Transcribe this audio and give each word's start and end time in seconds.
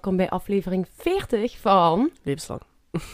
Welkom 0.00 0.18
bij 0.18 0.30
aflevering 0.30 0.86
40 0.96 1.58
van... 1.58 2.10
Levenslang. 2.22 2.60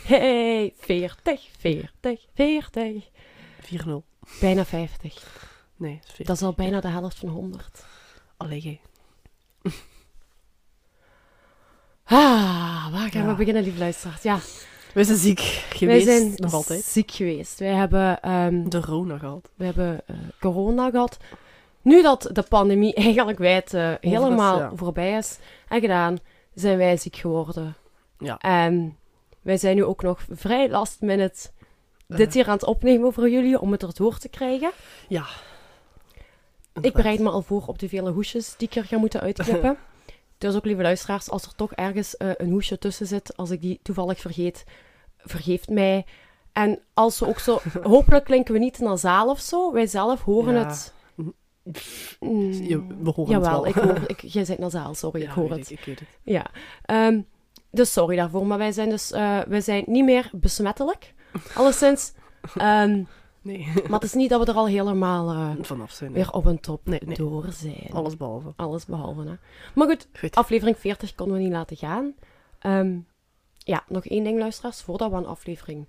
Hey, 0.06 0.74
40, 0.78 1.48
40, 1.58 2.20
40. 2.34 3.04
4-0. 3.60 3.78
Bijna 4.40 4.64
50. 4.64 5.26
Nee, 5.76 5.94
het 5.94 6.04
is 6.04 6.08
40. 6.08 6.26
Dat 6.26 6.36
is 6.36 6.42
al 6.42 6.52
bijna 6.52 6.80
de 6.80 6.88
helft 6.88 7.16
van 7.18 7.28
100. 7.28 7.84
Allee, 8.36 8.60
jij. 8.60 8.80
Ah, 12.04 12.92
waar 12.92 13.10
gaan 13.10 13.26
we 13.26 13.34
beginnen, 13.34 13.62
lieve 13.62 13.78
luisteraars? 13.78 14.22
Ja, 14.22 14.38
We 14.94 15.04
zijn 15.04 15.18
ziek 15.18 15.38
wij 15.38 15.78
geweest. 15.78 16.06
zijn 16.06 16.32
nog 16.36 16.52
altijd. 16.52 16.84
ziek 16.84 17.10
geweest. 17.10 17.58
Wij 17.58 17.72
hebben, 17.72 18.20
ehm, 18.22 18.68
De 18.68 18.80
Rona 18.80 19.18
gehad. 19.18 19.50
we 19.54 19.64
hebben 19.64 20.00
eh, 20.06 20.16
corona 20.40 20.90
gehad. 20.90 21.16
Nu 21.82 22.02
dat 22.02 22.28
de 22.32 22.42
pandemie 22.42 22.94
eigenlijk 23.04 23.38
wijd 23.38 23.74
eh, 23.74 23.92
helemaal 24.00 24.58
ja. 24.58 24.72
voorbij 24.74 25.16
is 25.16 25.38
en 25.68 25.80
gedaan, 25.80 26.18
zijn 26.56 26.78
wij 26.78 26.96
ziek 26.96 27.16
geworden. 27.16 27.76
Ja. 28.18 28.38
En 28.38 28.96
wij 29.42 29.56
zijn 29.56 29.76
nu 29.76 29.84
ook 29.84 30.02
nog 30.02 30.24
vrij 30.30 30.68
last 30.70 31.00
minute 31.00 31.50
dit 32.06 32.26
Eh, 32.26 32.32
hier 32.32 32.46
aan 32.46 32.52
het 32.52 32.64
opnemen 32.64 33.12
voor 33.12 33.30
jullie 33.30 33.60
om 33.60 33.72
het 33.72 33.82
erdoor 33.82 34.18
te 34.18 34.28
krijgen. 34.28 34.70
Ja. 35.08 35.24
Ik 36.80 36.92
bereid 36.92 37.20
me 37.20 37.30
al 37.30 37.42
voor 37.42 37.64
op 37.66 37.78
de 37.78 37.88
vele 37.88 38.10
hoesjes 38.10 38.54
die 38.56 38.68
ik 38.68 38.74
er 38.74 38.84
ga 38.84 38.98
moeten 38.98 39.20
uitknippen. 39.20 39.76
dus 40.38 40.54
ook, 40.54 40.64
lieve 40.64 40.82
luisteraars, 40.82 41.30
als 41.30 41.44
er 41.44 41.54
toch 41.54 41.72
ergens 41.72 42.16
eh, 42.16 42.30
een 42.36 42.50
hoesje 42.50 42.78
tussen 42.78 43.06
zit, 43.06 43.36
als 43.36 43.50
ik 43.50 43.60
die 43.60 43.80
toevallig 43.82 44.20
vergeet, 44.20 44.64
vergeeft 45.18 45.68
mij. 45.68 46.06
En 46.52 46.78
als 46.94 47.18
we 47.18 47.26
ook 47.26 47.38
zo... 47.38 47.60
hopelijk 47.82 48.24
klinken 48.24 48.54
we 48.54 48.60
niet 48.60 48.78
nasaal 48.78 49.28
of 49.30 49.40
zo. 49.40 49.72
Wij 49.72 49.86
zelf 49.86 50.22
horen 50.22 50.54
Ja. 50.54 50.64
het... 50.66 50.94
Mm, 52.20 52.52
Je, 52.52 52.86
we 53.02 53.10
horen 53.10 53.32
Jawel, 53.32 53.66
het 53.66 53.76
ik 53.76 53.82
wel. 53.82 53.94
hoor... 53.94 54.04
Ik, 54.16 54.20
jij 54.20 54.44
bent 54.44 54.58
nasaal, 54.58 54.94
sorry, 54.94 55.20
Ja, 55.22 55.26
ik 55.28 55.32
hoor 55.34 55.50
het. 55.50 55.70
Ik, 55.70 55.78
ik 55.78 55.84
weet 55.84 55.98
het. 55.98 56.08
Ja. 56.22 56.46
Ehm, 56.84 57.20
dus 57.70 57.92
sorry 57.92 58.16
daarvoor, 58.16 58.46
maar 58.46 58.58
wij 58.58 58.72
zijn 58.72 58.88
dus... 58.88 59.12
eh, 59.12 59.38
wij 59.48 59.60
zijn 59.60 59.84
niet 59.86 60.04
meer 60.04 60.30
besmettelijk. 60.32 61.14
Alleszins. 61.54 62.12
Ehm, 62.56 63.02
Nee. 63.42 63.66
maar 63.74 64.00
het 64.00 64.02
is 64.02 64.12
niet 64.14 64.30
dat 64.30 64.44
we 64.44 64.50
er 64.52 64.58
al 64.58 64.66
helemaal 64.66 65.30
eh, 65.30 65.50
Vanaf 65.64 65.90
zijn. 65.90 66.12
nee. 66.12 66.22
weer 66.22 66.32
op 66.32 66.44
een 66.44 66.60
top 66.60 66.80
Nee, 66.84 67.00
nee. 67.04 67.16
door 67.16 67.46
zijn. 67.52 67.88
Alles 67.92 68.16
behalve. 68.16 68.52
Alles 68.56 68.84
behalve, 68.86 69.20
hè. 69.20 69.34
Maar 69.74 69.86
goed, 69.88 70.08
Goed. 70.20 70.34
aflevering 70.34 70.78
40 70.78 71.14
konden 71.14 71.36
we 71.36 71.42
niet 71.42 71.52
laten 71.52 71.76
gaan. 71.76 72.14
Ehm, 72.58 72.98
ja, 73.58 73.84
nog 73.88 74.04
één 74.06 74.24
ding, 74.24 74.38
luisteraars. 74.38 74.80
Voordat 74.82 75.10
we 75.10 75.16
aan 75.16 75.26
aflevering 75.26 75.86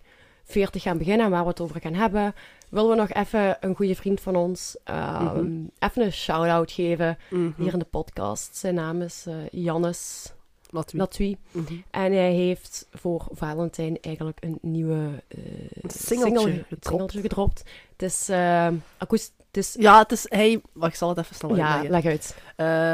40 0.48 0.82
gaan 0.82 0.98
beginnen 0.98 1.26
en 1.26 1.32
waar 1.32 1.44
we 1.44 1.50
het 1.50 1.62
over 1.62 1.82
gaan 1.82 1.94
hebben, 1.94 2.36
willen 2.70 2.90
we 2.90 2.96
nog 2.96 3.12
even 3.14 3.58
een 3.60 3.76
goede 3.76 3.96
vriend 3.96 4.22
van 4.22 4.36
ons 4.36 4.76
ehm, 4.84 5.24
Mhm. 5.24 5.62
even 5.80 6.02
een 6.02 6.12
shout-out 6.14 6.72
geven 6.72 7.18
Mhm. 7.30 7.50
hier 7.58 7.74
in 7.74 7.80
de 7.80 7.86
podcast. 7.86 8.56
Zijn 8.56 8.76
naam 8.76 9.02
is 9.02 9.26
eh 9.28 9.34
Jannes. 9.52 10.32
Latui. 10.70 11.38
Mhm. 11.52 11.74
En 11.92 12.12
hij 12.14 12.32
heeft 12.34 12.88
voor 12.92 13.26
Valentijn 13.32 13.98
eigenlijk 14.02 14.38
een 14.44 14.58
nieuwe 14.62 15.24
eh, 15.28 15.38
Een 15.82 15.90
singeltje 15.90 16.40
single- 16.40 16.64
gedropt. 16.64 16.86
singeltje 16.88 17.22
gedropt. 17.22 17.64
Het 17.92 18.02
is 18.02 18.30
uh, 18.30 18.68
akoest... 18.98 19.34
Het 19.48 19.58
is... 19.66 19.76
Ja, 19.80 19.98
het 20.00 20.12
is 20.12 20.26
hij. 20.30 20.62
Wacht, 20.74 20.92
ik 20.92 20.98
zal 20.98 21.10
het 21.10 21.18
even 21.18 21.36
snel 21.36 21.56
Ja, 21.56 21.80
uitleggen. 21.80 21.92
leg 21.92 22.06
uit. 22.12 22.36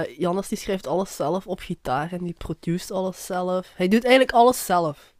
Eh, 0.07 0.17
Jannes 0.17 0.47
die 0.47 0.57
schrijft 0.57 0.87
alles 0.87 1.15
zelf 1.15 1.47
op 1.47 1.59
gitaar 1.59 2.11
en 2.11 2.23
die 2.23 2.33
produceert 2.37 2.91
alles 2.91 3.25
zelf. 3.25 3.67
Hij 3.75 3.87
doet 3.87 4.03
eigenlijk 4.03 4.33
alles 4.33 4.65
zelf. 4.65 5.12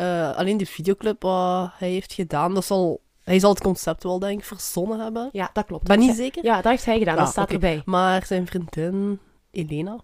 Eh, 0.00 0.36
alleen 0.36 0.56
die 0.56 0.68
videoclip 0.68 1.22
wat 1.22 1.70
hij 1.78 1.90
heeft 1.90 2.12
gedaan, 2.12 2.54
dat 2.54 2.64
zal, 2.64 3.00
hij 3.24 3.38
zal 3.38 3.50
het 3.50 3.60
concept 3.62 4.02
wel 4.02 4.18
denk 4.18 4.38
ik 4.38 4.44
verzonnen 4.44 5.00
hebben. 5.00 5.28
Ja, 5.32 5.50
dat 5.52 5.64
klopt. 5.66 5.86
Ben 5.86 5.98
Dat 5.98 6.06
niet 6.06 6.16
zeker? 6.16 6.44
Ja, 6.44 6.54
dat 6.56 6.70
heeft 6.70 6.84
hij 6.84 6.98
gedaan. 6.98 7.16
dat 7.16 7.28
staat 7.28 7.50
erbij. 7.52 7.82
Maar 7.84 8.26
zijn 8.26 8.46
vriendin 8.46 9.18
Elena 9.50 10.00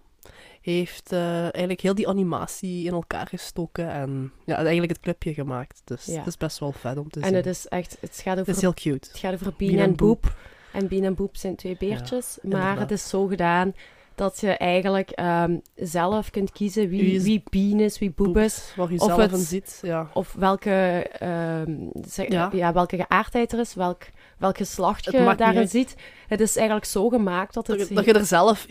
heeft 0.61 1.11
eh, 1.11 1.41
eigenlijk 1.41 1.81
heel 1.81 1.95
die 1.95 2.07
animatie 2.07 2.85
in 2.85 2.93
elkaar 2.93 3.27
gestoken 3.27 3.91
en 3.91 4.31
ja, 4.45 4.55
eigenlijk 4.55 4.91
het 4.91 4.99
clipje 4.99 5.33
gemaakt. 5.33 5.81
Dus 5.83 6.05
Ja. 6.05 6.17
het 6.17 6.27
is 6.27 6.37
best 6.37 6.59
wel 6.59 6.71
vet 6.71 6.97
om 6.97 7.09
te 7.09 7.19
En 7.19 7.25
zien. 7.25 7.35
het 7.35 7.45
is 7.45 7.67
echt... 7.67 7.97
Het 7.99 8.15
gaat 8.23 8.37
Het 8.37 8.39
over, 8.39 8.53
is 8.53 8.61
heel 8.61 8.73
cute. 8.73 9.07
het 9.09 9.17
gaat 9.19 9.33
over 9.33 9.53
Bean 9.57 9.73
en 9.73 9.79
en 9.79 9.95
Boep. 9.95 10.35
En 10.73 10.87
Bean 10.87 11.03
en 11.03 11.15
Boep 11.15 11.35
zijn 11.37 11.55
twee 11.55 11.75
beertjes. 11.79 12.37
maar 12.41 12.79
het 12.79 12.91
is 12.91 13.09
zo 13.09 13.25
gedaan 13.25 13.73
dat 14.17 14.39
je 14.39 14.49
eigenlijk 14.51 15.09
ehm, 15.09 15.57
zelf 15.75 16.29
kunt 16.29 16.51
kiezen 16.51 16.89
Wie 16.89 17.01
wie, 17.01 17.13
is 17.15 17.23
wie 17.23 17.43
Bean 17.49 17.79
is, 17.79 17.99
wie 17.99 18.11
Boep 18.11 18.37
is. 18.37 18.73
Waar 18.75 18.91
je 18.91 18.99
Of 18.99 19.05
zelf 19.05 19.31
het- 19.31 19.39
ziet. 19.39 19.79
Ja. 19.81 20.09
Of 20.13 20.33
welke, 20.37 21.05
ehm, 21.19 21.71
zeg- 22.07 22.31
Ja. 22.31 22.49
ja. 22.53 22.73
welke 22.73 22.95
geaardheid 22.95 23.51
er 23.53 23.59
is, 23.59 23.73
welk, 23.73 24.03
welk 24.37 24.57
geslacht 24.57 25.05
Het 25.05 25.13
je 25.13 25.19
niet 25.21 25.37
daarin 25.37 25.67
ziet. 25.67 25.95
Het 26.27 26.39
is 26.41 26.55
eigenlijk 26.55 26.85
zo 26.85 27.09
gemaakt 27.09 27.53
dat 27.53 27.65
Dat, 27.65 27.79
het... 27.79 27.87
je, 27.87 27.95
dat 27.95 28.05
je 28.05 28.13
er 28.13 28.25
zelf 28.25 28.65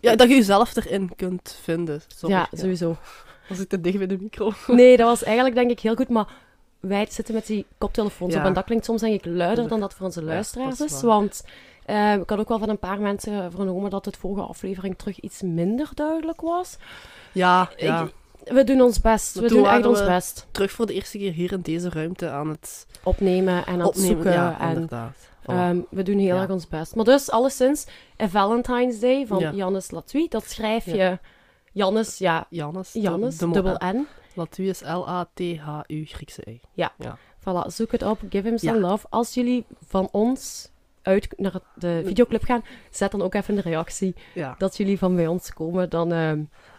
ja, 0.00 0.16
dat 0.16 0.28
je 0.28 0.34
jezelf 0.34 0.76
erin 0.76 1.10
kunt 1.16 1.58
vinden. 1.62 2.00
Sorry. 2.16 2.34
ja, 2.34 2.48
sowieso. 2.52 2.96
Was 3.48 3.58
ik 3.58 3.68
te 3.68 3.80
dicht 3.80 3.98
bij 3.98 4.06
de 4.06 4.18
micro? 4.20 4.52
Nee, 4.66 4.96
dat 4.96 5.06
was 5.06 5.22
eigenlijk 5.24 5.54
denk 5.54 5.70
ik 5.70 5.80
heel 5.80 5.94
goed, 5.94 6.08
maar 6.08 6.26
wij 6.80 7.06
zitten 7.10 7.34
met 7.34 7.46
die 7.46 7.66
koptelefoons 7.78 8.32
Ja. 8.34 8.40
op 8.40 8.46
en 8.46 8.52
dat 8.52 8.64
klinkt 8.64 8.84
soms 8.84 9.00
denk 9.00 9.14
ik 9.14 9.24
luider 9.24 9.68
dan 9.68 9.80
dat 9.80 9.94
voor 9.94 10.06
onze 10.06 10.22
luisteraars 10.22 10.80
is 10.80 10.92
is. 10.92 11.02
Want 11.02 11.44
eh, 11.88 12.12
ik 12.14 12.30
had 12.30 12.38
ook 12.38 12.48
wel 12.48 12.58
van 12.58 12.68
een 12.68 12.78
paar 12.78 13.00
mensen 13.00 13.50
vernomen 13.52 13.90
dat 13.90 14.04
het 14.04 14.16
vorige 14.16 14.42
aflevering 14.46 14.98
terug 14.98 15.20
iets 15.20 15.42
minder 15.42 15.88
duidelijk 15.94 16.40
was. 16.40 16.76
Ja, 17.32 17.70
ja. 17.76 18.02
Ik- 18.02 18.12
we 18.44 18.64
doen 18.64 18.80
ons 18.80 19.00
best. 19.00 19.34
Maar 19.34 19.44
We 19.44 19.48
doen 19.50 19.66
echt 19.66 19.86
ons 19.86 20.04
best. 20.04 20.46
Terug 20.50 20.70
voor 20.70 20.86
de 20.86 20.92
eerste 20.94 21.18
keer 21.18 21.32
hier 21.32 21.52
in 21.52 21.60
deze 21.60 21.88
ruimte 21.88 22.30
aan 22.30 22.48
het 22.48 22.86
Opnemen 23.02 23.54
en 23.66 23.72
aan 23.72 23.78
het 23.78 23.88
opnemen. 23.88 24.08
zoeken. 24.10 24.32
ja, 24.32 24.60
en, 24.60 24.68
inderdaad. 24.68 25.16
Voilà. 25.42 25.44
ehm, 25.44 25.80
we 25.90 26.02
doen 26.02 26.18
heel 26.18 26.34
Ja. 26.34 26.40
erg 26.42 26.50
ons 26.50 26.68
best. 26.68 26.94
Maar 26.94 27.04
dus, 27.04 27.30
alleszins, 27.30 27.86
een 28.16 28.30
Valentine's 28.30 28.98
Day 29.00 29.26
van 29.26 29.38
Ja. 29.38 29.50
Jannes 29.52 29.90
Latui. 29.90 30.28
Dat 30.28 30.44
schrijf 30.50 30.84
Ja. 30.84 30.94
je... 30.94 31.18
Jannes, 31.72 32.18
ja, 32.18 32.46
Jannes. 32.50 32.92
Jannes, 32.92 33.38
dubbel 33.38 33.62
dubbel 33.62 33.88
N. 33.92 34.06
Latui 34.34 34.68
is 34.68 34.80
L-A-T-H-U, 34.80 36.04
Griekse 36.04 36.42
E. 36.44 36.58
Voilà, 37.40 37.66
zoek 37.66 37.92
het 37.92 38.02
op. 38.02 38.18
Give 38.30 38.48
him 38.48 38.58
some 38.58 38.78
Ja. 38.78 38.88
love. 38.88 39.06
Als 39.10 39.34
jullie 39.34 39.64
van 39.86 40.08
ons 40.12 40.70
uit 41.08 41.28
naar 41.36 41.60
de 41.74 42.02
videoclip 42.06 42.42
gaan, 42.42 42.62
zet 42.90 43.10
dan 43.10 43.22
ook 43.22 43.34
even 43.34 43.56
een 43.56 43.62
reactie 43.62 44.14
Ja. 44.34 44.54
dat 44.58 44.76
jullie 44.76 44.98
van 44.98 45.16
bij 45.16 45.26
ons 45.26 45.52
komen. 45.52 45.90
Dan, 45.90 46.08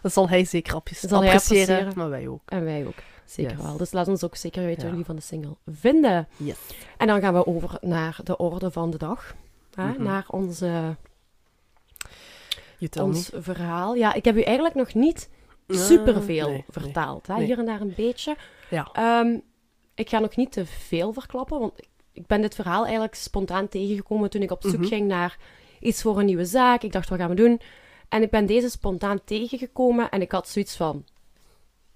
Dat 0.02 0.12
zal 0.12 0.28
hij 0.28 0.44
zeker 0.44 0.72
Dat 0.72 0.82
zal 0.96 1.18
hij 1.22 1.28
appreciëren, 1.32 1.60
appreciëren. 1.76 1.92
maar 1.98 2.10
wij 2.10 2.28
ook. 2.28 2.40
en 2.44 2.64
wij 2.64 2.86
ook. 2.86 2.94
Zeker 3.24 3.52
Yes. 3.56 3.62
wel. 3.62 3.76
Dus 3.76 3.92
laat 3.92 4.08
ons 4.08 4.24
ook 4.24 4.36
zeker 4.36 4.60
weten 4.62 4.74
wat 4.76 4.84
Ja. 4.84 4.90
jullie 4.90 5.04
van 5.04 5.16
de 5.16 5.22
single 5.22 5.56
vinden. 5.66 6.28
Yes. 6.36 6.56
En 6.96 7.06
dan 7.06 7.20
gaan 7.20 7.34
we 7.34 7.46
over 7.46 7.78
naar 7.80 8.18
de 8.24 8.36
orde 8.36 8.70
van 8.70 8.90
de 8.90 8.98
dag. 8.98 9.34
Hè? 9.74 9.86
Mhm. 9.88 10.02
Naar 10.02 10.24
onze, 10.28 10.96
ons 13.00 13.30
verhaal. 13.34 13.94
Ja, 13.94 14.12
ik 14.14 14.24
heb 14.24 14.36
u 14.36 14.42
eigenlijk 14.42 14.74
nog 14.74 14.94
niet 14.94 15.28
superveel 15.68 16.48
nee, 16.50 16.64
vertaald. 16.68 17.26
Hè? 17.26 17.34
nee. 17.34 17.44
Hier 17.44 17.58
en 17.58 17.64
daar 17.66 17.80
een 17.80 17.92
beetje. 17.96 18.36
Ja. 18.70 18.88
Ehm, 18.92 19.38
ik 19.94 20.08
ga 20.08 20.18
nog 20.18 20.36
niet 20.36 20.52
te 20.52 20.66
veel 20.66 21.12
verklappen, 21.12 21.58
want 21.58 21.72
ik- 21.76 21.88
ik 22.12 22.26
ben 22.26 22.40
dit 22.40 22.54
verhaal 22.54 22.82
eigenlijk 22.82 23.14
spontaan 23.14 23.68
tegengekomen 23.68 24.30
toen 24.30 24.42
ik 24.42 24.50
op 24.50 24.62
zoek 24.62 24.76
Mhm. 24.80 24.84
ging 24.88 25.06
naar 25.08 25.38
iets 25.80 26.02
voor 26.02 26.18
een 26.18 26.24
nieuwe 26.26 26.44
zaak. 26.44 26.82
Ik 26.82 26.92
dacht, 26.92 27.08
wat 27.08 27.18
gaan 27.18 27.28
we 27.28 27.34
doen? 27.34 27.60
En 28.08 28.22
ik 28.22 28.30
ben 28.30 28.46
deze 28.46 28.70
spontaan 28.70 29.24
tegengekomen 29.24 30.10
en 30.10 30.20
ik 30.20 30.32
had 30.32 30.48
zoiets 30.48 30.76
van... 30.76 31.04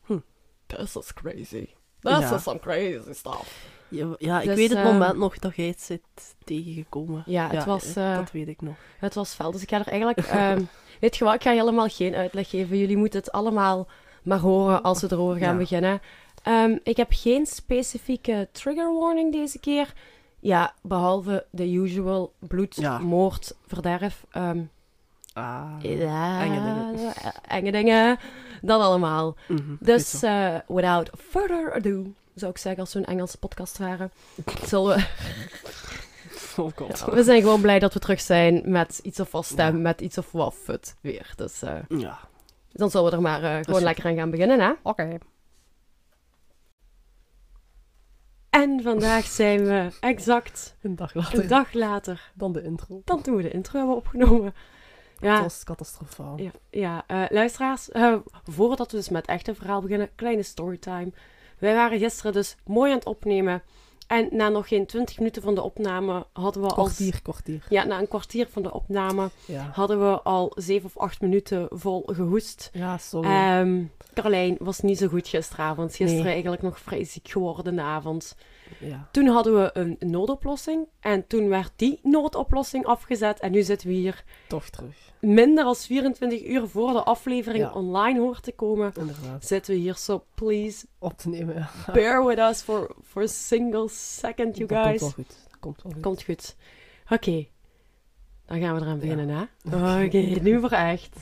Hm. 0.04 0.18
This 0.66 0.96
is 0.96 1.14
crazy. 1.14 1.66
This 2.00 2.18
Ja. 2.18 2.34
is 2.34 2.42
some 2.42 2.58
crazy 2.58 3.12
stuff. 3.12 3.72
Ja, 3.88 4.14
ja, 4.18 4.40
ik 4.40 4.46
Dus, 4.46 4.56
weet 4.56 4.68
het 4.68 4.78
ehm, 4.78 4.86
moment 4.92 5.16
nog 5.16 5.38
dat 5.38 5.56
jij 5.56 5.66
het 5.66 5.80
zit 5.80 6.02
tegengekomen. 6.44 7.22
Ja, 7.26 7.50
het 7.50 7.64
was, 7.64 7.94
eh, 7.96 8.16
Dat 8.16 8.30
weet 8.30 8.48
ik 8.48 8.60
nog. 8.60 8.74
Het 8.98 9.14
was 9.14 9.34
fel, 9.34 9.50
dus 9.52 9.62
ik 9.62 9.68
ga 9.68 9.78
er 9.78 9.86
eigenlijk... 9.88 10.18
ehm, 10.18 10.62
weet 11.00 11.16
je 11.16 11.24
wat, 11.24 11.34
ik 11.34 11.42
ga 11.42 11.50
helemaal 11.50 11.88
geen 11.88 12.14
uitleg 12.14 12.50
geven. 12.50 12.78
Jullie 12.78 12.96
moeten 12.96 13.20
het 13.20 13.32
allemaal 13.32 13.88
maar 14.22 14.38
horen 14.38 14.82
als 14.82 15.00
we 15.00 15.08
erover 15.10 15.36
gaan 15.40 15.58
beginnen. 15.58 16.00
Ehm, 16.44 16.76
ik 16.82 16.96
heb 16.96 17.08
geen 17.10 17.46
specifieke 17.46 18.48
trigger 18.52 18.92
warning 18.98 19.32
deze 19.32 19.58
keer. 19.58 19.92
Ja, 20.40 20.74
behalve 20.82 21.46
de 21.50 21.72
usual 21.72 22.32
bloed, 22.38 22.76
Ja. 22.76 22.98
moord, 22.98 23.54
verderf. 23.66 24.24
ehm, 24.30 24.60
Ah. 25.32 25.70
ja, 25.80 26.40
enge 26.42 26.54
dingen. 26.54 27.14
eh, 27.14 27.30
enge 27.56 27.72
dingen. 27.72 28.18
Dat 28.62 28.80
allemaal. 28.80 29.36
Mhm, 29.48 29.74
Dus, 29.80 30.22
eh, 30.22 30.54
without 30.66 31.10
further 31.28 31.72
ado, 31.74 32.04
zou 32.34 32.50
ik 32.50 32.58
zeggen, 32.58 32.80
als 32.80 32.92
we 32.92 32.98
een 32.98 33.04
Engelse 33.04 33.38
podcast 33.38 33.78
waren, 33.78 34.10
zullen 34.64 34.96
we... 34.96 35.04
oh 36.62 36.70
god. 36.76 36.98
Ja, 37.06 37.14
we 37.14 37.22
zijn 37.22 37.42
gewoon 37.42 37.60
blij 37.60 37.78
dat 37.78 37.92
we 37.94 37.98
terug 38.00 38.20
zijn 38.20 38.62
met 38.64 38.98
iets 39.02 39.20
of 39.20 39.30
wat 39.32 39.44
stem, 39.44 39.74
Ja. 39.76 39.82
met 39.82 40.00
iets 40.00 40.18
of 40.18 40.32
wat 40.32 40.54
fut 40.54 40.96
weer. 41.00 41.32
Dus 41.36 41.62
eh, 41.62 41.72
Ja. 41.88 42.18
dan 42.72 42.90
zullen 42.90 43.10
we 43.10 43.16
er 43.16 43.22
maar 43.22 43.42
eh, 43.42 43.64
gewoon 43.64 43.82
lekker 43.82 44.04
aan 44.06 44.16
gaan 44.16 44.30
beginnen, 44.30 44.60
hè? 44.60 44.72
Oké. 44.82 45.18
En 48.54 48.82
vandaag 48.82 49.24
zijn 49.24 49.64
we 49.64 49.88
exact 50.00 50.76
Een 50.82 50.96
dag 50.96 51.14
later 51.14 51.38
een 51.42 51.48
dag 51.48 51.72
later 51.72 52.30
dan 52.34 52.52
de 52.52 52.62
intro. 52.62 53.02
dan 53.04 53.22
toen 53.22 53.36
we 53.36 53.42
de 53.42 53.50
intro 53.50 53.78
hebben 53.78 53.96
opgenomen. 53.96 54.54
Ja, 55.20 55.32
Het 55.32 55.42
was 55.42 55.64
catastrofaal. 55.64 56.38
ja, 56.38 56.50
ja 56.70 57.04
eh, 57.06 57.24
luisteraars, 57.28 57.90
eh, 57.90 58.14
voordat 58.44 58.90
we 58.90 58.96
dus 58.96 59.08
met 59.08 59.20
het 59.20 59.30
echte 59.30 59.54
verhaal 59.54 59.80
beginnen, 59.80 60.10
kleine 60.14 60.42
storytime. 60.42 61.12
Wij 61.58 61.74
waren 61.74 61.98
gisteren 61.98 62.32
dus 62.32 62.56
mooi 62.64 62.90
aan 62.90 62.98
het 62.98 63.06
opnemen 63.06 63.62
En 64.06 64.28
na 64.30 64.48
nog 64.48 64.68
geen 64.68 64.86
20 64.86 65.18
minuten 65.18 65.42
van 65.42 65.54
de 65.54 65.62
opname 65.62 66.26
hadden 66.32 66.62
we 66.62 66.68
al... 66.68 66.74
Kwartier, 66.74 67.22
kwartier. 67.22 67.66
Ja, 67.68 67.84
na 67.84 67.98
een 67.98 68.08
kwartier 68.08 68.46
van 68.50 68.62
de 68.62 68.72
opname 68.72 69.30
Ja. 69.46 69.70
hadden 69.72 70.10
we 70.10 70.20
al 70.22 70.52
7 70.54 70.84
of 70.86 70.98
8 70.98 71.20
minuten 71.20 71.66
vol 71.70 72.02
gehoest. 72.06 72.70
Ja, 72.72 72.98
sorry. 72.98 73.28
Ehm 73.30 73.82
Carlijn 74.14 74.56
was 74.58 74.80
niet 74.80 74.98
zo 74.98 75.08
goed 75.08 75.28
gisteravond. 75.28 75.94
Gisteren 75.96 76.24
Nee. 76.24 76.32
eigenlijk 76.32 76.62
nog 76.62 76.78
vrij 76.80 77.04
ziek 77.04 77.28
geworden 77.28 77.76
de 77.76 77.82
avond. 77.82 78.36
Ja. 78.80 79.08
Toen 79.12 79.26
hadden 79.26 79.54
we 79.62 79.70
een 79.72 79.96
noodoplossing. 80.00 80.88
En 81.00 81.26
toen 81.26 81.48
werd 81.48 81.72
die 81.76 81.98
noodoplossing 82.02 82.84
afgezet. 82.86 83.40
En 83.40 83.50
nu 83.52 83.62
zitten 83.62 83.88
we 83.88 83.94
hier 83.94 84.24
Toch 84.48 84.68
terug. 84.68 85.12
minder 85.20 85.64
dan 85.64 85.76
24 85.76 86.44
uur 86.46 86.68
voor 86.68 86.92
de 86.92 87.02
aflevering 87.02 87.64
Ja. 87.64 87.72
online 87.72 88.20
hoort 88.20 88.42
te 88.42 88.52
komen. 88.52 88.92
Inderdaad. 88.98 89.46
Zitten 89.46 89.74
we 89.74 89.80
hier 89.80 89.96
zo, 89.96 90.24
please 90.34 90.86
Op 90.98 91.18
te 91.18 91.28
nemen, 91.28 91.68
bear 91.92 92.26
with 92.26 92.38
us 92.38 92.60
for, 92.62 92.94
for 93.02 93.22
a 93.22 93.26
single 93.26 93.88
second, 93.88 94.56
you 94.56 94.68
Dat 94.68 94.78
komt 94.78 94.88
guys. 94.88 95.00
wel 95.00 95.10
goed. 95.10 95.28
Dat 95.48 95.58
komt 95.60 95.82
wel 95.82 95.92
goed. 95.92 96.02
Komt 96.02 96.22
goed. 96.22 96.56
Oké, 97.10 97.46
dan 98.46 98.60
gaan 98.60 98.74
we 98.74 98.80
eraan 98.80 98.98
beginnen, 98.98 99.28
hè? 99.28 99.42
Oké. 99.76 100.04
Oké, 100.06 100.18
nu 100.48 100.60
voor 100.60 100.70
echt. 100.70 101.16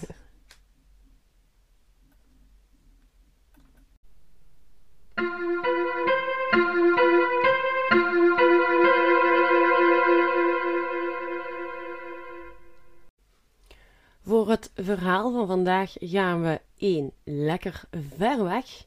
Voor 14.25 14.49
het 14.49 14.71
verhaal 14.75 15.33
van 15.33 15.47
vandaag 15.47 15.93
gaan 15.99 16.43
we 16.43 16.61
één 16.77 17.13
lekker 17.25 17.83
ver 18.17 18.45
weg 18.45 18.85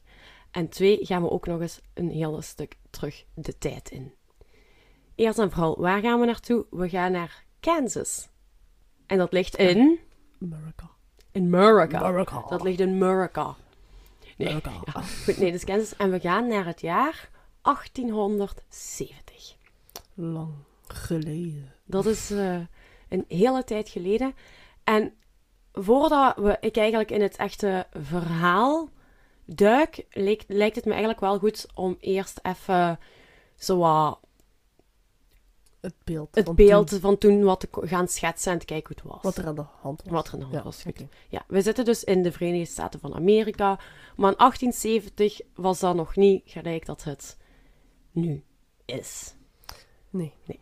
en 0.50 0.68
twee 0.68 0.98
gaan 1.00 1.22
we 1.22 1.30
ook 1.30 1.46
nog 1.46 1.60
eens 1.60 1.80
een 1.94 2.10
heel 2.10 2.42
stuk 2.42 2.76
terug 2.90 3.24
de 3.34 3.58
tijd 3.58 3.90
in. 3.90 4.12
Eerst 5.14 5.38
en 5.38 5.50
vooral, 5.50 5.76
waar 5.78 6.00
gaan 6.00 6.20
we 6.20 6.26
naartoe? 6.26 6.66
We 6.70 6.88
gaan 6.88 7.12
naar 7.12 7.44
Kansas. 7.60 8.28
En 9.06 9.18
dat 9.18 9.32
ligt 9.32 9.56
in... 9.56 9.98
America. 10.42 10.90
In 11.32 11.54
America. 11.54 11.98
America. 11.98 12.44
Dat 12.48 12.62
ligt 12.62 12.80
in 12.80 12.88
America. 13.02 13.54
Nee, 14.36 14.48
America. 14.48 14.70
ja, 14.84 15.00
goed, 15.00 15.38
nee, 15.38 15.52
dus 15.52 15.64
Kansas. 15.64 15.96
En 15.96 16.10
we 16.10 16.20
gaan 16.20 16.48
naar 16.48 16.66
het 16.66 16.80
jaar 16.80 17.30
1870. 17.62 19.56
Lang 20.14 20.52
geleden. 20.86 21.72
Dat 21.84 22.06
is 22.06 22.30
eh, 22.30 22.60
een 23.08 23.24
hele 23.28 23.64
tijd 23.64 23.88
geleden. 23.88 24.34
En 24.84 25.14
voordat 25.80 26.36
we, 26.36 26.56
ik 26.60 26.76
eigenlijk 26.76 27.10
in 27.10 27.22
het 27.22 27.36
echte 27.36 27.86
verhaal 27.92 28.88
duik, 29.44 30.06
lijkt, 30.10 30.44
lijkt 30.48 30.76
het 30.76 30.84
me 30.84 30.90
eigenlijk 30.90 31.20
wel 31.20 31.38
goed 31.38 31.66
om 31.74 31.96
eerst 32.00 32.40
even 32.42 32.98
zo 33.56 33.76
wat 33.78 34.20
Het 35.80 35.94
beeld. 36.04 36.34
het 36.34 36.44
van 36.46 36.54
beeld 36.54 36.88
toen. 36.88 37.00
van 37.00 37.18
toen 37.18 37.44
wat 37.44 37.60
te 37.60 37.68
gaan 37.72 38.08
schetsen 38.08 38.52
en 38.52 38.58
te 38.58 38.64
kijken 38.64 38.94
hoe 38.94 39.02
het 39.02 39.12
was. 39.14 39.34
Wat 39.34 39.44
er 39.44 39.48
aan 39.48 39.54
de 39.54 39.64
hand 39.80 40.02
was. 40.02 40.12
Wat 40.12 40.26
er 40.26 40.32
aan 40.32 40.38
de 40.38 40.44
hand 40.44 40.56
Ja, 40.56 40.62
was. 40.62 40.84
Ja, 41.28 41.44
we 41.48 41.62
zitten 41.62 41.84
dus 41.84 42.04
in 42.04 42.22
de 42.22 42.32
Verenigde 42.32 42.72
Staten 42.72 43.00
van 43.00 43.14
Amerika. 43.14 43.66
Maar 44.16 44.30
in 44.30 44.36
1870 44.38 45.40
was 45.54 45.80
dat 45.80 45.94
nog 45.94 46.16
niet 46.16 46.42
gelijk 46.44 46.86
dat 46.86 47.04
het 47.04 47.36
nu 48.10 48.44
is. 48.84 49.34
Nee. 50.10 50.32
In, 50.46 50.58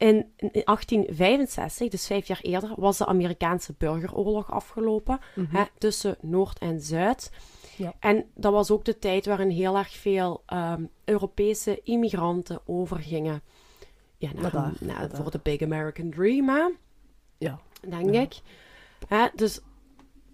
in 0.00 0.32
1865, 0.36 1.88
dus 1.88 2.06
vijf 2.06 2.26
jaar 2.26 2.40
eerder, 2.42 2.72
was 2.76 2.98
de 2.98 3.06
Amerikaanse 3.06 3.74
burgeroorlog 3.78 4.50
afgelopen 4.50 5.20
Mhm. 5.34 5.56
hè, 5.56 5.64
tussen 5.78 6.16
Noord 6.20 6.58
en 6.58 6.80
Zuid. 6.80 7.30
Ja. 7.76 7.94
En 7.98 8.24
dat 8.34 8.52
was 8.52 8.70
ook 8.70 8.84
de 8.84 8.98
tijd 8.98 9.26
waarin 9.26 9.50
heel 9.50 9.76
erg 9.76 9.90
veel 9.96 10.42
ehm, 10.46 10.84
Europese 11.04 11.80
immigranten 11.84 12.60
overgingen 12.66 13.42
ja, 14.16 14.30
naar, 14.34 14.72
Naar 14.80 15.08
daar, 15.08 15.22
voor 15.22 15.30
de 15.30 15.40
Big 15.42 15.62
American 15.62 16.10
Dream. 16.10 16.48
Hè? 16.48 16.68
Ja. 17.38 17.60
denk 17.88 18.14
Ja. 18.14 18.20
ik. 18.20 18.40
Hè, 19.08 19.26
dus 19.34 19.60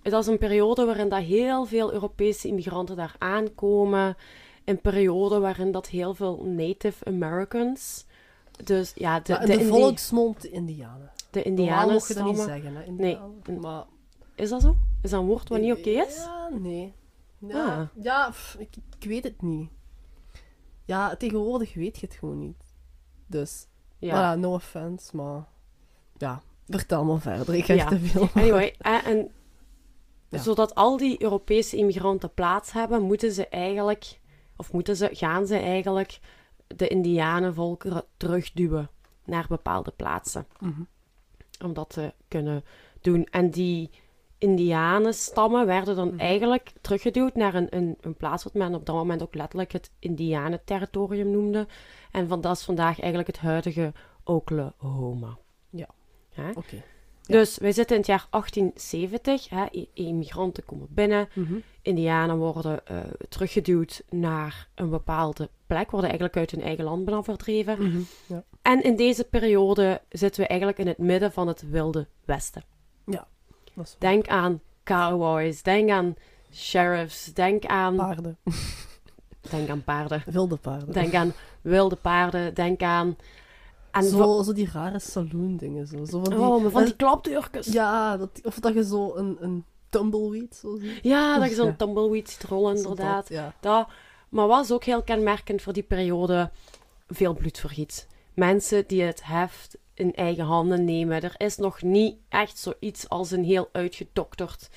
het 0.03 0.13
was 0.13 0.27
een 0.27 0.39
periode 0.39 0.85
waarin 0.85 1.09
dat 1.09 1.23
heel 1.23 1.65
veel 1.65 1.93
Europese 1.93 2.49
immigranten 2.49 2.97
daar 2.97 3.15
aankomen. 3.19 4.17
Een 4.65 4.81
periode 4.81 5.39
waarin 5.39 5.73
dat 5.73 5.89
heel 5.89 6.15
veel 6.15 6.45
Native 6.45 7.05
Americans, 7.05 8.06
dus 8.65 8.93
ja, 8.95 9.21
de, 9.21 9.65
volksmond 9.69 10.43
de 10.43 10.51
Indianen. 10.51 11.11
de 11.31 11.43
Indianen 11.43 11.93
mocht 11.93 12.09
je 12.09 12.15
dat 12.15 12.25
niet 12.25 12.39
zeggen, 12.39 12.75
hè? 12.77 12.91
Nee. 12.91 13.19
Maar... 13.61 13.85
Is 14.35 14.49
dat 14.49 14.63
zo? 14.63 14.77
Is 15.03 15.11
dat 15.11 15.21
een 15.21 15.27
woord 15.27 15.49
wat 15.49 15.61
niet 15.61 15.73
oké 15.73 15.91
is? 15.91 16.17
Ja, 16.17 16.49
nee. 16.53 16.93
Ja, 17.39 17.65
Ah. 17.77 18.03
ja 18.05 18.29
pff, 18.31 18.57
ik, 18.59 18.77
ik 18.99 19.09
weet 19.09 19.25
het 19.25 19.43
niet. 19.43 19.71
Ja, 20.85 21.17
tegenwoordig 21.17 21.75
weet 21.75 21.99
je 21.99 22.07
het 22.07 22.15
gewoon 22.15 22.39
niet. 22.39 22.65
Dus, 23.27 23.67
Ja. 23.99 24.37
voilà, 24.37 24.41
no 24.41 24.53
offense, 24.55 25.17
maar... 25.17 25.45
Ja, 26.17 26.43
vertel 26.69 27.05
maar 27.05 27.21
verder. 27.21 27.55
Ik 27.55 27.67
Ja. 27.67 27.87
te 27.87 27.99
veel. 27.99 28.29
Anyway, 28.43 28.75
hè, 28.79 28.97
en 28.97 29.31
Ja. 30.29 30.39
zodat 30.39 30.75
al 30.75 30.97
die 30.97 31.23
Europese 31.23 31.77
immigranten 31.77 32.35
plaats 32.35 32.73
hebben, 32.73 33.03
moeten 33.03 33.33
ze 33.33 33.49
eigenlijk, 33.49 34.21
of 34.57 34.73
moeten 34.73 34.97
ze, 34.97 35.09
gaan 35.13 35.47
ze 35.47 35.57
eigenlijk 35.57 36.19
de 36.67 36.89
Indianenvolkeren 36.89 38.05
terugduwen 38.17 38.91
naar 39.25 39.47
bepaalde 39.49 39.91
plaatsen. 39.91 40.47
Mhm. 40.61 40.81
om 41.65 41.73
dat 41.75 41.91
te 41.91 42.13
kunnen 42.29 42.65
doen. 43.01 43.25
En 43.25 43.51
die 43.51 43.91
Indianenstammen 44.39 45.67
werden 45.67 45.97
dan 45.97 46.09
Mhm. 46.09 46.19
eigenlijk 46.19 46.73
teruggeduwd 46.81 47.35
naar 47.35 47.55
een, 47.55 47.77
een, 47.77 47.97
een 48.01 48.15
plaats 48.15 48.45
wat 48.45 48.55
men 48.55 48.75
op 48.75 48.87
dat 48.87 48.95
moment 48.95 49.23
ook 49.23 49.35
letterlijk 49.35 49.73
het 49.73 49.91
Indianenterritorium 49.99 51.31
noemde. 51.31 51.67
En 52.11 52.29
van, 52.29 52.41
dat 52.41 52.57
is 52.57 52.65
vandaag 52.65 52.99
eigenlijk 52.99 53.27
het 53.27 53.39
huidige 53.39 53.93
Oklahoma. 54.25 55.39
Ja. 55.71 55.89
Oké. 56.55 56.83
Dus 57.27 57.59
wij 57.59 57.73
zitten 57.73 57.95
in 57.97 58.01
het 58.01 58.11
jaar 58.11 58.27
1870. 58.31 59.49
Hè? 59.49 59.65
Immigranten 59.93 60.65
komen 60.65 60.87
binnen. 60.91 61.29
Mhm. 61.33 61.55
Indianen 61.83 62.37
worden 62.37 62.87
eh, 62.87 62.97
teruggeduwd 63.29 64.03
naar 64.11 64.69
een 64.75 64.91
bepaalde 64.91 65.49
plek, 65.67 65.91
worden 65.91 66.11
eigenlijk 66.11 66.39
uit 66.39 66.51
hun 66.51 66.63
eigen 66.63 66.85
land 66.85 67.25
verdreven. 67.25 67.83
Mhm. 67.83 68.01
Ja. 68.27 68.45
En 68.63 68.83
in 68.83 68.97
deze 68.97 69.25
periode 69.25 70.01
zitten 70.09 70.41
we 70.41 70.47
eigenlijk 70.49 70.79
in 70.81 70.87
het 70.87 70.99
midden 70.99 71.33
van 71.33 71.49
het 71.49 71.71
Wilde 71.71 72.07
Westen. 72.25 72.63
Is 73.83 73.97
Denk 73.99 74.29
aan 74.29 74.61
cowboys, 74.85 75.63
denk 75.63 75.91
aan 75.91 76.15
sheriffs, 76.53 77.25
denk 77.25 77.65
aan, 77.65 77.97
paarden. 77.97 78.39
denk 79.51 79.69
aan 79.69 79.85
paarden, 79.85 80.23
Wilde 80.27 80.57
paarden. 80.57 80.93
denk 80.93 81.15
aan 81.15 81.33
wilde 81.61 81.97
paarden, 81.97 82.55
denk 82.55 82.83
aan... 82.83 83.17
zo, 84.03 84.43
zo 84.43 84.53
die 84.53 84.71
rare 84.73 84.99
saloon 84.99 85.57
dingen. 85.57 85.87
Zo. 85.87 86.05
Zo 86.05 86.21
van 86.23 86.31
die, 86.31 86.39
oh, 86.39 86.63
maar 86.63 86.71
van 86.71 86.85
die 86.85 86.97
klapdeurkes. 86.97 87.67
Ja, 87.67 87.73
Ja, 87.73 88.17
dat, 88.17 88.31
of 88.45 88.59
dat 88.61 88.75
je 88.75 88.85
zo 88.85 89.15
een, 89.17 89.37
een 89.41 89.65
tumbleweed 89.89 90.55
zo 90.57 90.77
ziet. 90.77 91.03
dat 91.39 91.49
je 91.49 91.55
zo'n 91.55 91.67
Ja. 91.67 91.75
tumbleweed 91.77 92.31
ziet 92.31 92.45
rollen, 92.45 92.77
inderdaad. 92.77 93.29
dat, 93.29 93.37
ja. 93.37 93.55
Dat, 93.61 93.89
maar 94.29 94.47
was 94.47 94.71
ook 94.73 94.85
heel 94.85 95.03
kenmerkend 95.03 95.63
voor 95.63 95.73
die 95.73 95.83
periode 95.83 96.51
veel 97.09 97.35
bloedvergiet. 97.35 98.07
Mensen 98.35 98.85
die 98.87 99.03
het 99.03 99.25
heft 99.25 99.77
in 99.95 100.15
eigen 100.15 100.45
handen 100.45 100.85
nemen. 100.85 101.23
Er 101.23 101.35
is 101.37 101.57
nog 101.57 101.83
niet 101.83 102.17
echt 102.29 102.59
zoiets 102.59 103.09
als 103.09 103.31
een 103.31 103.45
heel 103.45 103.69
uitgedokterd 103.73 104.69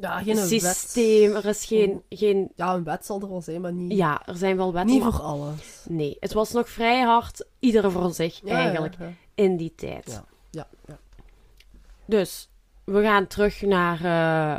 Ja, 0.00 0.18
geen 0.22 0.36
systeem. 0.36 1.32
wet. 1.32 1.44
Er 1.44 1.50
is 1.50 1.64
geen, 1.64 2.02
geen... 2.08 2.52
Ja, 2.54 2.74
een 2.74 2.84
wet 2.84 3.06
zal 3.06 3.20
er 3.20 3.28
wel 3.28 3.40
zijn, 3.42 3.60
maar 3.60 3.72
niet, 3.72 3.96
Ja, 3.98 4.26
er 4.26 4.36
zijn 4.36 4.56
wel 4.56 4.72
wetten, 4.72 4.94
niet 4.94 5.02
voor 5.02 5.20
alles. 5.20 5.84
Nee, 5.88 6.16
het 6.20 6.32
was 6.32 6.52
nog 6.52 6.68
vrij 6.68 7.02
hard, 7.02 7.44
iedere 7.58 7.90
voor 7.90 8.12
zich 8.12 8.40
Ja, 8.44 8.54
eigenlijk, 8.56 8.96
Ja, 8.98 9.10
in 9.34 9.56
die 9.56 9.72
tijd. 9.74 10.06
Ja. 10.06 10.24
ja, 10.50 10.66
ja. 10.86 10.98
Dus 12.04 12.48
we 12.84 13.02
gaan 13.02 13.26
terug 13.26 13.60
naar 13.62 14.04
eh, 14.04 14.58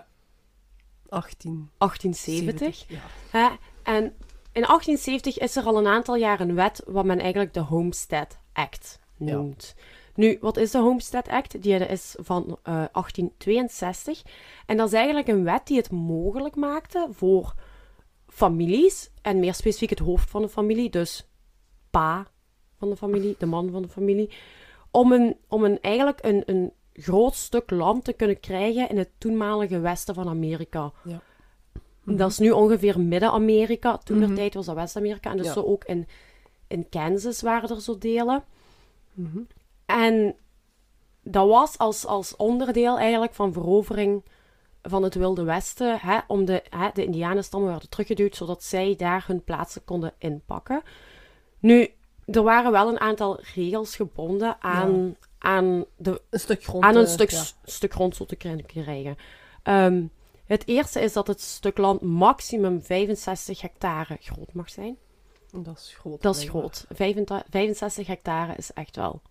18. 1.10 1.70
1870. 1.78 2.86
Ja. 2.88 3.00
Hè? 3.30 3.48
En 3.84 4.04
in 4.52 4.66
1870 4.66 5.38
is 5.38 5.56
er 5.56 5.64
al 5.64 5.78
een 5.78 5.88
aantal 5.88 6.16
jaar 6.16 6.40
een 6.40 6.56
wet 6.56 6.84
wat 6.86 7.06
men 7.06 7.20
eigenlijk 7.20 7.54
de 7.54 7.60
Homestead 7.60 8.38
Act 8.54 9.00
noemt. 9.18 9.76
Nu, 10.20 10.38
wat 10.42 10.58
is 10.58 10.72
de 10.72 10.78
Homestead 10.78 11.28
Act? 11.28 11.62
Die 11.62 11.74
is 11.76 12.16
van 12.20 12.44
eh, 12.64 12.74
1862. 12.74 14.22
En 14.66 14.78
dat 14.78 14.88
is 14.88 14.94
eigenlijk 14.94 15.28
een 15.28 15.44
wet 15.44 15.68
die 15.68 15.78
het 15.78 15.92
mogelijk 15.92 16.56
maakte 16.56 17.08
voor 17.12 17.54
families, 18.28 19.10
en 19.22 19.40
meer 19.40 19.54
specifiek 19.54 19.90
het 19.90 20.00
hoofd 20.00 20.30
van 20.30 20.42
de 20.42 20.50
familie, 20.50 20.90
dus 20.90 21.28
pa 21.90 22.28
van 22.78 22.90
de 22.90 22.96
familie, 22.98 23.36
de 23.38 23.46
man 23.46 23.72
van 23.72 23.82
de 23.82 23.88
familie, 23.88 24.30
om, 24.92 25.12
een, 25.12 25.38
om 25.48 25.64
een, 25.64 25.82
eigenlijk 25.82 26.24
een, 26.24 26.44
een 26.46 26.72
groot 26.94 27.36
stuk 27.36 27.70
land 27.72 28.04
te 28.04 28.14
kunnen 28.14 28.40
krijgen 28.40 28.90
in 28.90 28.98
het 28.98 29.10
toenmalige 29.18 29.80
westen 29.80 30.16
van 30.16 30.28
Amerika. 30.28 30.92
Dat 32.04 32.32
is 32.32 32.38
nu 32.38 32.52
ongeveer 32.52 33.00
Midden-Amerika. 33.00 33.98
Toen 33.98 34.20
de 34.20 34.26
Mhm. 34.26 34.36
tijd 34.36 34.54
was 34.54 34.66
dat 34.66 34.76
West-Amerika. 34.76 35.32
En 35.32 35.38
dus 35.38 35.46
Ja. 35.46 35.54
zo 35.54 35.62
ook 35.64 35.84
in, 35.84 36.08
in 36.68 36.90
Kansas 36.90 37.42
waren 37.42 37.70
er 37.70 37.82
zo 37.82 37.98
delen. 37.98 38.44
Mhm. 39.14 39.40
En 39.90 40.36
dat 41.24 41.48
was 41.48 41.78
als, 41.78 42.06
als 42.06 42.36
onderdeel 42.36 42.98
eigenlijk 42.98 43.34
van 43.34 43.54
verovering 43.54 44.24
van 44.82 45.04
het 45.04 45.16
Wilde 45.16 45.44
Westen, 45.44 46.00
hè, 46.00 46.20
om 46.28 46.46
de, 46.46 46.64
hè, 46.70 46.90
de 46.94 47.06
Indianenstammen 47.06 47.70
werden 47.70 47.90
teruggeduwd, 47.90 48.36
zodat 48.36 48.64
zij 48.64 48.96
daar 48.98 49.24
hun 49.28 49.44
plaatsen 49.44 49.84
konden 49.84 50.14
inpakken. 50.18 50.82
Nu, 51.60 51.94
er 52.26 52.44
waren 52.44 52.72
wel 52.72 52.88
een 52.88 53.00
aantal 53.00 53.40
regels 53.56 53.96
gebonden 53.96 54.62
aan, 54.62 55.16
aan, 55.38 55.86
de, 55.98 56.22
Een 56.30 56.40
stuk 56.40 56.64
grond. 56.64 56.84
aan 56.84 56.96
een 56.96 57.06
eh, 57.06 57.12
stuk, 57.12 57.30
ja. 57.30 57.44
stuk 57.64 57.94
grond 57.94 58.16
zo 58.16 58.26
te 58.26 58.36
krijgen. 58.36 59.16
Ehm, 59.64 60.04
het 60.46 60.68
eerste 60.68 61.00
is 61.02 61.14
dat 61.14 61.28
het 61.28 61.42
stuk 61.42 61.78
land 61.78 62.02
maximum 62.02 62.82
65 62.82 63.62
hectare 63.62 64.18
groot 64.22 64.54
mag 64.54 64.70
zijn. 64.70 64.98
Dat 65.52 65.78
is 65.78 65.96
groot. 66.00 66.22
Dat 66.22 66.36
is 66.36 66.50
groot. 66.50 66.86
65 66.90 67.44
65 67.50 68.08
hectare 68.08 68.54
is 68.56 68.74
echt 68.74 68.96
wel 68.96 69.22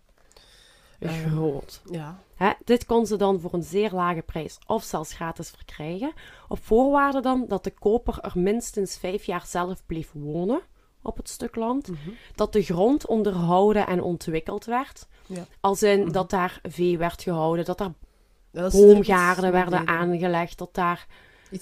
Ja. 0.98 1.08
groot. 1.10 1.80
Ja. 1.90 2.18
Hè, 2.34 2.50
dit 2.64 2.86
kon 2.86 3.06
ze 3.06 3.16
dan 3.16 3.40
voor 3.40 3.54
een 3.54 3.62
zeer 3.62 3.90
lage 3.92 4.22
prijs 4.22 4.58
of 4.66 4.82
zelfs 4.82 5.12
gratis 5.12 5.50
verkrijgen. 5.50 6.12
Op 6.48 6.58
voorwaarde 6.64 7.20
dan 7.20 7.44
dat 7.48 7.64
de 7.64 7.70
koper 7.70 8.18
er 8.20 8.32
minstens 8.34 8.96
vijf 8.98 9.24
jaar 9.24 9.46
zelf 9.46 9.82
bleef 9.86 10.10
wonen 10.14 10.60
op 11.02 11.16
het 11.16 11.28
stuk 11.28 11.56
land. 11.56 11.88
Mhm. 11.88 11.98
Dat 12.34 12.52
de 12.52 12.62
grond 12.62 13.06
onderhouden 13.06 13.86
en 13.86 14.02
ontwikkeld 14.02 14.64
werd. 14.64 15.06
Ja. 15.26 15.44
Als 15.60 15.82
in 15.82 16.00
Mhm. 16.00 16.12
dat 16.12 16.30
daar 16.30 16.60
vee 16.62 16.98
werd 16.98 17.22
gehouden, 17.22 17.64
dat 17.64 17.80
is 17.80 18.72
boomgaarden 18.72 19.52
werden 19.52 19.84
mee- 19.84 19.96
aangelegd, 19.96 20.58
dat 20.58 20.74
daar 20.74 21.06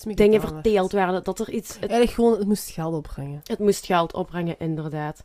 dingen 0.03 0.41
werd. 0.41 0.53
verteeld 0.53 0.93
werden, 0.93 1.25
dat 1.25 1.39
er 1.39 1.51
iets... 1.51 1.69
Het, 1.69 1.79
Eigenlijk 1.79 2.11
gewoon, 2.13 2.39
het 2.39 2.47
moest 2.47 2.71
geld 2.71 2.95
opbrengen. 2.95 3.41
het 3.45 3.59
moest 3.59 3.87
geld 3.87 4.15
opbrengen, 4.15 4.59
inderdaad. 4.59 5.25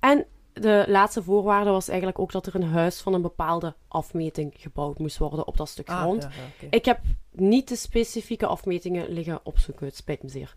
En 0.00 0.26
de 0.52 0.84
laatste 0.88 1.22
voorwaarde 1.22 1.70
was 1.70 1.88
eigenlijk 1.88 2.18
ook 2.18 2.32
dat 2.32 2.46
er 2.46 2.54
een 2.54 2.62
huis 2.68 3.00
van 3.00 3.14
een 3.14 3.22
bepaalde 3.22 3.74
afmeting 3.88 4.52
gebouwd 4.56 4.98
moest 4.98 5.18
worden 5.18 5.46
op 5.46 5.56
dat 5.56 5.68
stuk 5.68 5.88
Ah, 5.88 6.00
grond. 6.00 6.22
ja, 6.22 6.28
ja, 6.28 6.36
oké. 6.54 6.76
Ik 6.76 6.84
heb 6.84 7.00
niet 7.30 7.68
de 7.68 7.76
specifieke 7.76 8.46
afmetingen 8.46 9.08
liggen 9.08 9.40
opzoeken, 9.42 9.86
het 9.86 9.96
spijt 9.96 10.22
me 10.22 10.28
zeer. 10.28 10.56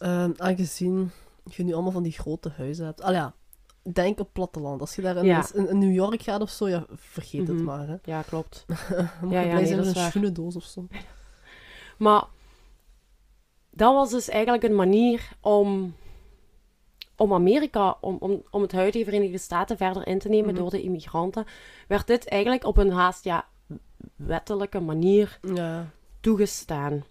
Ehm, 0.00 0.30
aangezien 0.36 1.10
je 1.44 1.62
nu 1.62 1.72
allemaal 1.72 1.92
van 1.92 2.02
die 2.02 2.12
grote 2.12 2.52
huizen 2.56 2.84
hebt. 2.86 3.02
Al 3.02 3.12
ja, 3.12 3.34
denk 3.92 4.20
op 4.20 4.28
platteland. 4.32 4.80
Als 4.80 4.94
je 4.94 5.02
daar 5.02 5.16
in, 5.16 5.24
Ja. 5.24 5.46
in, 5.54 5.68
in 5.68 5.78
New 5.78 5.92
York 5.94 6.22
gaat 6.22 6.40
of 6.40 6.50
zo, 6.50 6.68
ja, 6.68 6.84
vergeet 6.94 7.46
het 7.48 7.56
Mhm. 7.56 7.64
maar. 7.64 7.88
Hè. 7.88 7.96
Ja, 8.04 8.22
klopt. 8.22 8.64
Mocht 9.20 9.32
Ja, 9.34 9.40
ja, 9.40 9.54
nee, 9.54 9.76
dat 9.76 9.84
is 9.86 9.88
een 9.88 9.94
waar. 9.94 10.10
schoenendoos 10.10 10.56
of 10.56 10.64
zo. 10.64 10.86
Maar 11.98 12.24
dat 13.70 13.94
was 13.94 14.10
dus 14.10 14.28
eigenlijk 14.28 14.62
een 14.64 14.74
manier 14.74 15.28
om, 15.40 15.94
om 17.20 17.32
Amerika, 17.34 17.96
om, 18.00 18.16
om, 18.20 18.42
om 18.50 18.62
het 18.62 18.72
huidige 18.72 19.04
Verenigde 19.04 19.38
Staten 19.38 19.76
verder 19.76 20.06
in 20.06 20.18
te 20.18 20.28
nemen 20.28 20.50
Mhm. 20.50 20.58
door 20.60 20.70
de 20.70 20.82
immigranten, 20.82 21.44
werd 21.88 22.06
dit 22.06 22.28
eigenlijk 22.28 22.64
op 22.64 22.76
een 22.76 22.90
haast 22.90 23.24
ja, 23.24 23.44
wettelijke 24.16 24.80
manier 24.80 25.38
Ja. 25.54 25.90
toegestaan. 26.20 27.04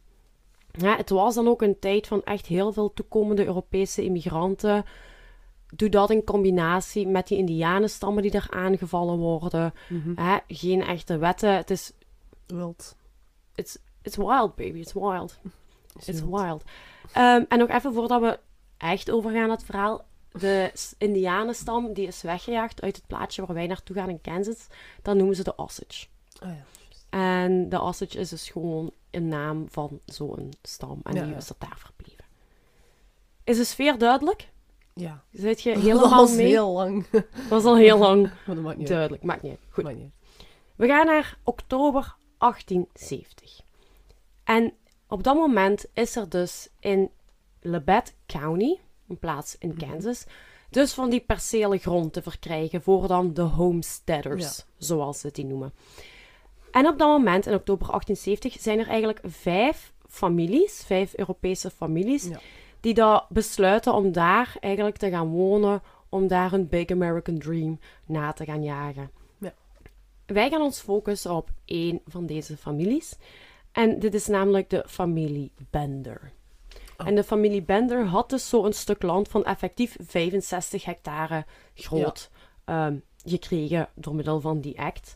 Ja, 0.71 0.95
het 0.97 1.09
was 1.09 1.35
dan 1.35 1.47
ook 1.47 1.61
een 1.61 1.79
tijd 1.79 2.07
van 2.07 2.23
echt 2.23 2.45
heel 2.45 2.73
veel 2.73 2.93
toekomende 2.93 3.45
Europese 3.45 4.03
immigranten. 4.03 4.85
Doe 5.75 5.89
dat 5.89 6.09
in 6.09 6.23
combinatie 6.23 7.07
met 7.07 7.27
die 7.27 7.37
indianenstammen 7.37 8.23
die 8.23 8.31
er 8.31 8.47
aangevallen 8.49 9.17
worden. 9.17 9.73
Hè, 10.15 10.37
geen 10.47 10.81
echte 10.81 11.17
wetten. 11.17 11.55
Het 11.55 11.69
is 11.69 11.91
Wild. 12.47 12.95
it's, 13.55 13.77
it's 14.01 14.15
wild, 14.15 14.55
baby. 14.55 14.79
It's 14.79 14.93
wild. 14.93 15.39
Is 15.99 16.07
It's 16.07 16.21
wild. 16.21 16.41
wild. 16.41 16.63
Ehm, 17.13 17.43
en 17.49 17.59
nog 17.59 17.69
even 17.69 17.93
voordat 17.93 18.21
we 18.21 18.39
echt 18.79 19.11
overgaan 19.11 19.49
het 19.49 19.63
verhaal. 19.63 20.05
De 20.31 20.71
indianenstam 20.97 21.93
die 21.93 22.07
is 22.07 22.21
weggejaagd 22.21 22.81
uit 22.81 22.95
het 22.95 23.07
plaatsje 23.07 23.45
waar 23.45 23.55
wij 23.55 23.67
naartoe 23.67 23.95
gaan 23.95 24.09
in 24.09 24.21
Kansas. 24.21 24.67
Dat 25.01 25.15
noemen 25.15 25.35
ze 25.35 25.43
de 25.43 25.55
Osage. 25.55 26.07
Ah, 26.39 26.49
ja. 26.49 26.63
En 27.09 27.69
de 27.69 27.81
Osage 27.81 28.19
is 28.19 28.29
dus 28.29 28.49
gewoon 28.49 28.91
een 29.11 29.27
naam 29.27 29.65
van 29.69 29.99
zo'n 30.05 30.53
stam. 30.61 30.99
En 31.03 31.15
Ja, 31.15 31.21
die 31.21 31.31
ja. 31.31 31.37
is 31.37 31.47
dat 31.47 31.59
daar 31.59 31.77
verbleven. 31.77 32.25
Is 33.43 33.57
de 33.57 33.63
sfeer 33.63 33.97
duidelijk? 33.97 34.49
Ja. 34.93 35.23
Zit 35.31 35.61
je 35.61 35.73
dat 35.73 35.83
helemaal 35.83 36.09
was 36.09 36.35
mee? 36.35 36.45
heel 36.47 36.71
lang. 36.71 37.07
Dat 37.09 37.25
was 37.49 37.63
al 37.63 37.75
heel 37.77 37.97
lang 37.97 38.21
maar 38.45 38.55
dat 38.55 38.63
maakt 38.63 38.77
niet 38.77 38.87
duidelijk. 38.87 39.23
Maakt 39.23 39.41
niet. 39.41 39.57
Goed. 39.69 39.83
Maakt 39.83 39.97
niet. 39.97 40.11
We 40.75 40.87
gaan 40.87 41.05
naar 41.05 41.37
oktober 41.43 42.15
1870. 42.37 43.61
En 44.43 44.73
op 45.07 45.23
dat 45.23 45.35
moment 45.35 45.85
is 45.93 46.15
er 46.15 46.29
dus 46.29 46.69
in 46.79 47.09
Labette 47.61 48.11
County, 48.25 48.75
een 49.07 49.19
plaats 49.19 49.55
in 49.59 49.69
Mhm. 49.69 49.89
Kansas, 49.89 50.25
dus 50.69 50.93
van 50.93 51.09
die 51.09 51.19
percelen 51.19 51.79
grond 51.79 52.13
te 52.13 52.21
verkrijgen 52.21 52.81
voor 52.81 53.07
dan 53.07 53.33
de 53.33 53.41
homesteaders, 53.41 54.65
zoals 54.77 55.19
ze 55.19 55.29
die 55.31 55.45
noemen. 55.45 55.73
En 56.71 56.87
op 56.87 56.97
dat 56.97 57.07
moment, 57.07 57.45
in 57.45 57.53
oktober 57.53 57.87
1870, 57.87 58.61
zijn 58.61 58.79
er 58.79 58.87
eigenlijk 58.87 59.19
vijf 59.23 59.93
families, 60.07 60.83
vijf 60.85 61.13
Europese 61.15 61.69
families, 61.69 62.23
Ja. 62.23 62.39
die 62.79 62.93
daar 62.93 63.25
besluiten 63.29 63.93
om 63.93 64.11
daar 64.11 64.55
eigenlijk 64.59 64.97
te 64.97 65.09
gaan 65.09 65.27
wonen, 65.29 65.81
om 66.09 66.27
daar 66.27 66.53
een 66.53 66.67
Big 66.69 66.89
American 66.89 67.37
Dream 67.39 67.79
na 68.05 68.31
te 68.31 68.45
gaan 68.45 68.63
jagen. 68.63 69.11
Ja. 69.37 69.53
Wij 70.25 70.49
gaan 70.49 70.61
ons 70.61 70.79
focussen 70.79 71.31
op 71.31 71.49
één 71.65 72.01
van 72.05 72.25
deze 72.25 72.57
families. 72.57 73.15
En 73.71 73.99
dit 73.99 74.13
is 74.13 74.27
namelijk 74.27 74.69
de 74.69 74.83
familie 74.87 75.51
Bender. 75.69 76.31
Oh. 76.99 77.07
En 77.07 77.15
de 77.15 77.23
familie 77.23 77.61
Bender 77.63 78.05
had 78.05 78.29
dus 78.29 78.49
zo'n 78.49 78.73
stuk 78.73 79.01
land 79.03 79.27
van 79.27 79.43
effectief 79.43 79.95
65 79.99 80.85
hectare 80.85 81.45
groot 81.73 82.29
ehm, 82.65 82.95
gekregen 83.25 83.89
door 83.95 84.15
middel 84.15 84.39
van 84.41 84.59
die 84.61 84.79
act. 84.81 85.15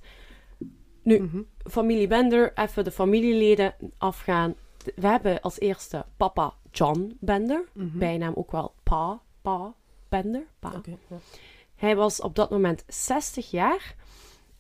Nu, 1.04 1.20
Mhm. 1.22 1.42
familie 1.70 2.08
Bender, 2.08 2.52
even 2.56 2.84
de 2.84 2.92
familieleden 2.92 3.76
afgaan. 3.98 4.56
We 4.96 5.08
hebben 5.08 5.42
als 5.42 5.60
eerste 5.60 6.06
papa 6.18 6.54
John 6.72 7.18
Bender, 7.20 7.64
Mhm. 7.74 7.98
bijnaam 7.98 8.34
ook 8.36 8.52
wel 8.52 8.74
Pa, 8.84 9.22
Pa 9.42 9.74
Bender. 10.10 10.48
Pa. 10.60 10.82
Ja. 10.86 11.18
Hij 11.76 11.96
was 11.96 12.22
op 12.22 12.36
dat 12.36 12.50
moment 12.50 12.84
60 12.88 13.52
jaar. 13.52 13.96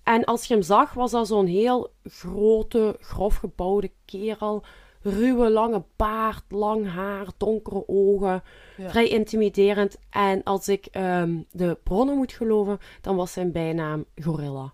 En 0.04 0.24
als 0.24 0.46
je 0.46 0.54
hem 0.54 0.64
zag, 0.64 0.94
was 0.94 1.12
dat 1.12 1.28
zo'n 1.28 1.46
heel 1.46 1.92
grote, 2.04 2.96
grof 3.00 3.36
gebouwde 3.36 3.92
kerel. 4.06 4.64
Ruwe, 5.04 5.50
lange 5.50 5.84
baard, 5.96 6.44
lang 6.50 6.88
haar, 6.90 7.28
donkere 7.38 7.84
ogen. 7.88 8.44
Ja. 8.78 8.90
Vrij 8.90 9.08
intimiderend. 9.08 9.98
En 10.10 10.44
als 10.44 10.68
ik 10.68 10.86
ehm, 10.86 11.42
de 11.52 11.78
bronnen 11.84 12.18
moet 12.18 12.32
geloven, 12.32 12.80
dan 13.02 13.16
was 13.16 13.32
zijn 13.32 13.52
bijnaam 13.52 14.06
Gorilla. 14.16 14.74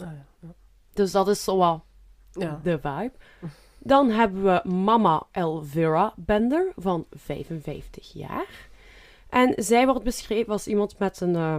ja. 0.00 0.24
Ja. 0.40 0.54
Dus 0.92 1.12
dat 1.12 1.28
is 1.28 1.44
zo 1.44 1.56
wat 1.56 1.80
Ja. 2.32 2.60
de 2.62 2.78
vibe. 2.78 3.12
Dan 3.78 4.10
hebben 4.10 4.42
we 4.42 4.68
mama 4.68 5.26
Elvira 5.30 6.12
Bender 6.16 6.72
van 6.76 7.06
55 7.10 8.12
jaar. 8.12 8.68
En 9.28 9.52
zij 9.56 9.86
wordt 9.86 10.04
beschreven 10.04 10.52
als 10.52 10.66
iemand 10.66 10.98
met 10.98 11.20
een, 11.20 11.34
eh, 11.36 11.56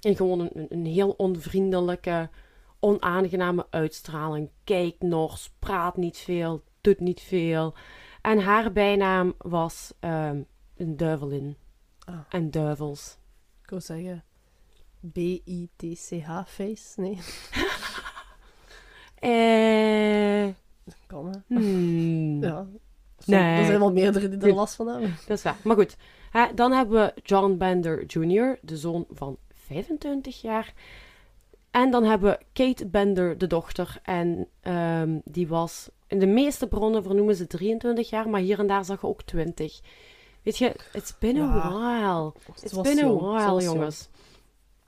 een 0.00 0.16
gewoon 0.16 0.40
een, 0.40 0.66
een 0.68 0.86
heel 0.86 1.10
onvriendelijke, 1.10 2.28
onaangename 2.80 3.66
uitstraling. 3.70 4.50
Kijkt 4.64 5.02
nors, 5.02 5.50
praat 5.58 5.96
niet 5.96 6.18
veel, 6.18 6.62
doet 6.86 7.00
niet 7.00 7.20
veel. 7.20 7.74
En 8.20 8.38
haar 8.38 8.72
bijnaam 8.72 9.34
was 9.38 9.92
ehm, 10.00 10.42
een 10.76 10.96
duivelin. 10.96 11.56
Ah. 12.04 12.18
En 12.28 12.50
duivels. 12.50 13.18
Ik 13.62 13.70
wou 13.70 13.82
zeggen... 13.82 14.24
B-I-T-C-H 15.12 16.42
face? 16.46 17.00
Nee, 17.00 17.18
Eh... 19.16 20.54
kan 21.06 21.26
hè. 21.26 21.56
hmm. 21.56 22.42
Ja. 22.42 22.66
Nee. 23.24 23.58
Er 23.58 23.64
zijn 23.64 23.78
wel 23.78 23.92
meerdere 23.92 24.28
die 24.28 24.48
er 24.48 24.54
last 24.54 24.74
van 24.74 24.86
hebben. 24.86 25.16
Dat 25.26 25.36
is 25.36 25.42
waar. 25.42 25.56
Maar 25.64 25.76
goed, 25.76 25.96
hè, 26.30 26.54
dan 26.54 26.72
hebben 26.72 27.00
we 27.00 27.20
John 27.22 27.56
Bender 27.56 28.04
Jr., 28.04 28.58
de 28.62 28.76
zoon 28.76 29.06
van 29.10 29.36
25 29.54 30.40
jaar. 30.40 30.74
En 31.70 31.90
dan 31.90 32.04
hebben 32.04 32.30
we 32.30 32.44
Kate 32.52 32.86
Bender, 32.86 33.38
de 33.38 33.46
dochter. 33.46 33.98
En 34.02 34.48
ehm, 34.60 35.18
die 35.24 35.48
was, 35.48 35.90
in 36.08 36.18
de 36.18 36.26
meeste 36.26 36.66
bronnen 36.66 37.02
vernoemen 37.02 37.36
ze 37.36 37.46
23 37.46 38.10
jaar, 38.10 38.28
maar 38.28 38.40
hier 38.40 38.58
en 38.58 38.66
daar 38.66 38.84
zag 38.84 39.00
je 39.00 39.06
ook 39.06 39.22
20. 39.22 39.80
Weet 40.42 40.58
je, 40.58 40.76
it's 40.92 41.18
been 41.18 41.36
a 41.36 41.40
Ja. 41.54 41.68
while. 41.72 42.32
Het 42.52 42.62
It's 42.64 42.80
been 42.80 43.04
a 43.04 43.12
while, 43.14 43.62
jongens. 43.62 44.08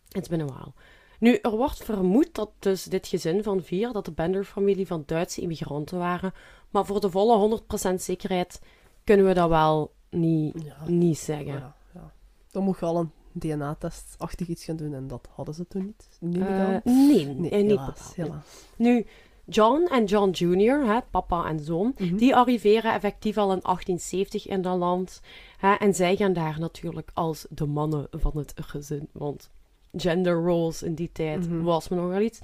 It's 0.09 0.29
been 0.29 0.41
a 0.41 0.45
while. 0.45 0.73
Nu, 1.21 1.35
er 1.35 1.51
wordt 1.57 1.85
vermoed 1.85 2.35
dat 2.35 2.51
dus 2.59 2.85
dit 2.85 3.07
gezin 3.07 3.43
van 3.43 3.63
vier, 3.63 3.93
dat 3.93 4.05
de 4.05 4.13
Bender-familie 4.13 4.87
van 4.87 5.03
Duitse 5.07 5.41
immigranten 5.41 5.99
waren. 5.99 6.33
Maar 6.71 6.87
voor 6.87 7.01
de 7.01 7.11
volle 7.11 7.37
100% 7.37 8.03
zekerheid 8.03 8.61
kunnen 9.05 9.27
we 9.27 9.35
dat 9.35 9.49
wel 9.49 9.93
niet, 10.11 10.63
Ja. 10.65 10.77
niet 10.89 11.19
zeggen. 11.19 11.47
Ja, 11.53 11.77
ja. 11.95 12.13
Dan 12.51 12.63
moet 12.63 12.79
je 12.79 12.85
al 12.87 12.97
een 12.99 13.11
DNA-test-achtig 13.33 14.49
iets 14.49 14.65
gaan 14.65 14.77
doen 14.77 14.95
en 14.95 15.07
dat 15.09 15.29
hadden 15.35 15.55
ze 15.55 15.67
toen 15.69 15.85
niet. 15.85 16.09
Niet 16.21 16.43
Eh, 16.43 16.47
gedaan. 16.47 16.81
nee, 16.85 17.25
Nee, 17.27 17.51
eh, 17.51 17.61
niet 17.63 17.71
helaas, 17.71 17.87
bepaald, 17.87 18.17
nee. 18.17 18.27
helaas. 18.27 18.45
Nu, 18.77 19.07
John 19.51 19.87
en 19.91 20.05
John 20.05 20.31
Jr., 20.31 20.85
hè, 20.87 20.99
papa 21.11 21.45
en 21.49 21.61
zoon, 21.61 21.95
Mhm. 21.99 22.17
die 22.17 22.37
arriveren 22.37 22.93
effectief 22.95 23.37
al 23.37 23.53
in 23.53 23.61
1870 23.63 24.47
in 24.47 24.63
dat 24.63 24.79
land. 24.79 25.21
Hè, 25.59 25.75
en 25.75 25.95
zij 25.95 26.17
gaan 26.17 26.33
daar 26.33 26.57
natuurlijk 26.61 27.11
als 27.15 27.47
de 27.51 27.67
mannen 27.67 28.07
van 28.11 28.33
het 28.35 28.53
gezin, 28.57 29.09
want 29.13 29.51
gender 29.97 30.35
roles 30.35 30.83
in 30.83 30.95
die 30.95 31.11
tijd 31.13 31.49
Mhm. 31.49 31.63
was 31.63 31.89
me 31.89 31.97
nogal 31.97 32.21
iets. 32.21 32.41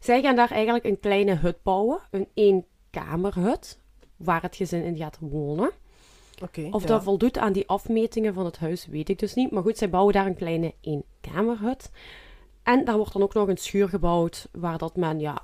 Zij 0.00 0.22
gaan 0.22 0.36
daar 0.36 0.50
eigenlijk 0.50 0.84
een 0.84 1.00
kleine 1.00 1.34
hut 1.34 1.62
bouwen, 1.62 1.98
een 2.10 2.28
eenkamerhut, 2.34 3.78
waar 4.16 4.42
het 4.42 4.56
gezin 4.56 4.82
in 4.84 4.96
gaat 4.96 5.18
wonen. 5.20 5.70
Oké, 6.42 6.68
Of 6.70 6.82
ja. 6.82 6.88
dat 6.88 7.02
voldoet 7.02 7.38
aan 7.38 7.52
die 7.52 7.68
afmetingen 7.68 8.34
van 8.34 8.44
het 8.44 8.58
huis, 8.58 8.86
weet 8.86 9.08
ik 9.08 9.18
dus 9.18 9.34
niet. 9.34 9.50
Maar 9.50 9.62
goed, 9.62 9.78
zij 9.78 9.90
bouwen 9.90 10.12
daar 10.14 10.26
een 10.26 10.34
kleine 10.34 10.74
kamerhut. 11.20 11.90
En 12.62 12.84
daar 12.84 12.96
wordt 12.96 13.12
dan 13.12 13.22
ook 13.22 13.34
nog 13.34 13.48
een 13.48 13.56
schuur 13.56 13.88
gebouwd 13.88 14.48
waar 14.52 14.78
dat 14.78 14.96
men 14.96 15.20
ja, 15.20 15.42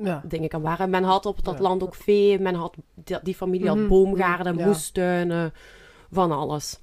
Ja. 0.00 0.22
dingen 0.24 0.48
kan 0.48 0.62
waren. 0.62 0.90
Men 0.90 1.02
had 1.04 1.26
op 1.26 1.44
dat 1.44 1.54
Ja. 1.54 1.60
land 1.62 1.82
ook 1.82 1.94
vee, 1.94 2.38
men 2.38 2.54
had, 2.54 2.74
die, 2.94 3.18
die 3.22 3.34
familie 3.34 3.68
had 3.68 3.76
Mhm, 3.76 3.88
boomgaarden, 3.88 4.56
ja. 4.56 4.66
moestuinen, 4.66 5.52
van 6.10 6.32
alles. 6.32 6.80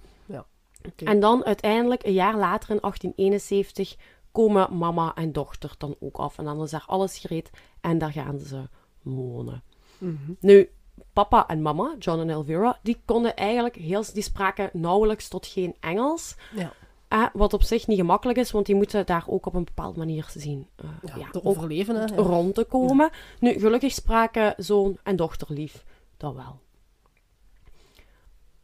Oké. 0.88 1.06
En 1.06 1.20
dan 1.20 1.46
uiteindelijk, 1.46 2.06
een 2.06 2.14
jaar 2.14 2.38
later 2.38 2.70
in 2.70 2.80
1871, 2.82 3.96
komen 4.32 4.78
mama 4.78 5.16
en 5.16 5.32
dochter 5.32 5.76
dan 5.78 5.96
ook 6.00 6.18
af. 6.18 6.38
En 6.38 6.44
dan 6.44 6.62
is 6.64 6.70
daar 6.72 6.84
alles 6.88 7.18
gereed 7.18 7.50
en 7.82 7.98
daar 7.98 8.12
gaan 8.12 8.40
ze 8.40 8.68
wonen. 9.02 9.64
Mhm. 9.98 10.32
Nu, 10.40 10.70
papa 11.14 11.48
en 11.48 11.62
mama, 11.62 11.96
John 12.00 12.20
en 12.20 12.30
Elvira, 12.30 12.80
die 12.84 13.02
konden 13.06 13.36
eigenlijk 13.36 13.76
heel, 13.76 14.04
die 14.14 14.24
spraken 14.24 14.70
nauwelijks 14.74 15.28
tot 15.28 15.46
geen 15.48 15.76
Engels. 15.80 16.36
Ja. 16.56 16.74
Eh, 17.10 17.26
wat 17.34 17.54
op 17.54 17.64
zich 17.64 17.88
niet 17.88 17.98
gemakkelijk 17.98 18.40
is, 18.40 18.52
want 18.52 18.66
die 18.66 18.76
moeten 18.76 19.06
daar 19.06 19.24
ook 19.28 19.46
op 19.46 19.54
een 19.54 19.64
bepaalde 19.64 19.98
manier 20.00 20.30
zien. 20.36 20.68
eh, 20.76 20.90
Ja, 21.02 21.16
ja, 21.18 21.30
te 21.30 21.44
overleven, 21.44 21.96
hè. 21.96 22.02
Ja. 22.06 22.16
rond 22.22 22.56
te 22.56 22.64
komen. 22.64 23.10
Nu, 23.40 23.60
gelukkig 23.60 23.92
spraken 23.94 24.54
zoon 24.58 24.98
en 25.04 25.16
dochter 25.16 25.48
lief. 25.54 25.86
Dat 26.18 26.34
wel. 26.36 26.60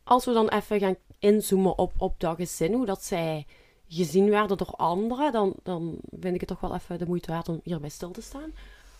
Als 0.04 0.26
we 0.26 0.34
dan 0.34 0.50
even 0.50 0.80
gaan 0.80 0.96
inzoomen 1.20 1.78
op, 1.78 1.94
op 1.98 2.20
dat 2.20 2.36
gezin, 2.36 2.74
hoe 2.74 2.86
dat 2.86 3.04
zij 3.04 3.46
gezien 3.88 4.30
werden 4.30 4.58
door 4.58 4.72
anderen, 4.76 5.32
dan, 5.32 5.54
dan 5.64 5.98
vind 6.20 6.34
ik 6.34 6.40
het 6.40 6.50
toch 6.50 6.60
wel 6.60 6.76
even 6.76 6.98
de 6.98 7.06
moeite 7.08 7.32
waard 7.32 7.50
om 7.50 7.60
hierbij 7.64 7.90
stil 7.90 8.12
te 8.12 8.22
staan. 8.22 8.54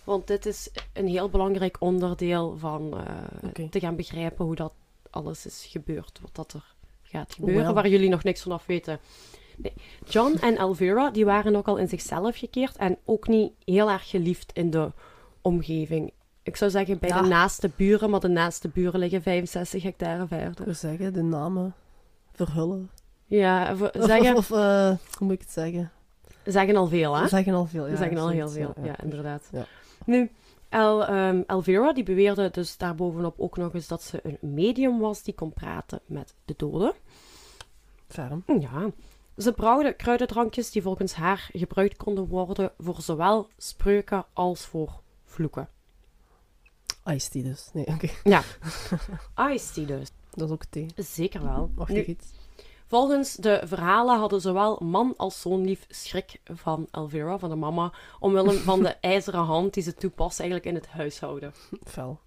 Want 0.04 0.28
dit 0.28 0.46
is 0.46 0.70
een 0.94 1.08
heel 1.08 1.30
belangrijk 1.30 1.78
onderdeel 1.80 2.58
van 2.58 2.98
eh, 2.98 3.66
te 3.70 3.80
gaan 3.80 3.96
begrijpen 3.96 4.46
hoe 4.46 4.56
dat 4.56 4.74
alles 5.10 5.46
is 5.46 5.66
gebeurd, 5.70 6.20
wat 6.22 6.36
dat 6.36 6.54
er 6.54 6.75
gaat 7.16 7.34
gebeuren, 7.34 7.74
waar 7.74 7.88
jullie 7.88 8.10
nog 8.10 8.24
niks 8.24 8.42
vanaf 8.42 8.66
weten. 8.66 9.00
Nee. 9.58 9.74
John 10.08 10.38
en 10.42 10.58
Elvira, 10.58 11.10
die 11.12 11.26
waren 11.26 11.56
ook 11.56 11.68
al 11.68 11.78
in 11.78 11.88
zichzelf 11.88 12.38
gekeerd 12.38 12.76
en 12.78 12.98
ook 13.06 13.28
niet 13.28 13.52
heel 13.66 13.90
erg 13.92 14.10
geliefd 14.10 14.52
in 14.54 14.70
de 14.70 14.92
omgeving. 15.42 16.12
Ik 16.44 16.56
zou 16.56 16.72
zeggen 16.72 17.00
bij 17.00 17.10
Ja. 17.10 17.22
de 17.22 17.28
naaste 17.28 17.70
buren, 17.76 18.10
maar 18.10 18.20
de 18.20 18.28
naaste 18.28 18.68
buren 18.68 19.00
liggen 19.00 19.22
65 19.22 19.84
hectare 19.84 20.28
verder. 20.28 20.76
Zeggen 20.76 21.14
de 21.14 21.22
namen 21.24 21.74
verhullen. 22.34 22.90
Ja, 23.26 23.76
zeggen, 23.94 24.36
of, 24.36 24.52
eh, 24.52 24.88
hoe 24.88 24.98
moet 25.28 25.32
ik 25.32 25.40
het 25.42 25.52
zeggen? 25.52 25.92
zeggen 26.46 26.76
al 26.76 26.88
veel, 26.88 27.18
hè? 27.18 27.28
Zeggen 27.28 27.54
al 27.54 27.66
veel. 27.66 27.88
Ja, 27.88 27.96
zeggen 27.96 28.18
al 28.18 28.30
heel 28.30 28.50
veel, 28.50 28.74
ja, 28.84 29.02
inderdaad. 29.04 29.50
Ja. 29.52 29.66
Nu, 30.06 30.32
El, 30.70 31.06
ehm, 31.06 31.44
Elvira, 31.48 31.94
die 31.94 32.04
beweerde 32.04 32.50
dus 32.52 32.78
daarbovenop 32.78 33.40
ook 33.40 33.58
nog 33.58 33.74
eens 33.74 33.88
dat 33.88 34.04
ze 34.04 34.20
een 34.24 34.38
medium 34.42 35.00
was 35.00 35.24
die 35.24 35.34
kon 35.34 35.54
praten 35.54 36.00
met 36.06 36.34
de 36.46 36.54
doden. 36.58 36.94
Ferm. 38.08 38.44
Ja. 38.60 38.92
Ze 39.38 39.52
brouwde 39.52 39.94
kruidendrankjes 39.94 40.72
die 40.72 40.82
volgens 40.82 41.14
haar 41.14 41.50
gebruikt 41.54 41.98
konden 41.98 42.28
worden 42.28 42.72
voor 42.78 43.02
zowel 43.02 43.50
spreuken 43.58 44.26
als 44.34 44.66
voor 44.66 45.02
vloeken. 45.24 45.70
Ice 47.06 47.30
tea 47.30 47.44
dus. 47.44 47.70
Nee, 47.74 47.88
oké. 47.88 48.10
Ice 49.54 49.74
tea 49.74 49.86
dus. 49.86 50.12
Dat 50.30 50.48
is 50.48 50.54
ook 50.54 50.66
thee. 50.66 50.88
Zeker 50.96 51.44
wel. 51.44 51.72
Mag 51.76 51.90
Nu, 51.90 52.04
iets? 52.04 52.32
Volgens 52.88 53.36
de 53.36 53.62
verhalen 53.64 54.20
hadden 54.20 54.42
zowel 54.42 54.80
man 54.84 55.14
als 55.18 55.42
zoonlief 55.42 55.86
schrik 55.90 56.42
van 56.44 56.88
Elvira, 56.92 57.40
van 57.40 57.50
de 57.50 57.56
mama, 57.56 57.94
omwille 58.20 58.54
van 58.70 58.84
de 58.84 58.90
ijzeren 58.90 59.44
hand 59.44 59.74
die 59.74 59.84
ze 59.84 59.94
toepast 59.94 60.40
eigenlijk 60.40 60.70
in 60.70 60.76
het 60.76 60.88
huishouden. 60.88 61.54
Fel. 61.84 62.20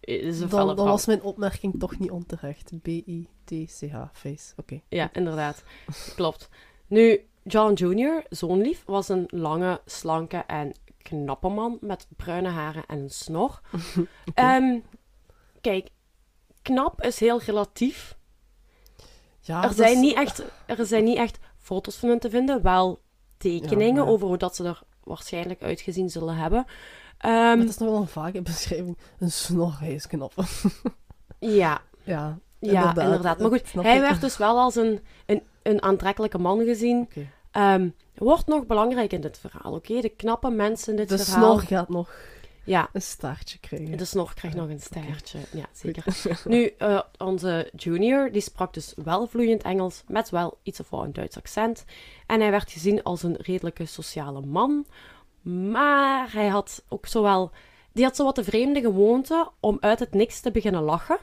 Is 0.00 0.40
een 0.40 0.48
Dan, 0.48 0.76
was 0.76 1.06
mijn 1.06 1.22
opmerking 1.22 1.78
toch 1.78 1.98
niet 1.98 2.10
onterecht. 2.10 2.72
B-I-T-C-H, 2.82 4.04
face. 4.12 4.52
Oké. 4.56 4.80
Ja, 4.88 5.10
inderdaad. 5.12 5.64
Klopt. 6.14 6.48
Nu, 6.86 7.26
John 7.42 7.72
Jr., 7.72 8.24
zoonlief, 8.28 8.84
was 8.86 9.08
een 9.08 9.24
lange, 9.28 9.80
slanke 9.84 10.36
en 10.36 10.72
knappe 11.02 11.48
man 11.48 11.78
met 11.80 12.06
bruine 12.16 12.48
haren 12.48 12.86
en 12.86 12.98
een 12.98 13.10
snor. 13.10 13.60
Ehm, 14.34 14.78
kijk, 15.60 15.88
knap 16.62 17.02
is 17.02 17.20
heel 17.20 17.40
relatief. 17.40 18.18
Ja, 19.44 19.62
er, 19.62 19.68
dat 19.68 19.76
zijn 19.76 19.92
is- 19.94 20.00
niet 20.00 20.14
echt, 20.16 20.42
er 20.66 20.86
zijn 20.86 21.04
niet 21.04 21.16
echt 21.16 21.38
foto's 21.58 21.96
van 21.96 22.08
hem 22.08 22.18
te 22.18 22.30
vinden, 22.30 22.62
wel 22.62 23.00
tekeningen 23.36 24.04
Ja, 24.04 24.10
over 24.10 24.26
hoe 24.26 24.36
dat 24.36 24.56
ze 24.56 24.64
er 24.64 24.80
waarschijnlijk 25.04 25.62
uitgezien 25.62 26.10
zullen 26.10 26.36
hebben. 26.36 26.64
Ehm, 27.18 27.32
Maar 27.32 27.56
het 27.58 27.68
is 27.68 27.78
nog 27.78 27.88
wel 27.90 28.00
een 28.00 28.06
vage 28.06 28.42
beschrijving. 28.42 28.98
Een 29.18 29.30
snor, 29.32 29.76
hij 29.78 29.92
is 29.94 30.06
knap. 30.06 30.32
ja, 31.38 31.80
ja, 32.02 32.38
ja, 32.58 32.94
inderdaad. 32.96 33.38
Maar 33.38 33.50
goed, 33.50 33.72
hij 33.72 34.00
werd 34.00 34.20
dus 34.20 34.36
wel 34.36 34.58
als 34.58 34.74
een, 34.76 35.00
een, 35.26 35.42
een 35.62 35.82
aantrekkelijke 35.82 36.38
man 36.38 36.64
gezien. 36.64 37.08
Ehm, 37.50 37.88
wordt 38.14 38.46
nog 38.46 38.66
belangrijk 38.66 39.12
in 39.12 39.20
dit 39.20 39.38
verhaal, 39.38 39.72
oké? 39.72 40.00
De 40.00 40.08
knappe 40.08 40.50
mensen 40.50 40.90
in 40.90 40.96
dit 40.96 41.08
De 41.08 41.18
verhaal. 41.18 41.58
snor 41.58 41.60
gaat 41.66 41.88
nog 41.88 42.10
Ja, 42.64 42.88
een 42.92 43.02
staartje 43.02 43.58
krijgen. 43.58 43.96
de 43.96 44.04
snor 44.04 44.34
krijgt 44.34 44.56
nog 44.56 44.68
een 44.68 44.80
staartje. 44.80 45.38
Ja, 45.52 45.66
zeker. 45.72 46.04
Nu, 46.44 46.74
eh, 46.78 47.00
onze 47.18 47.70
junior, 47.76 48.32
die 48.32 48.40
sprak 48.40 48.74
dus 48.74 48.92
wel 48.96 49.26
vloeiend 49.26 49.62
Engels, 49.62 50.02
met 50.06 50.30
wel 50.30 50.58
iets 50.62 50.80
of 50.80 50.90
een 50.92 51.12
Duits 51.12 51.36
accent. 51.36 51.84
En 52.26 52.40
hij 52.40 52.50
werd 52.50 52.70
gezien 52.70 53.02
als 53.02 53.22
een 53.22 53.36
redelijke 53.40 53.86
sociale 53.86 54.40
man. 54.40 54.86
Maar 55.42 56.32
hij 56.32 56.48
had 56.48 56.84
ook 56.88 57.06
zowel... 57.06 57.50
Die 57.92 58.04
had 58.04 58.16
zowat 58.16 58.34
de 58.36 58.44
vreemde 58.44 58.80
gewoonte 58.80 59.50
om 59.60 59.76
uit 59.80 59.98
het 59.98 60.14
niks 60.14 60.40
te 60.40 60.50
beginnen 60.50 60.82
lachen. 60.82 61.18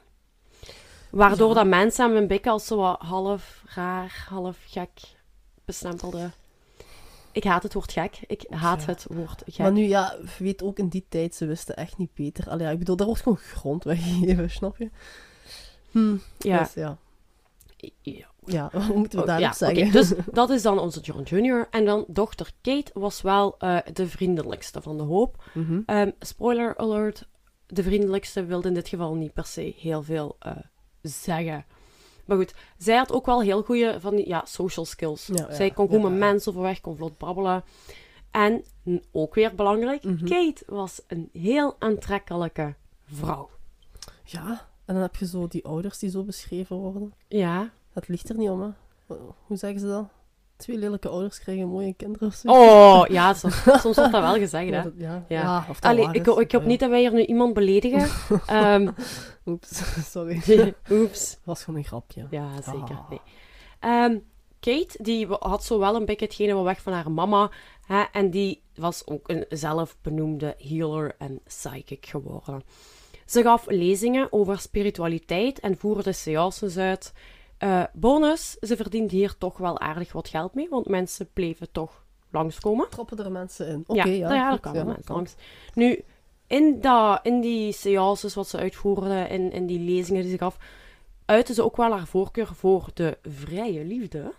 Waardoor 1.10 1.48
Ja. 1.48 1.54
dat 1.54 1.68
mensen 1.68 2.06
hem 2.08 2.16
een 2.16 2.28
beetje 2.28 2.50
als 2.50 2.66
zo 2.66 2.82
half 3.00 3.64
raar, 3.66 4.26
half 4.30 4.58
gek 4.68 4.90
bestempelden. 5.66 6.34
Ik 7.32 7.44
haat 7.44 7.64
het 7.64 7.74
woord 7.74 7.92
gek. 7.92 8.20
Ik 8.28 8.46
haat 8.50 8.80
Ja. 8.82 8.86
het 8.86 9.06
woord 9.10 9.44
gek. 9.46 9.58
Maar 9.58 9.72
nu, 9.72 9.82
ja, 9.88 10.16
weet 10.38 10.64
ook 10.64 10.80
in 10.80 10.88
die 10.88 11.06
tijd, 11.10 11.36
ze 11.36 11.46
wisten 11.46 11.76
echt 11.76 11.98
niet 11.98 12.14
beter. 12.14 12.50
Allee, 12.50 12.66
ja, 12.66 12.72
ik 12.72 12.80
bedoel, 12.80 12.96
daar 12.96 13.08
wordt 13.08 13.22
gewoon 13.22 13.38
grond 13.38 13.84
weggegeven, 13.84 14.50
snap 14.60 14.78
je? 14.78 14.90
Hm, 15.92 16.16
ja. 16.38 16.60
dus 16.60 16.74
ja. 16.74 16.98
ja. 18.02 18.28
Ja, 18.46 18.70
wat 18.74 18.96
moeten 18.96 19.20
we 19.20 19.26
Oh, 19.26 19.28
daarop 19.28 19.46
ja, 19.46 19.54
zeggen? 19.54 19.92
dus 19.92 20.14
dat 20.32 20.50
is 20.50 20.62
dan 20.62 20.80
onze 20.80 21.00
John 21.00 21.36
Jr. 21.36 21.68
En 21.72 21.86
dan 21.86 22.06
dochter 22.08 22.52
Kate 22.62 22.92
was 22.94 23.22
wel 23.22 23.56
eh, 23.58 23.78
de 23.94 24.08
vriendelijkste 24.08 24.82
van 24.82 24.98
de 24.98 25.04
hoop. 25.04 25.44
Mhm. 25.54 25.82
Ehm, 25.86 26.12
spoiler 26.20 26.78
alert, 26.78 27.28
de 27.68 27.84
vriendelijkste 27.84 28.46
wilde 28.46 28.68
in 28.68 28.74
dit 28.74 28.88
geval 28.88 29.16
niet 29.16 29.34
per 29.34 29.46
se 29.46 29.74
heel 29.78 30.04
veel 30.04 30.36
eh, 30.40 30.52
zeggen. 31.02 31.66
Maar 32.30 32.38
goed, 32.38 32.54
zij 32.78 32.96
had 32.98 33.12
ook 33.12 33.26
wel 33.26 33.42
heel 33.42 33.64
goede 33.64 33.98
van 34.00 34.16
die 34.16 34.28
ja, 34.28 34.46
social 34.46 34.86
skills. 34.86 35.30
Ja, 35.34 35.54
zij 35.54 35.72
kon 35.72 35.88
goed 35.90 36.02
met 36.02 36.18
mensen 36.18 36.52
overweg, 36.52 36.82
kon 36.82 36.96
vlot 36.96 37.18
babbelen. 37.18 37.64
En 38.32 38.64
ook 39.12 39.36
weer 39.36 39.56
belangrijk, 39.56 40.04
Mhm. 40.04 40.26
Kate 40.26 40.64
was 40.68 41.02
een 41.08 41.30
heel 41.34 41.76
aantrekkelijke 41.80 42.76
vrouw. 43.06 43.50
Ja, 44.24 44.68
en 44.86 44.94
dan 44.94 45.04
heb 45.04 45.16
je 45.16 45.28
zo 45.28 45.48
die 45.48 45.66
ouders 45.66 46.00
die 46.00 46.10
zo 46.10 46.24
beschreven 46.24 46.76
worden. 46.76 47.14
Ja. 47.28 47.72
Het 47.94 48.08
ligt 48.08 48.30
er 48.30 48.38
niet 48.38 48.50
om, 48.50 48.62
hè. 48.62 48.70
Hoe 49.46 49.58
zeggen 49.58 49.80
ze 49.80 49.88
dat? 49.88 50.08
Twee 50.60 50.78
lelijke 50.78 51.10
ouders 51.10 51.40
krijgen 51.40 51.68
mooie 51.68 51.94
kinderen 51.94 52.28
of 52.28 52.34
zo. 52.34 52.48
Oh, 52.48 53.04
ja, 53.08 53.34
soms, 53.34 53.64
soms 53.82 53.96
wordt 53.96 54.12
dat 54.12 54.22
wel 54.22 54.38
gezegd, 54.38 54.70
hè. 54.74 54.84
dat- 54.84 54.94
ja. 54.98 55.26
Ja. 55.28 55.66
of 55.70 55.80
dat 55.80 55.92
Allee, 55.92 56.04
ik, 56.14 56.28
is. 56.28 56.36
ik 56.38 56.52
hoop 56.52 56.66
niet 56.66 56.80
dat 56.80 56.90
wij 56.90 57.00
hier 57.00 57.14
nu 57.14 57.26
iemand 57.26 57.54
beledigen. 57.54 58.10
Ehm, 58.46 58.92
Oeps, 59.46 59.82
sorry. 60.12 60.74
Oeps. 60.90 61.38
was 61.44 61.64
gewoon 61.64 61.80
een 61.80 61.86
grapje. 61.86 62.28
Ja, 62.30 62.62
zeker. 62.62 62.96
Ah. 62.96 63.10
Nee. 63.10 63.22
Ehm, 63.80 64.18
Kate, 64.60 65.04
die 65.04 65.28
had 65.28 65.64
zo 65.64 65.80
wel 65.80 65.96
een 65.96 66.06
beetje 66.06 66.26
hetgene 66.26 66.54
wat 66.54 66.64
weg 66.64 66.82
van 66.82 66.94
haar 66.94 67.12
mama. 67.12 67.50
Hè, 67.86 68.02
en 68.12 68.30
die 68.30 68.62
was 68.76 69.08
ook 69.08 69.30
een 69.30 69.46
zelfbenoemde 69.50 70.56
healer 70.58 71.16
en 71.18 71.40
psychic 71.48 72.06
geworden. 72.06 72.64
Ze 73.26 73.42
gaf 73.42 73.66
lezingen 73.68 74.28
over 74.34 74.60
spiritualiteit 74.60 75.60
en 75.60 75.78
voerde 75.78 76.12
seances 76.12 76.78
uit. 76.78 77.14
Eh, 77.60 77.84
bonus, 77.94 78.52
ze 78.60 78.76
verdiende 78.76 79.16
hier 79.16 79.38
toch 79.38 79.58
wel 79.58 79.80
aardig 79.80 80.12
wat 80.12 80.28
geld 80.28 80.54
mee, 80.54 80.70
want 80.70 80.88
mensen 80.88 81.30
bleven 81.34 81.72
toch 81.72 82.04
langskomen. 82.32 82.90
Trappen 82.90 83.18
er 83.26 83.32
mensen 83.32 83.68
in. 83.68 83.84
Oké, 83.88 84.10
ja. 84.10 84.34
ja, 84.34 84.58
kwamen 84.58 84.80
ja, 84.80 84.86
mensen 84.86 85.04
kan. 85.06 85.16
langs. 85.16 85.36
Nu, 85.74 86.04
in, 86.48 86.82
dat, 86.82 87.20
in 87.24 87.42
die 87.42 87.72
seances 87.72 88.34
wat 88.34 88.48
ze 88.48 88.58
uitvoerde, 88.58 89.28
in, 89.30 89.52
in 89.52 89.66
die 89.66 89.80
lezingen 89.80 90.22
die 90.22 90.32
ze 90.32 90.38
gaf, 90.38 90.58
uitte 91.26 91.54
ze 91.54 91.64
ook 91.64 91.78
wel 91.78 91.92
haar 91.92 92.08
voorkeur 92.08 92.48
voor 92.56 92.90
de 92.94 93.18
vrije 93.24 93.84
liefde. 93.86 94.32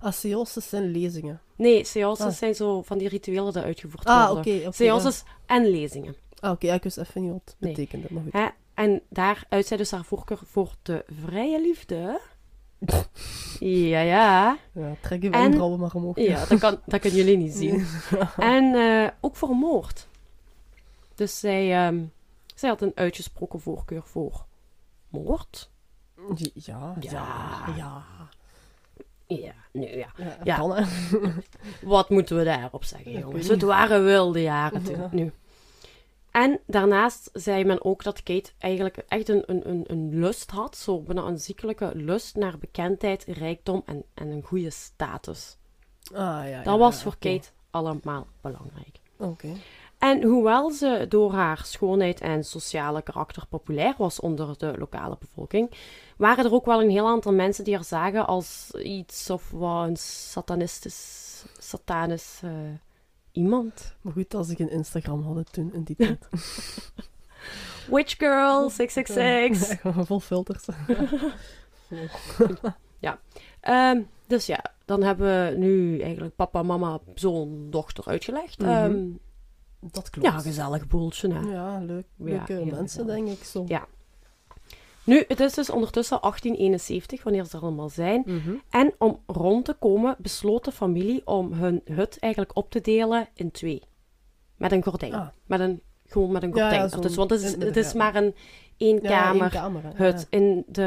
Ah, 0.00 0.12
seances 0.12 0.68
zijn 0.68 0.90
lezingen. 0.90 1.40
Nee, 1.56 1.84
seances 1.84 2.26
Ah. 2.26 2.32
zijn 2.32 2.54
zo 2.54 2.82
van 2.82 2.98
die 2.98 3.08
rituelen 3.08 3.52
die 3.52 3.62
uitgevoerd 3.62 4.04
Ah, 4.04 4.26
worden. 4.30 4.54
oké. 4.54 4.66
oké, 4.66 4.72
Seances 4.76 5.22
en 5.46 5.66
lezingen. 5.66 6.16
Ah, 6.40 6.50
oké, 6.50 6.72
ik 6.72 6.82
wist 6.82 6.96
even 6.98 7.22
niet 7.22 7.32
wat 7.32 7.56
Nee. 7.58 7.72
betekende. 7.74 8.06
Maar 8.10 8.22
goed. 8.22 8.32
Hè? 8.32 8.46
En 8.74 9.00
daar 9.08 9.46
zij 9.64 9.76
dus 9.76 9.90
haar 9.90 10.04
voorkeur 10.04 10.40
voor 10.44 10.74
de 10.82 11.04
vrije 11.26 11.60
liefde. 11.60 12.20
Ja, 13.60 14.00
ja. 14.00 14.58
Ja, 14.72 14.94
trek 15.00 15.22
je 15.22 15.30
En- 15.30 15.40
wenkbrauwen 15.40 15.80
maar 15.80 15.90
omhoog. 15.94 16.18
Ja, 16.18 16.44
dat, 16.46 16.58
kan, 16.58 16.80
dat 16.86 17.00
kunnen 17.00 17.18
jullie 17.18 17.36
niet 17.36 17.54
zien. 17.54 17.86
En 18.38 18.74
eh, 18.74 19.10
ook 19.20 19.36
voor 19.36 19.48
moord. 19.56 20.06
Dus 21.14 21.38
zij, 21.38 21.86
ehm, 21.86 22.02
zij 22.54 22.68
had 22.68 22.82
een 22.82 22.92
uitgesproken 22.94 23.60
voorkeur 23.60 24.02
voor 24.02 24.44
moord. 25.08 25.70
Ja, 26.34 26.46
ja, 26.54 26.94
Ja. 27.00 27.74
ja. 27.76 28.04
Ja, 29.26 29.52
nu 29.72 29.86
ja. 29.96 30.08
Ja. 30.44 30.84
Wat 31.82 32.10
moeten 32.10 32.36
we 32.36 32.44
daarop 32.44 32.84
zeggen, 32.84 33.12
jongens? 33.12 33.48
Het 33.48 33.62
waren 33.62 34.04
wilde 34.04 34.42
jaren 34.42 34.82
toen. 34.82 35.08
Nu. 35.10 35.32
En 36.34 36.60
daarnaast 36.66 37.30
zei 37.32 37.64
men 37.64 37.84
ook 37.84 38.02
dat 38.02 38.22
Kate 38.22 38.50
eigenlijk 38.58 38.96
echt 39.08 39.28
een, 39.28 39.42
een, 39.46 39.84
een, 39.86 40.18
lust 40.18 40.50
had, 40.50 40.76
zo 40.76 41.00
bijna 41.00 41.22
een 41.22 41.38
ziekelijke 41.38 41.90
lust 41.94 42.36
naar 42.36 42.58
bekendheid, 42.58 43.24
rijkdom 43.24 43.82
en, 43.84 44.04
en 44.14 44.28
een 44.28 44.42
goede 44.42 44.70
status. 44.70 45.56
Ah, 46.04 46.18
ja, 46.18 46.44
ja, 46.44 46.62
Dat 46.62 46.78
was 46.78 46.96
ja, 46.96 47.02
voor. 47.02 47.16
Kate 47.18 47.48
allemaal 47.70 48.26
belangrijk. 48.40 49.00
Oké. 49.16 49.48
En 49.98 50.22
hoewel 50.22 50.70
ze 50.70 51.06
door 51.08 51.32
haar 51.32 51.60
schoonheid 51.64 52.20
en 52.20 52.44
sociale 52.44 53.02
karakter 53.02 53.46
populair 53.48 53.94
was 53.98 54.20
onder 54.20 54.58
de 54.58 54.74
lokale 54.78 55.16
bevolking, 55.20 55.70
waren 56.16 56.44
er 56.44 56.52
ook 56.52 56.66
wel 56.66 56.82
een 56.82 56.90
heel 56.90 57.06
aantal 57.06 57.32
mensen 57.32 57.64
die 57.64 57.74
haar 57.74 57.84
zagen 57.84 58.26
als 58.26 58.70
iets 58.82 59.30
of 59.30 59.50
wat 59.50 59.86
een 59.86 59.96
satanistisch, 59.96 61.44
satanisch 61.58 62.40
eh, 62.42 62.50
iemand. 63.34 63.94
Maar 64.00 64.12
goed, 64.12 64.34
als 64.34 64.48
ik 64.48 64.58
een 64.58 64.70
Instagram 64.70 65.22
had 65.22 65.52
toen, 65.52 65.72
in 65.74 65.82
die 65.82 65.96
tijd. 66.06 66.28
Witch 67.90 68.16
Girl 68.16 68.70
666. 68.70 69.82
Ja, 69.82 70.04
Vol 70.04 70.20
filters. 70.20 70.64
Ehm, 73.60 74.02
dus 74.26 74.46
ja, 74.46 74.64
dan 74.84 75.02
hebben 75.02 75.26
we 75.50 75.56
nu 75.56 76.00
eigenlijk 76.00 76.36
papa, 76.36 76.62
mama, 76.62 76.98
zoon, 77.14 77.70
dochter 77.70 78.04
uitgelegd. 78.06 78.58
Mhm. 78.58 78.70
Ehm, 78.70 79.06
Dat 79.80 80.10
klopt. 80.10 80.28
ja, 80.28 80.38
gezellig 80.38 80.86
boeltje. 80.86 81.32
Hè? 81.34 81.40
Ja, 81.52 81.78
leuk. 81.78 82.06
Ja, 82.16 82.24
Leuke 82.24 82.54
mensen, 82.54 82.78
gezellig. 83.04 83.14
denk 83.14 83.28
ik 83.38 83.44
zo. 83.44 83.64
Ja. 83.68 83.86
Nu, 85.04 85.24
het 85.28 85.40
is 85.40 85.54
dus 85.54 85.70
ondertussen 85.70 86.18
1871, 86.20 87.22
wanneer 87.22 87.44
ze 87.44 87.56
er 87.56 87.62
allemaal 87.62 87.88
zijn. 87.88 88.22
Mhm. 88.26 88.50
En 88.70 88.92
om 88.98 89.20
rond 89.26 89.64
te 89.64 89.72
komen, 89.72 90.16
besloot 90.18 90.64
de 90.64 90.72
familie 90.72 91.26
om 91.26 91.52
hun 91.52 91.80
hut 91.84 92.18
eigenlijk 92.18 92.56
op 92.56 92.70
te 92.70 92.80
delen 92.80 93.28
in 93.34 93.50
twee. 93.50 93.82
Met 94.56 94.72
een 94.72 94.82
gordijn. 94.82 95.14
Ah. 95.14 95.26
Met 95.46 95.60
een, 95.60 95.80
gewoon 96.06 96.32
met 96.32 96.42
een 96.42 96.50
Ja, 96.54 96.72
ja, 96.72 96.80
gordijn. 96.80 97.00
dus, 97.02 97.14
want 97.16 97.30
het 97.30 97.42
is, 97.42 97.52
het 97.56 97.76
is 97.76 97.92
maar 97.92 98.14
een 98.14 98.34
één 98.76 98.98
Ja, 99.02 99.48
kamer 99.48 99.82
hè. 99.82 100.04
hut. 100.04 100.26
In 100.30 100.64
de, 100.66 100.82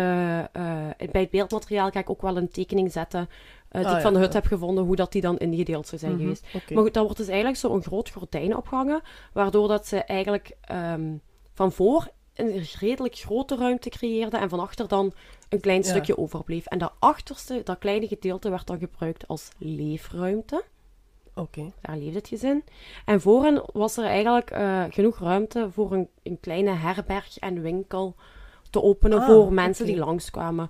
eh, 0.51 0.63
bij 1.11 1.21
het 1.21 1.29
beeldmateriaal 1.29 1.89
ga 1.91 1.99
ik 1.99 2.09
ook 2.09 2.21
wel 2.21 2.37
een 2.37 2.49
tekening 2.49 2.91
zetten 2.91 3.29
eh, 3.69 3.81
die 3.81 3.89
Ah, 3.89 3.95
ik 3.95 4.01
van 4.01 4.13
de 4.13 4.19
hut 4.19 4.33
heb 4.33 4.45
gevonden, 4.45 4.83
hoe 4.83 4.95
dat 4.95 5.11
die 5.11 5.21
dan 5.21 5.37
ingedeeld 5.37 5.87
zou 5.87 5.99
zijn 6.01 6.11
Mhm, 6.11 6.21
geweest. 6.21 6.45
Maar 6.73 6.83
goed, 6.83 6.93
daar 6.93 7.03
wordt 7.03 7.17
dus 7.17 7.27
eigenlijk 7.27 7.57
zo'n 7.57 7.81
groot 7.83 8.09
gordijn 8.09 8.55
opgehangen, 8.57 9.01
waardoor 9.33 9.67
dat 9.67 9.87
ze 9.87 10.03
eigenlijk 10.03 10.57
ehm, 10.61 11.13
van 11.53 11.71
voor 11.71 12.07
een 12.37 12.63
redelijk 12.79 13.15
grote 13.15 13.55
ruimte 13.55 13.89
creëerden 13.89 14.39
en 14.39 14.49
van 14.49 14.59
achter 14.59 14.87
dan 14.87 15.13
een 15.49 15.59
klein 15.59 15.81
Ja. 15.81 15.89
stukje 15.89 16.17
overbleef. 16.17 16.65
En 16.65 16.77
dat 16.77 16.93
achterste, 16.99 17.61
dat 17.63 17.77
kleine 17.77 18.07
gedeelte, 18.07 18.49
werd 18.49 18.67
dan 18.67 18.79
gebruikt 18.79 19.27
als 19.27 19.49
leefruimte. 19.57 20.63
Oké. 21.35 21.71
Daar 21.81 21.97
leefde 21.97 22.17
het 22.17 22.27
gezin. 22.27 22.63
En 23.05 23.21
voorin 23.21 23.61
was 23.73 23.97
er 23.97 24.05
eigenlijk 24.05 24.51
eh, 24.51 24.83
genoeg 24.89 25.19
ruimte 25.19 25.69
voor 25.71 25.91
een, 25.91 26.07
een 26.23 26.39
kleine 26.39 26.71
herberg 26.71 27.37
en 27.37 27.61
winkel 27.61 28.15
te 28.69 28.81
openen 28.81 29.19
Ah, 29.19 29.25
voor 29.25 29.53
mensen 29.53 29.85
oké. 29.85 29.93
die 29.93 30.03
langskwamen. 30.03 30.69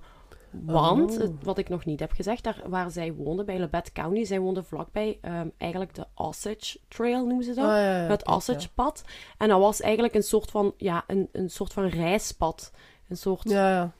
Want, 0.50 1.10
Oh. 1.12 1.18
het- 1.20 1.32
wat 1.42 1.58
ik 1.58 1.68
nog 1.68 1.84
niet 1.84 2.00
heb 2.00 2.12
gezegd, 2.12 2.44
daar 2.44 2.62
waar 2.66 2.90
zij 2.90 3.12
woonden, 3.14 3.46
bij 3.46 3.58
Labette 3.58 3.92
County, 3.92 4.24
zij 4.24 4.40
woonden 4.40 4.64
vlakbij 4.64 5.18
ehm, 5.20 5.48
eigenlijk 5.58 5.94
de 5.94 6.06
Osage 6.14 6.78
Trail, 6.88 7.26
noemen 7.26 7.44
ze 7.44 7.54
dat. 7.54 7.64
Ah, 7.64 7.70
ja, 7.70 8.02
ja, 8.02 8.08
het. 8.08 8.26
Osage-pad. 8.26 9.02
En 9.38 9.48
dat 9.48 9.60
was 9.60 9.80
eigenlijk 9.80 10.14
een 10.14 10.22
soort 10.22 10.50
van, 10.50 10.74
ja, 10.76 11.04
een, 11.06 11.28
een 11.32 11.50
soort 11.50 11.72
van 11.72 11.86
reispad. 11.86 12.70
Een 13.08 13.16
soort... 13.16 13.50
Ja, 13.50 13.70
ja. 13.70 13.92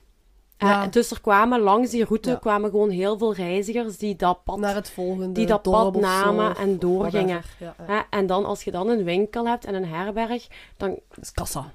Eh, 0.56 0.90
dus 0.90 1.10
er 1.10 1.20
kwamen 1.20 1.60
langs 1.60 1.90
die 1.90 2.04
route 2.04 2.30
Ja. 2.30 2.36
kwamen 2.36 2.70
gewoon 2.70 2.90
heel 2.90 3.18
veel 3.18 3.34
reizigers 3.34 3.98
die 3.98 4.16
dat 4.16 4.44
pad 4.44 4.58
Naar 4.58 4.74
het 4.74 4.90
volgende 4.90 5.32
die 5.32 5.46
dat 5.46 5.62
pad 5.62 5.96
namen 5.96 6.50
of 6.50 6.58
en 6.58 6.78
doorgingen. 6.78 7.42
Ja, 7.88 8.06
en 8.10 8.26
dan 8.26 8.44
als 8.44 8.64
je 8.64 8.70
dan 8.70 8.88
een 8.88 9.04
winkel 9.04 9.46
hebt 9.46 9.64
en 9.64 9.74
een 9.74 9.86
herberg, 9.86 10.46
dan... 10.76 10.88
Dat 11.08 11.18
is 11.24 11.32
kassa. 11.32 11.72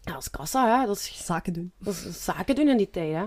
Ja, 0.00 0.12
dat 0.12 0.20
is 0.20 0.30
kassa, 0.30 0.80
hè. 0.80 0.86
Dat 0.86 0.96
is, 0.96 1.24
Zaken 1.24 1.52
doen. 1.52 1.72
dat 1.78 1.94
is 1.94 2.24
zaken 2.24 2.54
doen 2.54 2.68
in 2.68 2.76
die 2.76 2.90
tijd, 2.90 3.14
hè. 3.14 3.24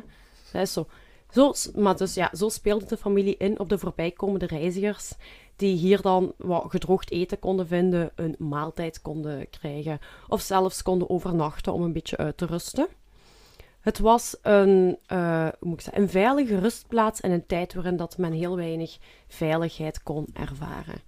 Dat 0.51 0.61
is 0.61 0.73
zo. 0.73 0.87
zo. 1.29 1.53
Maar 1.75 1.97
dus 1.97 2.13
ja, 2.13 2.29
zo 2.33 2.49
speelde 2.49 2.85
de 2.85 2.97
familie 2.97 3.37
in 3.37 3.59
op 3.59 3.69
de 3.69 3.77
voorbijkomende 3.77 4.45
reizigers, 4.45 5.13
die 5.55 5.75
hier 5.75 6.01
dan 6.01 6.33
wat 6.37 6.63
gedroogd 6.67 7.11
eten 7.11 7.39
konden 7.39 7.67
vinden, 7.67 8.11
een 8.15 8.35
maaltijd 8.39 9.01
konden 9.01 9.49
krijgen, 9.49 9.99
of 10.27 10.41
zelfs 10.41 10.83
konden 10.83 11.09
overnachten 11.09 11.73
om 11.73 11.81
een 11.81 11.93
beetje 11.93 12.17
uit 12.17 12.37
te 12.37 12.45
rusten. 12.45 12.87
Het 13.79 13.99
was 13.99 14.37
een, 14.41 14.97
eh, 15.05 15.47
hoe 15.59 15.67
moet 15.69 15.73
ik 15.73 15.81
zeggen, 15.81 16.01
een 16.01 16.09
veilige 16.09 16.59
rustplaats 16.59 17.21
in 17.21 17.31
een 17.31 17.45
tijd 17.45 17.73
waarin 17.73 17.97
dat 17.97 18.17
men 18.17 18.31
heel 18.31 18.55
weinig 18.55 18.97
veiligheid 19.27 20.03
kon 20.03 20.27
ervaren. 20.33 21.01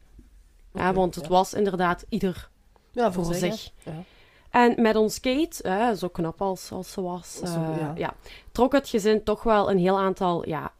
ja, 0.73 0.93
want 0.93 1.15
het 1.15 1.23
ja. 1.23 1.29
was 1.29 1.53
inderdaad 1.53 2.05
ieder 2.09 2.49
Ja, 2.91 3.11
voor 3.11 3.33
zich. 3.33 3.71
Ja. 3.83 4.03
En 4.49 4.81
met 4.81 4.95
ons 4.95 5.19
Kate, 5.19 5.67
hè, 5.69 5.95
zo 5.95 6.07
knap 6.07 6.41
als, 6.41 6.71
als 6.71 6.91
ze 6.91 7.01
was, 7.01 7.33
Zo, 7.37 7.45
eh, 7.45 7.77
ja. 7.79 7.93
ja, 7.95 8.13
trok 8.51 8.71
het 8.73 8.89
gezin 8.89 9.23
toch 9.23 9.43
wel 9.43 9.69
een 9.71 9.77
heel 9.77 9.99
aantal 9.99 10.47
ja, 10.47 10.73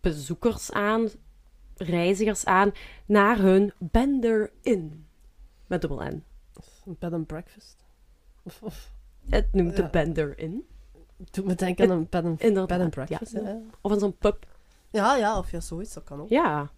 bezoekers 0.00 0.72
aan, 0.72 1.08
reizigers 1.76 2.44
aan, 2.44 2.72
naar 3.06 3.38
hun 3.38 3.72
Bender 3.78 4.50
Inn. 4.62 5.06
Met 5.66 5.80
dubbel 5.80 5.98
N. 6.02 6.24
Een 6.84 6.96
bed 6.98 7.12
and 7.12 7.26
breakfast. 7.26 7.76
Of, 8.42 8.62
of 8.62 8.92
Het 9.28 9.52
noemt 9.52 9.76
de 9.76 9.82
Ja. 9.82 9.88
Bender 9.88 10.38
Inn. 10.38 10.66
doet 11.30 11.44
me 11.44 11.54
denken 11.54 11.90
aan 11.90 11.96
een 11.96 12.06
bed 12.10 12.24
and, 12.24 12.40
Inderdaad, 12.40 12.68
bed 12.68 12.80
and 12.80 12.90
breakfast. 12.90 13.32
ja. 13.32 13.40
Ja. 13.40 13.60
Of 13.80 13.92
in 13.92 13.98
zo'n 13.98 14.16
pub. 14.16 14.46
Ja, 14.90 15.16
ja, 15.16 15.38
of 15.38 15.50
ja, 15.50 15.60
zoiets, 15.60 15.92
dat 15.94 16.04
kan 16.04 16.20
ook. 16.20 16.28
Ja. 16.28 16.70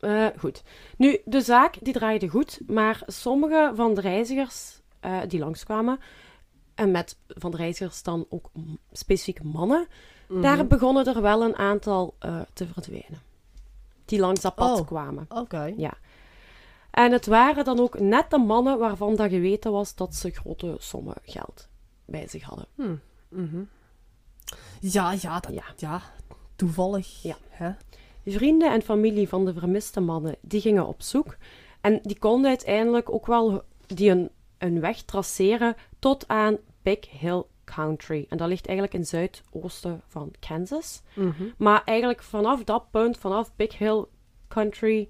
Eh, 0.00 0.26
goed. 0.38 0.62
Nu, 0.96 1.18
de 1.24 1.40
zaak 1.40 1.76
die 1.82 1.92
draaide 1.92 2.28
goed, 2.28 2.60
maar 2.66 3.02
sommige 3.06 3.72
van 3.74 3.94
de 3.94 4.00
reizigers 4.00 4.80
eh, 5.04 5.18
die 5.28 5.38
langskwamen, 5.40 6.00
en 6.74 6.90
met 6.90 7.16
van 7.28 7.50
de 7.50 7.56
reizigers 7.56 8.02
dan 8.02 8.26
ook 8.28 8.50
specifiek 8.92 9.42
mannen, 9.42 9.86
Mhm. 10.28 10.40
daar 10.42 10.66
begonnen 10.66 11.06
er 11.06 11.22
wel 11.22 11.42
een 11.42 11.56
aantal 11.56 12.14
eh, 12.18 12.40
te 12.52 12.66
verdwijnen. 12.66 13.20
Die 14.04 14.18
langs 14.20 14.40
dat 14.40 14.54
pad 14.54 14.80
Oh. 14.80 14.86
kwamen. 14.86 15.26
Oké. 15.28 15.74
En 16.90 17.12
het 17.12 17.26
waren 17.26 17.64
dan 17.64 17.80
ook 17.80 17.98
net 18.00 18.30
de 18.30 18.38
mannen 18.38 18.78
waarvan 18.78 19.16
dat 19.16 19.30
geweten 19.30 19.72
was 19.72 19.94
dat 19.94 20.14
ze 20.14 20.30
grote 20.30 20.76
sommen 20.78 21.14
geld 21.22 21.68
bij 22.04 22.28
zich 22.28 22.42
hadden. 22.42 22.66
Hm. 22.74 22.94
Mhm. 23.28 23.62
Ja, 24.80 25.12
ja, 25.20 25.40
dat, 25.40 25.52
Ja. 25.54 25.64
ja. 25.76 26.02
toevallig. 26.56 27.22
Ja. 27.22 27.36
Hè? 27.48 27.70
Vrienden 28.26 28.72
en 28.72 28.82
familie 28.82 29.28
van 29.28 29.44
de 29.44 29.52
vermiste 29.52 30.00
mannen, 30.00 30.36
die 30.40 30.60
gingen 30.60 30.86
op 30.86 31.02
zoek. 31.02 31.36
En 31.80 32.00
die 32.02 32.18
konden 32.18 32.48
uiteindelijk 32.48 33.10
ook 33.12 33.26
wel 33.26 33.62
die 33.86 34.10
een, 34.10 34.30
een 34.64 34.80
weg 34.80 35.02
traceren 35.02 35.76
tot 35.98 36.28
aan 36.28 36.56
Big 36.82 37.10
Hill 37.10 37.42
Country. 37.64 38.26
En 38.28 38.36
dat 38.36 38.48
ligt 38.48 38.66
eigenlijk 38.66 38.96
in 38.96 39.00
het 39.00 39.08
zuidoosten 39.52 40.02
van 40.08 40.32
Kansas. 40.40 41.02
Mhm. 41.14 41.44
Maar 41.58 41.82
eigenlijk 41.84 42.22
vanaf 42.22 42.64
dat 42.64 42.90
punt, 42.90 43.16
vanaf 43.18 43.54
Big 43.56 43.78
Hill 43.78 44.04
Country, 44.48 45.08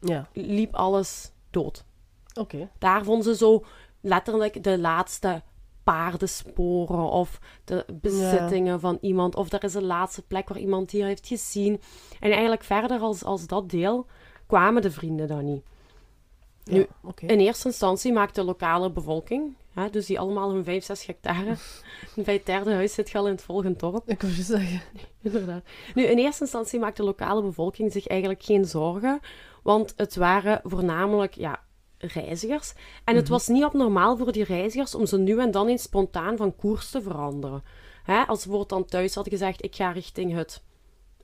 Ja, 0.00 0.28
liep 0.32 0.74
alles 0.74 1.32
dood. 1.50 1.84
oké. 2.34 2.70
Daar 2.78 3.04
vonden 3.04 3.24
ze 3.24 3.36
zo 3.36 3.64
letterlijk 4.00 4.62
de 4.62 4.78
laatste 4.78 5.42
paardensporen 5.84 7.10
of 7.10 7.40
de 7.64 7.84
bezittingen 7.92 8.80
van 8.80 8.98
iemand. 9.00 9.36
Of 9.36 9.52
er 9.52 9.64
is 9.64 9.74
een 9.74 9.84
laatste 9.84 10.22
plek 10.22 10.48
waar 10.48 10.58
iemand 10.58 10.90
hier 10.90 11.04
heeft 11.06 11.26
gezien. 11.26 11.80
En 12.20 12.30
eigenlijk 12.30 12.62
verder 12.62 13.00
als, 13.00 13.24
als 13.24 13.46
dat 13.46 13.70
deel 13.70 14.06
kwamen 14.46 14.82
de 14.82 14.90
vrienden 14.90 15.28
dan 15.28 15.44
niet. 15.44 15.64
Ja, 16.64 16.74
Nu. 16.74 16.86
In 17.26 17.38
eerste 17.40 17.68
instantie 17.68 18.12
maakte 18.12 18.40
de 18.40 18.46
lokale 18.46 18.90
bevolking, 18.90 19.54
hè, 19.74 19.90
dus 19.90 20.06
die 20.06 20.18
allemaal 20.20 20.52
hun 20.52 20.64
5, 20.64 20.84
6 20.84 21.06
hectare, 21.06 21.56
bij 22.24 22.34
het 22.34 22.46
derde 22.46 22.72
huis 22.72 22.94
zit 22.94 23.10
je 23.10 23.18
al 23.18 23.26
in 23.26 23.32
het 23.32 23.42
volgende 23.42 23.78
dorp. 23.78 24.08
Ik 24.08 24.22
wou 24.22 24.34
je 24.34 24.42
zeggen. 24.42 24.80
Inderdaad. 25.22 25.62
Nu, 25.94 26.02
in 26.04 26.18
eerste 26.18 26.42
instantie 26.42 26.78
maakte 26.80 27.00
de 27.00 27.06
lokale 27.06 27.42
bevolking 27.42 27.92
zich 27.92 28.06
eigenlijk 28.06 28.42
geen 28.42 28.64
zorgen, 28.64 29.20
want 29.62 29.92
het 29.96 30.16
waren 30.16 30.60
voornamelijk 30.64 31.34
ja, 31.34 31.60
reizigers. 31.98 32.72
En 33.04 33.14
het 33.14 33.24
Mhm. 33.24 33.32
was 33.32 33.48
niet 33.48 33.62
abnormaal 33.64 34.16
voor 34.16 34.32
die 34.32 34.44
reizigers 34.44 34.94
om 34.94 35.06
ze 35.06 35.18
nu 35.18 35.40
en 35.40 35.50
dan 35.50 35.68
eens 35.68 35.82
spontaan 35.82 36.36
van 36.36 36.56
koers 36.56 36.90
te 36.90 37.02
veranderen. 37.02 37.62
Hè, 38.02 38.22
als 38.22 38.42
ze 38.42 38.48
bijvoorbeeld 38.48 38.80
dan 38.80 38.90
thuis 38.90 39.14
hadden 39.14 39.32
gezegd, 39.32 39.64
ik 39.64 39.74
ga 39.74 39.90
richting 39.90 40.34
het 40.34 40.62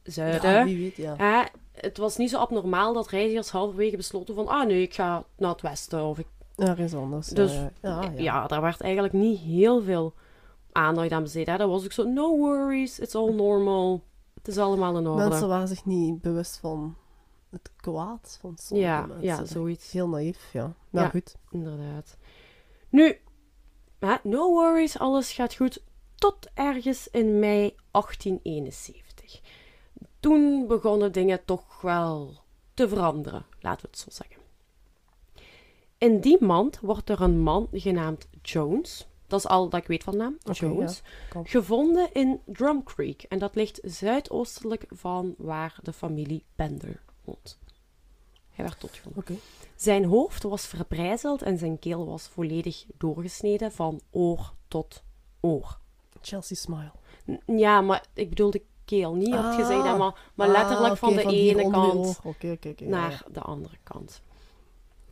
zuiden. 0.02 0.50
Ja, 0.50 0.64
wie 0.64 0.78
weet, 0.78 0.96
ja. 0.96 1.14
Hè, 1.16 1.42
het 1.80 1.96
was 1.98 2.16
niet 2.16 2.30
zo 2.30 2.38
abnormaal 2.38 2.92
dat 2.92 3.08
reizigers 3.08 3.50
halverwege 3.50 3.96
besloten 3.96 4.34
van, 4.34 4.48
ah 4.48 4.66
nee, 4.66 4.82
ik 4.82 4.94
ga 4.94 5.24
naar 5.36 5.50
het 5.50 5.60
westen. 5.60 6.04
Of 6.04 6.18
ik... 6.18 6.26
Ergens 6.56 6.94
anders. 6.94 7.28
Dus, 7.28 7.52
ja, 7.52 7.70
ja. 7.82 8.02
Ja, 8.02 8.10
ja. 8.10 8.22
ja, 8.22 8.46
daar 8.46 8.60
werd 8.60 8.80
eigenlijk 8.80 9.12
niet 9.12 9.38
heel 9.38 9.82
veel 9.82 10.14
aandacht 10.72 11.12
aan 11.12 11.22
besteed. 11.22 11.46
Hè. 11.46 11.56
Dat 11.56 11.68
was 11.68 11.84
ook 11.84 11.92
zo, 11.92 12.04
no 12.04 12.36
worries, 12.36 12.98
it's 12.98 13.14
all 13.14 13.32
normal. 13.32 14.02
Het 14.34 14.48
is 14.48 14.58
allemaal 14.58 14.98
in 14.98 15.06
orde. 15.06 15.28
Mensen 15.28 15.48
waren 15.48 15.68
zich 15.68 15.84
niet 15.84 16.20
bewust 16.20 16.56
van 16.56 16.96
het 17.50 17.70
kwaad 17.76 18.38
van 18.40 18.54
sommige 18.56 18.88
ja, 18.88 19.06
mensen. 19.06 19.24
ja, 19.24 19.44
zoiets. 19.44 19.92
Heel 19.92 20.08
naïef, 20.08 20.52
ja. 20.52 20.74
Maar 20.90 21.02
Ja. 21.02 21.08
goed. 21.08 21.36
Inderdaad. 21.50 22.16
Nu, 22.88 23.20
hè, 23.98 24.14
no 24.22 24.50
worries, 24.52 24.98
alles 24.98 25.32
gaat 25.32 25.54
goed. 25.54 25.82
Tot 26.14 26.48
ergens 26.54 27.08
in 27.08 27.38
mei 27.38 27.74
1871. 27.90 29.07
Toen 30.20 30.66
begonnen 30.66 31.12
dingen 31.12 31.44
toch 31.44 31.80
wel 31.80 32.34
te 32.74 32.88
veranderen, 32.88 33.44
laten 33.60 33.82
we 33.82 33.88
het 33.90 33.98
zo 33.98 34.06
zeggen. 34.10 34.36
In 35.98 36.20
die 36.20 36.44
mand 36.44 36.80
wordt 36.80 37.10
er 37.10 37.20
een 37.20 37.40
man 37.40 37.68
genaamd 37.72 38.28
Jones, 38.42 39.06
dat 39.26 39.38
is 39.38 39.46
al 39.46 39.68
dat 39.68 39.80
ik 39.80 39.86
weet 39.86 40.04
van 40.04 40.16
naam, 40.16 40.38
Jones, 40.52 41.02
ja, 41.34 41.40
gevonden 41.44 42.12
in 42.12 42.40
Drum 42.44 42.82
Creek. 42.84 43.22
En 43.22 43.38
dat 43.38 43.54
ligt 43.54 43.80
zuidoostelijk 43.82 44.84
van 44.90 45.34
waar 45.38 45.78
de 45.82 45.92
familie 45.92 46.44
Bender 46.56 47.00
woont. 47.24 47.58
Hij 48.50 48.64
werd 48.64 48.80
doodgevonden. 48.80 49.20
Oké. 49.22 49.34
Zijn 49.76 50.04
hoofd 50.04 50.42
was 50.42 50.66
verbrijzeld 50.66 51.42
en 51.42 51.58
zijn 51.58 51.78
keel 51.78 52.06
was 52.06 52.28
volledig 52.28 52.84
doorgesneden 52.98 53.72
van 53.72 54.00
oor 54.10 54.52
tot 54.68 55.02
oor. 55.40 55.78
Chelsea 56.20 56.56
Smile. 56.56 56.90
N- 57.30 57.58
Ja, 57.58 57.80
maar 57.80 58.06
ik 58.14 58.28
bedoel 58.28 58.50
de 58.50 58.62
keel, 58.88 59.14
niet 59.14 59.34
op 59.34 59.44
gezegd, 59.44 59.84
Ah. 59.84 59.98
maar, 59.98 60.30
maar 60.34 60.46
Ah, 60.46 60.52
letterlijk 60.52 60.92
oké, 60.92 60.96
van 60.96 61.14
de 61.14 61.22
ene 61.22 61.70
kant 61.70 62.20
ja, 62.40 62.86
naar 62.86 63.10
ja. 63.10 63.20
de 63.32 63.40
andere 63.40 63.76
kant. 63.82 64.22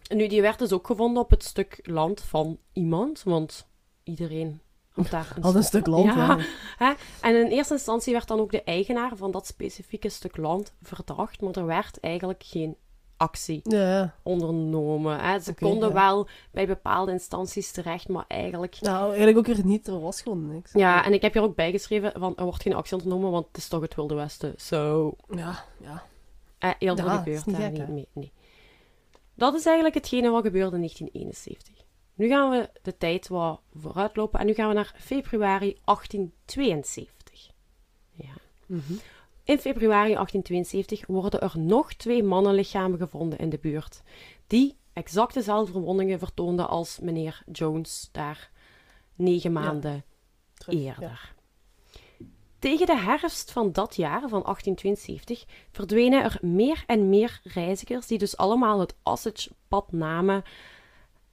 En 0.09 0.17
nu, 0.17 0.27
die 0.27 0.41
werd 0.43 0.59
dus 0.59 0.73
ook 0.73 0.87
gevonden 0.87 1.23
op 1.23 1.31
het 1.31 1.45
stuk 1.45 1.81
land 1.83 2.21
van 2.21 2.59
iemand, 2.73 3.23
want 3.23 3.67
iedereen 4.03 4.61
had 4.91 5.11
daar 5.11 5.33
een 5.37 5.43
Had 5.49 5.55
een 5.55 5.65
stuk 5.65 5.87
land, 5.87 6.15
Ja. 6.15 6.39
En 7.21 7.35
in 7.37 7.47
eerste 7.47 7.75
instantie 7.75 8.13
werd 8.13 8.29
dan 8.29 8.41
ook 8.41 8.51
de 8.51 8.63
eigenaar 8.63 9.17
van 9.17 9.31
dat 9.31 9.47
specifieke 9.47 10.09
stuk 10.09 10.37
land 10.37 10.75
verdacht, 10.83 11.41
maar 11.41 11.55
er 11.55 11.67
werd 11.67 12.01
eigenlijk 12.01 12.43
geen 12.47 12.77
actie 13.17 13.61
Ja, 13.63 14.15
ondernomen. 14.23 15.21
Hè? 15.21 15.39
Ze 15.39 15.55
konden 15.55 15.89
ja. 15.89 15.95
wel 15.95 16.29
bij 16.51 16.67
bepaalde 16.67 17.13
instanties 17.13 17.71
terecht, 17.71 18.09
maar 18.09 18.25
eigenlijk... 18.29 18.81
Nou, 18.81 19.09
eigenlijk 19.09 19.39
ook 19.39 19.47
weer 19.47 19.65
niet. 19.65 19.87
Er 19.87 20.01
was 20.01 20.21
gewoon 20.21 20.53
niks. 20.53 20.73
Ja, 20.73 21.05
en 21.05 21.13
ik 21.13 21.23
heb 21.23 21.33
hier 21.33 21.43
ook 21.43 21.55
bijgeschreven, 21.57 22.13
van 22.17 22.37
er 22.37 22.45
wordt 22.45 22.63
geen 22.63 22.75
actie 22.75 22.97
ondernomen, 22.97 23.31
want 23.31 23.47
het 23.47 23.57
is 23.57 23.69
toch 23.69 23.81
het 23.81 23.95
Wilde 23.95 24.15
Westen. 24.15 24.55
Zo, 24.57 25.17
Ja, 25.35 25.65
ja. 25.81 26.03
eh, 26.59 26.71
eerder 26.79 27.05
Ja, 27.05 27.17
gebeurt 27.17 27.47
niet 27.47 27.57
daar 27.77 27.91
mee. 27.93 28.09
Nee. 28.13 28.33
Dat 29.35 29.55
is 29.55 29.67
eigenlijk 29.67 29.95
hetgene 29.97 30.31
wat 30.31 30.45
gebeurde 30.45 30.75
in 30.77 30.81
1971. 30.81 31.85
Nu 32.15 32.29
gaan 32.29 32.51
we 32.51 32.71
de 32.83 32.97
tijd 32.97 33.29
wat 33.29 33.61
vooruitlopen 33.75 34.41
en 34.41 34.47
nu 34.47 34.55
gaan 34.55 34.69
we 34.69 34.75
naar 34.75 34.95
februari 34.99 35.79
1872. 35.85 37.51
Ja. 38.13 38.35
Mhm. 38.67 38.93
In 39.47 39.59
februari 39.59 40.15
1872 40.15 41.07
worden 41.07 41.41
er 41.41 41.53
nog 41.59 41.93
twee 41.93 42.23
mannenlichamen 42.23 42.99
gevonden 42.99 43.39
in 43.39 43.49
de 43.49 43.59
buurt, 43.59 44.03
die 44.47 44.77
exact 44.93 45.35
dezelfde 45.35 45.73
verwondingen 45.73 46.19
vertoonden 46.19 46.69
als 46.69 46.99
meneer 46.99 47.43
Jones 47.53 48.09
daar 48.13 48.51
negen 49.15 49.53
maanden 49.53 50.05
Terug, 50.55 50.81
eerder. 50.81 51.03
ja. 51.03 51.19
Tegen 52.59 52.87
de 52.87 52.99
herfst 52.99 53.53
van 53.53 53.73
dat 53.73 53.97
jaar, 53.97 54.21
van 54.21 54.43
1872, 54.43 55.45
verdwenen 55.71 56.23
er 56.23 56.39
meer 56.41 56.85
en 56.87 57.09
meer 57.09 57.41
reizigers 57.43 58.07
die 58.07 58.19
dus 58.19 58.37
allemaal 58.37 58.81
het 58.81 58.95
Osage-pad 59.03 59.93
namen. 59.93 60.43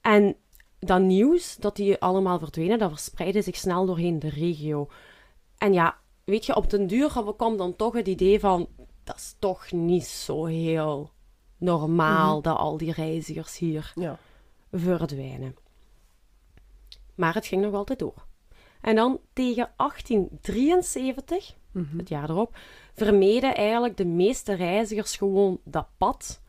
En 0.00 0.36
dat 0.78 1.00
nieuws 1.00 1.56
dat 1.56 1.76
die 1.76 2.00
allemaal 2.00 2.38
verdwenen, 2.38 2.78
dat 2.78 2.90
verspreidde 2.90 3.42
zich 3.42 3.56
snel 3.56 3.86
doorheen 3.86 4.18
de 4.18 4.28
regio. 4.28 4.88
En 5.58 5.72
ja, 5.72 5.98
weet 6.24 6.46
je, 6.46 6.54
op 6.56 6.70
den 6.70 6.86
duur 6.86 7.34
kwam 7.36 7.56
dan 7.56 7.76
toch 7.76 7.92
het 7.94 8.08
idee 8.08 8.40
van, 8.40 8.68
dat 9.04 9.16
is 9.16 9.36
toch 9.38 9.72
niet 9.72 10.04
zo 10.06 10.44
heel 10.44 11.10
normaal 11.56 12.42
dat 12.42 12.56
al 12.56 12.76
die 12.76 12.92
reizigers 12.92 13.58
hier 13.58 13.92
Ja. 13.94 14.18
verdwijnen. 14.72 15.56
Maar 17.14 17.34
het 17.34 17.46
ging 17.46 17.62
nog 17.62 17.74
altijd 17.74 17.98
door. 17.98 18.26
En 18.80 18.94
dan 18.94 19.20
tegen 19.32 19.70
1873, 19.76 21.54
Mhm. 21.72 21.98
het 21.98 22.08
jaar 22.08 22.30
erop, 22.30 22.56
vermeden 22.94 23.54
eigenlijk 23.54 23.96
de 23.96 24.04
meeste 24.04 24.54
reizigers 24.54 25.16
gewoon 25.16 25.60
dat 25.64 25.86
pad. 25.98 26.42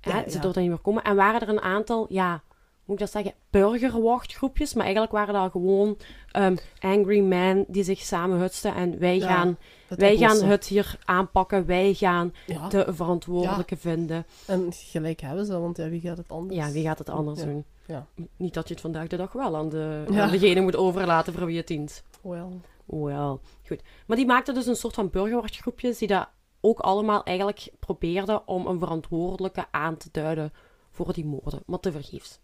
Hè, 0.00 0.10
Ja, 0.18 0.28
Ze 0.28 0.34
ja. 0.36 0.40
durfden 0.40 0.62
niet 0.62 0.70
meer 0.70 0.80
komen. 0.80 1.02
En 1.04 1.16
waren 1.16 1.40
er 1.40 1.48
een 1.48 1.60
aantal, 1.60 2.06
ja, 2.08 2.42
moet 2.86 3.00
ik 3.00 3.02
dat 3.02 3.10
zeggen, 3.10 3.32
burgerwachtgroepjes. 3.50 4.74
Maar 4.74 4.82
eigenlijk 4.84 5.12
waren 5.12 5.34
dat 5.34 5.50
gewoon 5.50 5.96
ehm, 6.30 6.56
angry 6.80 7.20
men 7.20 7.64
die 7.68 7.82
zich 7.82 8.00
samenhutsten. 8.00 8.74
En 8.74 8.98
wij, 8.98 9.16
Ja, 9.16 9.26
gaan, 9.26 9.56
Het 9.86 9.98
wij 9.98 10.16
gaan 10.16 10.42
het 10.42 10.66
hier 10.66 10.98
aanpakken. 11.04 11.66
Wij 11.66 11.94
gaan 11.94 12.32
Ja. 12.46 12.68
de 12.68 12.84
verantwoordelijke 12.88 13.76
vinden. 13.76 14.26
En 14.46 14.72
gelijk 14.72 15.20
hebben 15.20 15.46
ze, 15.46 15.58
want 15.58 15.76
ja, 15.76 15.88
wie 15.88 16.00
gaat 16.00 16.16
het 16.16 16.28
anders? 16.28 16.58
Ja, 16.66 16.70
wie 16.72 16.84
gaat 16.84 16.98
het 16.98 17.08
anders 17.08 17.40
doen? 17.40 17.64
Ja. 17.86 18.06
Niet 18.36 18.54
dat 18.54 18.68
je 18.68 18.72
het 18.74 18.82
vandaag 18.82 19.06
de 19.06 19.16
dag 19.16 19.32
wel 19.32 19.56
aan, 19.56 19.68
de, 19.68 20.04
aan 20.12 20.30
degene 20.30 20.60
moet 20.60 20.76
overlaten 20.76 21.32
voor 21.32 21.46
wie 21.46 21.56
het 21.56 21.66
dient. 21.66 22.02
Wel. 22.22 22.60
Wel, 22.84 23.40
goed. 23.66 23.82
Maar 24.06 24.16
die 24.16 24.26
maakten 24.26 24.54
dus 24.54 24.66
een 24.66 24.76
soort 24.76 24.94
van 24.94 25.10
burgerwachtgroepjes 25.10 25.98
die 25.98 26.08
dat 26.08 26.28
ook 26.60 26.78
allemaal 26.78 27.24
eigenlijk 27.24 27.68
probeerden 27.78 28.48
om 28.48 28.66
een 28.66 28.78
verantwoordelijke 28.78 29.64
aan 29.70 29.96
te 29.96 30.08
duiden 30.12 30.52
voor 30.90 31.12
die 31.12 31.24
moorden, 31.24 31.62
maar 31.66 31.80
tevergeefs. 31.80 32.40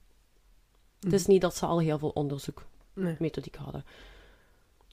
Het 1.03 1.13
is 1.13 1.27
niet 1.27 1.41
dat 1.41 1.57
ze 1.57 1.67
al 1.67 1.79
heel 1.81 1.99
veel 1.99 2.09
onderzoek 2.15 2.65
Nee. 2.95 3.17
methodiek 3.19 3.57
hadden. 3.57 3.85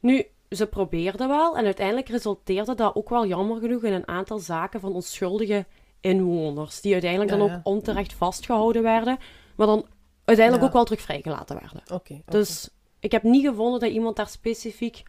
Nu, 0.01 0.25
ze 0.49 0.67
probeerden 0.67 1.27
wel 1.27 1.57
en 1.57 1.65
uiteindelijk 1.65 2.09
resulteerde 2.09 2.75
dat 2.75 2.95
ook 2.95 3.09
wel 3.09 3.25
jammer 3.27 3.59
genoeg 3.59 3.83
in 3.83 3.93
een 3.93 4.07
aantal 4.07 4.39
zaken 4.39 4.79
van 4.79 4.93
onschuldige 4.93 5.65
inwoners, 5.99 6.81
die 6.81 6.91
uiteindelijk 6.93 7.31
Ja, 7.31 7.37
dan 7.37 7.47
ja. 7.47 7.55
ook 7.55 7.59
onterecht 7.65 8.13
vastgehouden 8.13 8.81
werden, 8.81 9.17
maar 9.55 9.67
dan 9.67 9.85
uiteindelijk 10.25 10.61
Ja. 10.61 10.67
ook 10.67 10.73
wel 10.73 10.83
terug 10.85 11.01
vrijgelaten 11.01 11.59
werden. 11.59 11.81
Oké. 11.93 12.21
Dus 12.25 12.69
ik 12.99 13.11
heb 13.11 13.23
niet 13.23 13.45
gevonden 13.45 13.79
dat 13.79 13.89
iemand 13.89 14.15
daar 14.15 14.27
specifiek 14.29 15.03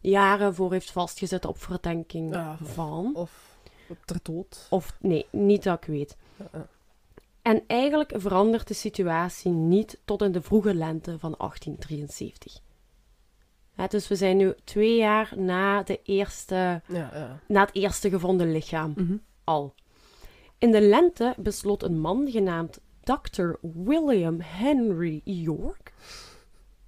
jaren 0.00 0.54
voor 0.54 0.72
heeft 0.72 0.90
vastgezet 0.90 1.44
op 1.44 1.58
verdenking 1.62 2.34
Ja. 2.34 2.56
van. 2.62 3.10
Of 3.14 3.58
ter 4.04 4.18
dood. 4.22 4.66
Of 4.70 4.96
nee, 5.00 5.26
niet 5.30 5.62
dat 5.62 5.76
ik 5.76 5.84
weet. 5.84 6.16
En 7.46 7.62
eigenlijk 7.66 8.12
verandert 8.16 8.68
de 8.68 8.74
situatie 8.74 9.50
niet 9.50 10.00
tot 10.04 10.22
in 10.22 10.32
de 10.32 10.42
vroege 10.42 10.74
lente 10.74 11.18
van 11.18 11.34
1873. 11.38 12.60
Hè, 13.72 13.86
dus 13.86 14.08
we 14.08 14.16
zijn 14.16 14.36
nu 14.36 14.54
twee 14.64 14.96
jaar 14.96 15.32
na, 15.36 15.82
de 15.82 16.00
eerste, 16.02 16.54
Ja, 16.86 17.10
ja. 17.14 17.40
na 17.48 17.60
het 17.60 17.74
eerste 17.74 18.10
gevonden 18.10 18.52
lichaam 18.52 18.92
Mhm. 18.96 19.16
al. 19.44 19.74
In 20.58 20.70
de 20.72 20.80
lente 20.80 21.34
besloot 21.38 21.82
een 21.82 22.00
man 22.00 22.30
genaamd 22.30 22.80
Dr. 23.02 23.50
William 23.60 24.40
Henry 24.40 25.20
York. 25.24 25.92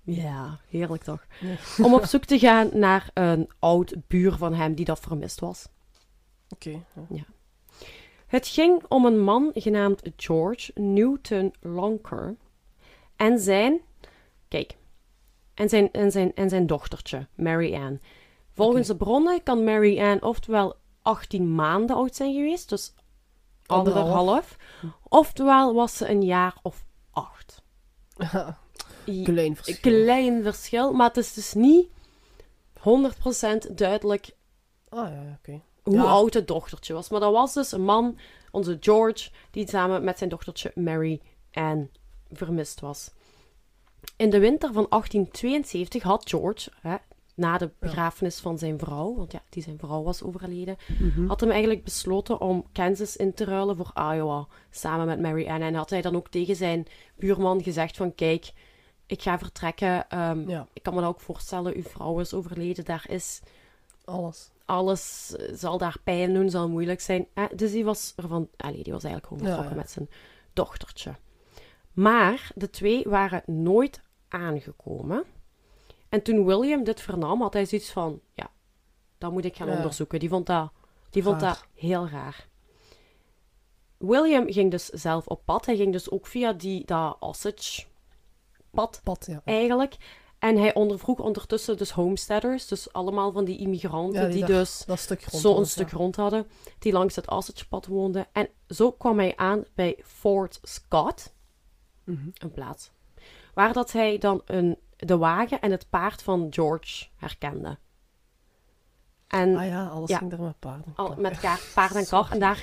Ja, 0.02 0.60
heerlijk 0.68 1.02
toch? 1.02 1.26
Om 1.82 1.94
op 1.94 2.04
zoek 2.04 2.24
te 2.24 2.38
gaan 2.38 2.70
naar 2.72 3.10
een 3.14 3.50
oud 3.58 3.94
buur 4.06 4.32
van 4.32 4.54
hem 4.54 4.74
die 4.74 4.84
dat 4.84 5.00
vermist 5.00 5.40
was. 5.40 5.68
Oké. 6.48 6.84
ja. 7.08 7.24
Het 8.28 8.46
ging 8.46 8.84
om 8.88 9.04
een 9.04 9.20
man 9.20 9.50
genaamd 9.54 10.02
George 10.16 10.72
Newton 10.74 11.54
Lonker 11.60 12.36
en 13.16 13.38
zijn, 13.38 13.80
kijk, 14.48 14.76
en 15.54 15.68
zijn, 15.68 15.92
en 15.92 16.10
zijn, 16.10 16.34
en 16.34 16.48
zijn 16.48 16.66
dochtertje, 16.66 17.26
Mary 17.34 17.74
Ann. 17.74 18.00
Volgens 18.52 18.86
de 18.86 18.96
bronnen 18.96 19.42
kan 19.42 19.64
Mary 19.64 20.00
Ann 20.00 20.22
oftewel 20.22 20.76
18 21.02 21.54
maanden 21.54 21.96
oud 21.96 22.16
zijn 22.16 22.34
geweest, 22.34 22.68
dus 22.68 22.94
Anderhalf. 23.66 24.06
anderhalf, 24.08 24.56
oftewel 25.02 25.74
was 25.74 25.96
ze 25.96 26.08
een 26.08 26.22
jaar 26.22 26.56
of 26.62 26.84
acht. 27.10 27.62
Klein 29.24 29.56
verschil. 29.56 29.76
Klein 29.80 30.42
verschil, 30.42 30.92
maar 30.92 31.08
het 31.08 31.16
is 31.16 31.34
dus 31.34 31.54
niet 31.54 31.88
100% 32.78 33.74
duidelijk 33.74 34.36
Ah 34.88 35.08
ja, 35.08 35.22
ja, 35.22 35.38
oké. 35.38 35.62
Hoe 35.88 36.02
Ja. 36.02 36.10
oud 36.10 36.34
het 36.34 36.46
dochtertje 36.48 36.92
was. 36.94 37.08
Maar 37.08 37.20
dat 37.20 37.32
was 37.32 37.54
dus 37.54 37.72
een 37.72 37.84
man, 37.84 38.18
onze 38.50 38.76
George, 38.80 39.30
die 39.50 39.68
samen 39.68 40.04
met 40.04 40.18
zijn 40.18 40.30
dochtertje 40.30 40.72
Mary 40.74 41.20
Ann 41.52 41.90
vermist 42.32 42.80
was. 42.80 43.10
In 44.16 44.30
de 44.30 44.38
winter 44.38 44.72
van 44.72 44.86
1872 44.90 46.02
had 46.02 46.28
George, 46.28 46.70
hè, 46.80 46.96
na 47.34 47.58
de 47.58 47.70
begrafenis 47.78 48.38
van 48.40 48.58
zijn 48.58 48.78
vrouw, 48.78 49.14
want 49.16 49.32
ja, 49.32 49.42
die 49.48 49.62
zijn 49.62 49.78
vrouw 49.78 50.02
was 50.02 50.22
overleden, 50.22 50.76
Mhm. 50.98 51.26
had 51.26 51.40
hem 51.40 51.50
eigenlijk 51.50 51.84
besloten 51.84 52.40
om 52.40 52.64
Kansas 52.72 53.16
in 53.16 53.34
te 53.34 53.44
ruilen 53.44 53.76
voor 53.76 53.90
Iowa, 53.94 54.46
samen 54.70 55.06
met 55.06 55.20
Mary 55.20 55.48
Ann. 55.48 55.62
En 55.62 55.74
had 55.74 55.90
hij 55.90 56.02
dan 56.02 56.16
ook 56.16 56.28
tegen 56.28 56.56
zijn 56.56 56.86
buurman 57.16 57.62
gezegd 57.62 57.96
van, 57.96 58.14
kijk, 58.14 58.52
ik 59.06 59.22
ga 59.22 59.38
vertrekken. 59.38 60.08
ehm, 60.08 60.48
Ja. 60.48 60.66
Ik 60.72 60.82
kan 60.82 60.94
me 60.94 61.00
dat 61.00 61.08
ook 61.08 61.20
voorstellen, 61.20 61.74
uw 61.76 61.82
vrouw 61.82 62.18
is 62.20 62.34
overleden, 62.34 62.84
daar 62.84 63.04
is 63.08 63.40
Alles. 64.08 64.50
alles 64.64 65.34
eh, 65.36 65.54
zal 65.54 65.78
daar 65.78 65.96
pijn 66.04 66.34
doen, 66.34 66.50
zal 66.50 66.68
moeilijk 66.68 67.00
zijn. 67.00 67.26
Eh, 67.34 67.44
dus 67.56 67.72
die 67.72 67.84
was 67.84 68.12
ervan, 68.16 68.48
allee, 68.56 68.82
die 68.82 68.92
was 68.92 69.04
eigenlijk 69.04 69.26
gewoon 69.26 69.42
Ja, 69.42 69.48
vertrokken 69.48 69.76
ja. 69.76 69.82
met 69.82 69.90
zijn 69.90 70.08
dochtertje. 70.52 71.14
Maar 71.92 72.50
de 72.54 72.70
twee 72.70 73.02
waren 73.06 73.42
nooit 73.46 74.00
aangekomen. 74.28 75.24
En 76.08 76.22
toen 76.22 76.44
William 76.44 76.84
dit 76.84 77.00
vernam, 77.00 77.40
had 77.42 77.52
hij 77.52 77.66
zoiets 77.66 77.90
van, 77.90 78.20
ja, 78.34 78.50
dat 79.18 79.32
moet 79.32 79.44
ik 79.44 79.56
gaan 79.56 79.68
Ja. 79.68 79.76
onderzoeken. 79.76 80.18
Die 80.20 80.28
vond 80.28 80.46
dat, 80.46 80.70
die 81.10 81.22
vond 81.22 81.40
Raar. 81.42 81.50
dat 81.54 81.66
heel 81.74 82.08
raar. 82.08 82.46
William 83.96 84.52
ging 84.52 84.70
dus 84.70 84.84
zelf 84.86 85.26
op 85.26 85.40
pad. 85.44 85.66
Hij 85.66 85.76
ging 85.76 85.92
dus 85.92 86.10
ook 86.10 86.26
via 86.26 86.52
die, 86.52 86.84
dat 86.84 87.16
Osage-pad 87.20 89.00
Pad, 89.04 89.26
ja. 89.26 89.42
eigenlijk. 89.44 89.96
En 90.38 90.56
hij 90.56 90.74
ondervroeg 90.74 91.18
ondertussen 91.18 91.76
dus 91.76 91.90
homesteaders, 91.90 92.66
dus 92.66 92.92
allemaal 92.92 93.32
van 93.32 93.44
die 93.44 93.58
immigranten 93.58 94.20
Ja, 94.22 94.26
die, 94.26 94.36
die 94.36 94.44
daar 94.46 94.58
dus 94.58 94.84
zo'n 95.30 95.66
stuk 95.66 95.88
grond 95.90 96.16
hadden, 96.16 96.46
die 96.78 96.92
langs 96.92 97.16
het 97.16 97.30
Osage-pad 97.30 97.86
woonden. 97.86 98.26
En 98.32 98.48
zo 98.68 98.92
kwam 98.92 99.18
hij 99.18 99.36
aan 99.36 99.64
bij 99.74 99.98
Fort 100.04 100.58
Scott, 100.62 101.34
Mhm. 102.04 102.28
een 102.38 102.50
plaats, 102.50 102.90
waar 103.54 103.72
dat 103.72 103.92
hij 103.92 104.18
dan 104.18 104.42
een, 104.44 104.78
de 104.96 105.16
wagen 105.16 105.60
en 105.60 105.70
het 105.70 105.86
paard 105.90 106.22
van 106.22 106.46
George 106.50 107.06
herkende. 107.16 107.78
En 109.28 109.56
Ah 109.56 109.66
ja, 109.66 109.86
alles 109.86 110.10
Ja. 110.10 110.18
ging 110.18 110.32
er 110.32 110.40
met 110.40 110.58
paarden. 110.58 110.92
al, 110.96 111.14
met 111.18 111.40
paard 111.74 111.94
en 111.94 112.06
kar. 112.06 112.28
En 112.30 112.38
daar... 112.38 112.62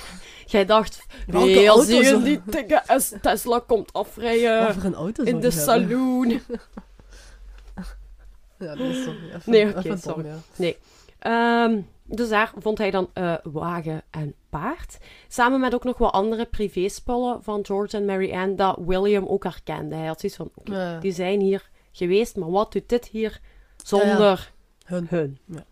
Jij 0.46 0.64
dacht, 0.64 1.06
nee, 1.26 1.70
als 1.70 1.86
je 1.86 2.20
die 2.22 2.40
dikke 2.44 2.82
Tesla 3.22 3.58
komt 3.66 3.92
afrijden 3.92 4.84
een 4.84 4.94
auto 4.94 5.22
in 5.22 5.40
de 5.40 5.48
hebben? 5.48 5.52
saloon. 5.52 6.40
Ja, 8.62 8.74
dat 8.74 8.86
is. 8.86 9.06
Even, 9.06 9.40
Nee, 9.44 9.68
oké, 9.76 9.96
ja. 10.56 10.72
Ehm, 11.18 11.80
dus 12.04 12.28
daar 12.28 12.52
vond 12.58 12.78
hij 12.78 12.90
dan 12.90 13.10
eh, 13.12 13.34
wagen 13.42 14.02
en 14.10 14.34
paard. 14.50 14.98
Samen 15.28 15.60
met 15.60 15.74
ook 15.74 15.84
nog 15.84 15.98
wat 15.98 16.12
andere 16.12 16.46
privéspullen 16.46 17.42
van 17.42 17.64
George 17.64 17.96
en 17.96 18.04
Mary 18.04 18.32
Ann, 18.32 18.56
dat 18.56 18.78
William 18.86 19.26
ook 19.26 19.44
herkende. 19.44 19.94
Hij 19.94 20.06
had 20.06 20.20
zoiets 20.20 20.38
van, 20.38 20.50
oké, 20.54 20.72
Ja. 20.72 20.98
die 20.98 21.12
zijn 21.12 21.40
hier 21.40 21.70
geweest, 21.92 22.36
maar 22.36 22.50
wat 22.50 22.72
doet 22.72 22.88
dit 22.88 23.06
hier 23.06 23.40
zonder 23.76 24.52
Hun. 24.84 25.06
hun? 25.08 25.38
Ja. 25.44 25.64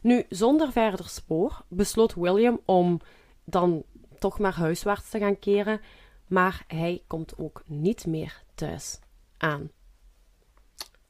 Nu, 0.00 0.24
zonder 0.28 0.72
verder 0.72 1.08
spoor 1.08 1.62
besloot 1.68 2.14
William 2.14 2.60
om 2.64 3.00
dan 3.44 3.82
toch 4.18 4.38
maar 4.38 4.54
huiswaarts 4.54 5.10
te 5.10 5.18
gaan 5.18 5.38
keren, 5.38 5.80
maar 6.26 6.64
hij 6.66 7.02
komt 7.06 7.32
ook 7.38 7.62
niet 7.66 8.06
meer 8.06 8.42
thuis 8.54 8.98
aan. 9.38 9.70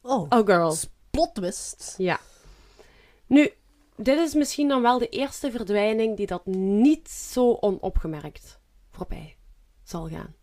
Oh, 0.07 0.25
Oh, 0.29 0.45
girl. 0.45 0.75
plot 1.09 1.35
twist. 1.35 1.95
Ja. 1.97 2.19
Nu, 3.25 3.51
dit 3.95 4.17
is 4.17 4.33
misschien 4.33 4.67
dan 4.67 4.81
wel 4.81 4.97
de 4.97 5.09
eerste 5.09 5.51
verdwijning 5.51 6.17
die 6.17 6.27
dat 6.27 6.45
niet 6.45 7.09
zo 7.09 7.57
onopgemerkt 7.59 8.59
voorbij 8.91 9.35
zal 9.83 10.09
gaan. 10.09 10.35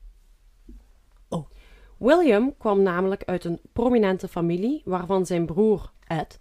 Oh. 1.28 1.48
William 1.96 2.56
kwam 2.56 2.82
namelijk 2.82 3.24
uit 3.24 3.44
een 3.44 3.60
prominente 3.72 4.28
familie 4.28 4.82
waarvan 4.84 5.26
zijn 5.26 5.46
broer 5.46 5.92
Ed 6.06 6.40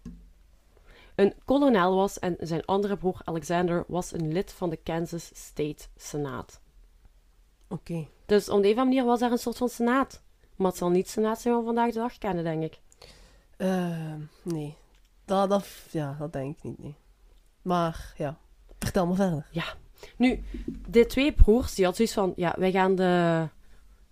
een 1.15 1.33
kolonel 1.45 1.95
was 1.95 2.19
en 2.19 2.35
zijn 2.39 2.65
andere 2.65 2.97
broer 2.97 3.21
Alexander 3.23 3.83
was 3.87 4.11
een 4.11 4.31
lid 4.31 4.51
van 4.51 4.69
de 4.69 4.77
Kansas 4.77 5.31
State 5.33 5.85
Senaat. 5.95 6.61
Oké. 7.67 8.07
Dus 8.25 8.49
op 8.49 8.61
de 8.61 8.67
een 8.67 8.73
of 8.73 8.79
andere 8.79 8.85
manier 8.85 9.05
was 9.05 9.21
er 9.21 9.31
een 9.31 9.37
soort 9.37 9.57
van 9.57 9.69
senaat. 9.69 10.21
Maar 10.55 10.67
het 10.67 10.77
zal 10.77 10.89
niet 10.89 11.09
senaat 11.09 11.41
zijn 11.41 11.53
van 11.53 11.63
vandaag 11.63 11.93
de 11.93 11.99
dag 11.99 12.17
kennen, 12.17 12.43
denk 12.43 12.63
ik. 12.63 12.79
Ehm, 13.57 14.19
nee. 14.43 14.75
Dat, 15.25 15.49
dat, 15.49 15.67
ja, 15.91 16.15
dat 16.19 16.33
denk 16.33 16.57
ik 16.57 16.63
niet, 16.63 16.79
nee. 16.79 16.95
Maar, 17.61 18.13
ja. 18.17 18.37
Vertel 18.79 19.07
me 19.07 19.15
verder. 19.15 19.47
Nu, 20.17 20.43
de 20.87 21.05
twee 21.05 21.33
broers, 21.33 21.75
die 21.75 21.85
hadden 21.85 22.07
zoiets 22.07 22.13
van, 22.13 22.43
ja, 22.43 22.55
wij 22.57 22.71
gaan, 22.71 22.95
de, 22.95 23.47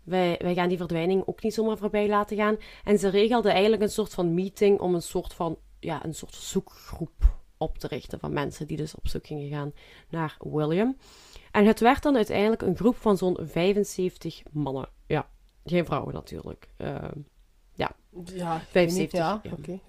wij, 0.03 0.39
wij 0.41 0.53
gaan 0.53 0.69
die 0.69 0.77
verdwijning 0.77 1.27
ook 1.27 1.43
niet 1.43 1.53
zomaar 1.53 1.77
voorbij 1.77 2.07
laten 2.07 2.37
gaan. 2.37 2.57
En 2.83 2.99
ze 2.99 3.09
regelden 3.09 3.51
eigenlijk 3.51 3.81
een 3.81 3.89
soort 3.89 4.13
van 4.13 4.33
meeting 4.33 4.79
om 4.79 4.95
een 4.95 5.01
soort 5.01 5.33
van, 5.33 5.57
ja, 5.79 6.05
een 6.05 6.15
soort 6.15 6.35
zoekgroep 6.35 7.39
op 7.57 7.77
te 7.77 7.87
richten 7.87 8.19
van 8.19 8.33
mensen 8.33 8.67
die 8.67 8.77
dus 8.77 8.95
op 8.95 9.07
zoek 9.07 9.25
gingen 9.27 9.49
gaan 9.49 9.73
naar 10.09 10.37
William. 10.39 10.97
En 11.51 11.65
het 11.65 11.79
werd 11.79 12.03
dan 12.03 12.15
uiteindelijk 12.15 12.61
een 12.61 12.75
groep 12.75 12.95
van 12.95 13.17
zo'n 13.17 13.37
75 13.41 14.41
mannen. 14.51 14.89
Ja, 15.07 15.29
geen 15.65 15.85
vrouwen 15.85 16.13
natuurlijk. 16.13 16.67
Ehm, 16.77 17.19
Ja, 18.25 18.59
75, 18.59 19.19
Ja, 19.19 19.39
ja. 19.43 19.51
oké. 19.51 19.79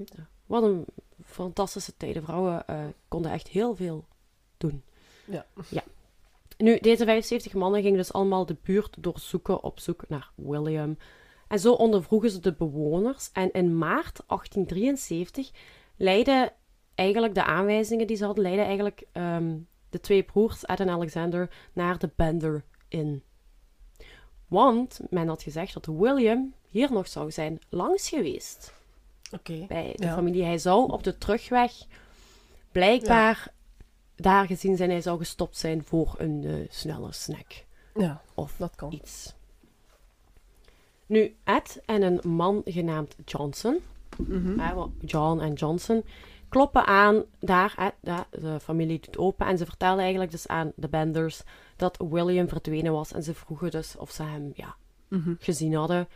wat 0.46 0.62
een 0.62 0.84
fantastische 1.24 1.96
tijden. 1.96 2.22
Vrouwen 2.22 2.66
eh, 2.66 2.84
konden 3.08 3.32
echt 3.32 3.48
heel 3.48 3.76
veel 3.76 4.04
doen. 4.56 4.82
Ja. 5.24 5.46
ja. 5.68 5.82
Nu, 6.56 6.78
deze 6.78 7.04
75 7.04 7.52
mannen 7.52 7.82
gingen 7.82 7.96
dus 7.96 8.12
allemaal 8.12 8.46
de 8.46 8.56
buurt 8.62 8.96
doorzoeken 8.98 9.62
op 9.62 9.80
zoek 9.80 10.04
naar 10.08 10.30
William. 10.34 10.96
En 11.48 11.58
zo 11.58 11.72
ondervroegen 11.72 12.30
ze 12.30 12.40
de 12.40 12.52
bewoners. 12.52 13.30
En 13.32 13.52
in 13.52 13.78
maart 13.78 14.20
1873 14.26 15.50
leidden 15.96 16.52
eigenlijk 16.94 17.34
de 17.34 17.44
aanwijzingen 17.44 18.06
die 18.06 18.16
ze 18.16 18.24
hadden, 18.24 18.42
leidden 18.42 18.66
eigenlijk 18.66 19.04
ehm, 19.12 19.58
de 19.90 20.00
twee 20.00 20.22
broers, 20.22 20.64
Ed 20.64 20.80
en 20.80 20.88
Alexander, 20.88 21.50
naar 21.72 21.98
de 21.98 22.10
Bender 22.16 22.64
Inn. 22.88 23.22
Want 24.48 25.00
men 25.10 25.28
had 25.28 25.42
gezegd 25.42 25.74
dat 25.74 25.86
William 25.86 26.54
hier 26.72 26.92
nog 26.92 27.08
zou 27.08 27.30
zijn 27.30 27.60
langs 27.68 28.08
geweest 28.08 28.72
Oké. 29.32 29.64
bij 29.68 29.92
de 29.96 30.04
Ja. 30.04 30.14
familie. 30.14 30.42
Hij 30.44 30.58
zou 30.58 30.90
op 30.92 31.02
de 31.02 31.18
terugweg 31.18 31.72
blijkbaar 32.72 33.52
daar 34.16 34.46
gezien 34.46 34.76
zijn. 34.76 34.90
Hij 34.90 35.00
zou 35.00 35.18
gestopt 35.18 35.56
zijn 35.56 35.84
voor 35.84 36.14
een 36.18 36.44
eh, 36.44 36.54
snelle 36.70 37.12
snack 37.12 37.64
Ja, 37.94 38.22
of 38.34 38.54
dat 38.56 38.74
kan. 38.76 38.92
iets. 38.92 39.34
Nu, 41.06 41.36
Ed 41.44 41.80
en 41.86 42.02
een 42.02 42.20
man 42.30 42.62
genaamd 42.64 43.14
Johnson, 43.24 43.78
Mhm. 44.18 44.88
John 45.04 45.40
en 45.40 45.52
Johnson, 45.52 46.04
kloppen 46.48 46.86
aan 46.86 47.24
daar, 47.40 47.94
de 48.30 48.60
familie 48.60 49.00
doet 49.00 49.18
open 49.18 49.46
en 49.46 49.58
ze 49.58 49.64
vertellen 49.66 49.98
eigenlijk 50.00 50.30
dus 50.30 50.46
aan 50.46 50.72
de 50.76 50.88
Benders 50.88 51.42
dat 51.76 52.04
William 52.10 52.48
verdwenen 52.48 52.92
was 52.92 53.12
en 53.12 53.22
ze 53.22 53.34
vroegen 53.34 53.70
dus 53.70 53.96
of 53.96 54.10
ze 54.10 54.22
hem 54.22 54.52
ja, 54.54 54.74
Mhm. 55.08 55.34
gezien 55.38 55.74
hadden. 55.74 56.08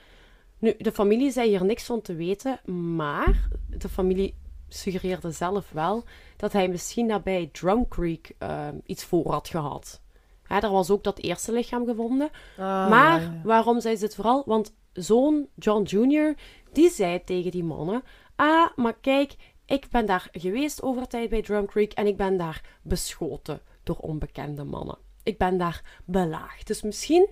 Nu, 0.59 0.75
de 0.79 0.93
familie 0.93 1.31
zei 1.31 1.49
hier 1.49 1.65
niks 1.65 1.85
van 1.85 2.03
te 2.03 2.15
weten, 2.15 2.61
maar 2.97 3.49
de 3.69 3.89
familie 3.89 4.35
suggereerde 4.69 5.31
zelf 5.31 5.71
wel 5.71 6.05
dat 6.37 6.53
hij 6.53 6.69
misschien 6.69 7.09
daarbij 7.09 7.49
Drum 7.53 7.89
Creek 7.89 8.35
eh, 8.39 8.69
iets 8.85 9.05
voor 9.05 9.31
had 9.31 9.49
gehad. 9.49 10.01
Hè, 10.43 10.61
daar 10.61 10.71
was 10.71 10.91
ook 10.91 11.05
dat 11.05 11.19
eerste 11.19 11.53
lichaam 11.53 11.87
gevonden. 11.87 12.31
Ah, 12.59 12.91
maar 12.91 13.21
ja, 13.21 13.27
ja. 13.27 13.41
waarom 13.45 13.81
zei 13.81 13.97
ze 13.97 14.05
het 14.05 14.15
vooral? 14.15 14.43
Want 14.47 14.75
zoon 14.93 15.47
John 15.55 15.83
Jr., 15.83 16.35
die 16.73 16.91
zei 16.91 17.25
tegen 17.25 17.51
die 17.51 17.65
mannen... 17.65 18.03
Ah, 18.37 18.67
maar 18.77 18.97
kijk, 19.01 19.37
ik 19.67 19.87
ben 19.91 20.07
daar 20.07 20.29
geweest 20.33 20.83
over 20.83 21.07
tijd 21.07 21.29
bij 21.29 21.43
Drum 21.43 21.67
Creek 21.67 21.93
en 21.93 22.07
ik 22.07 22.17
ben 22.17 22.37
daar 22.37 22.79
beschoten 22.83 23.61
door 23.83 23.97
onbekende 23.97 24.65
mannen. 24.65 24.99
Ik 25.23 25.39
ben 25.39 25.59
daar 25.59 26.01
belaagd. 26.05 26.67
Dus 26.67 26.83
misschien 26.83 27.29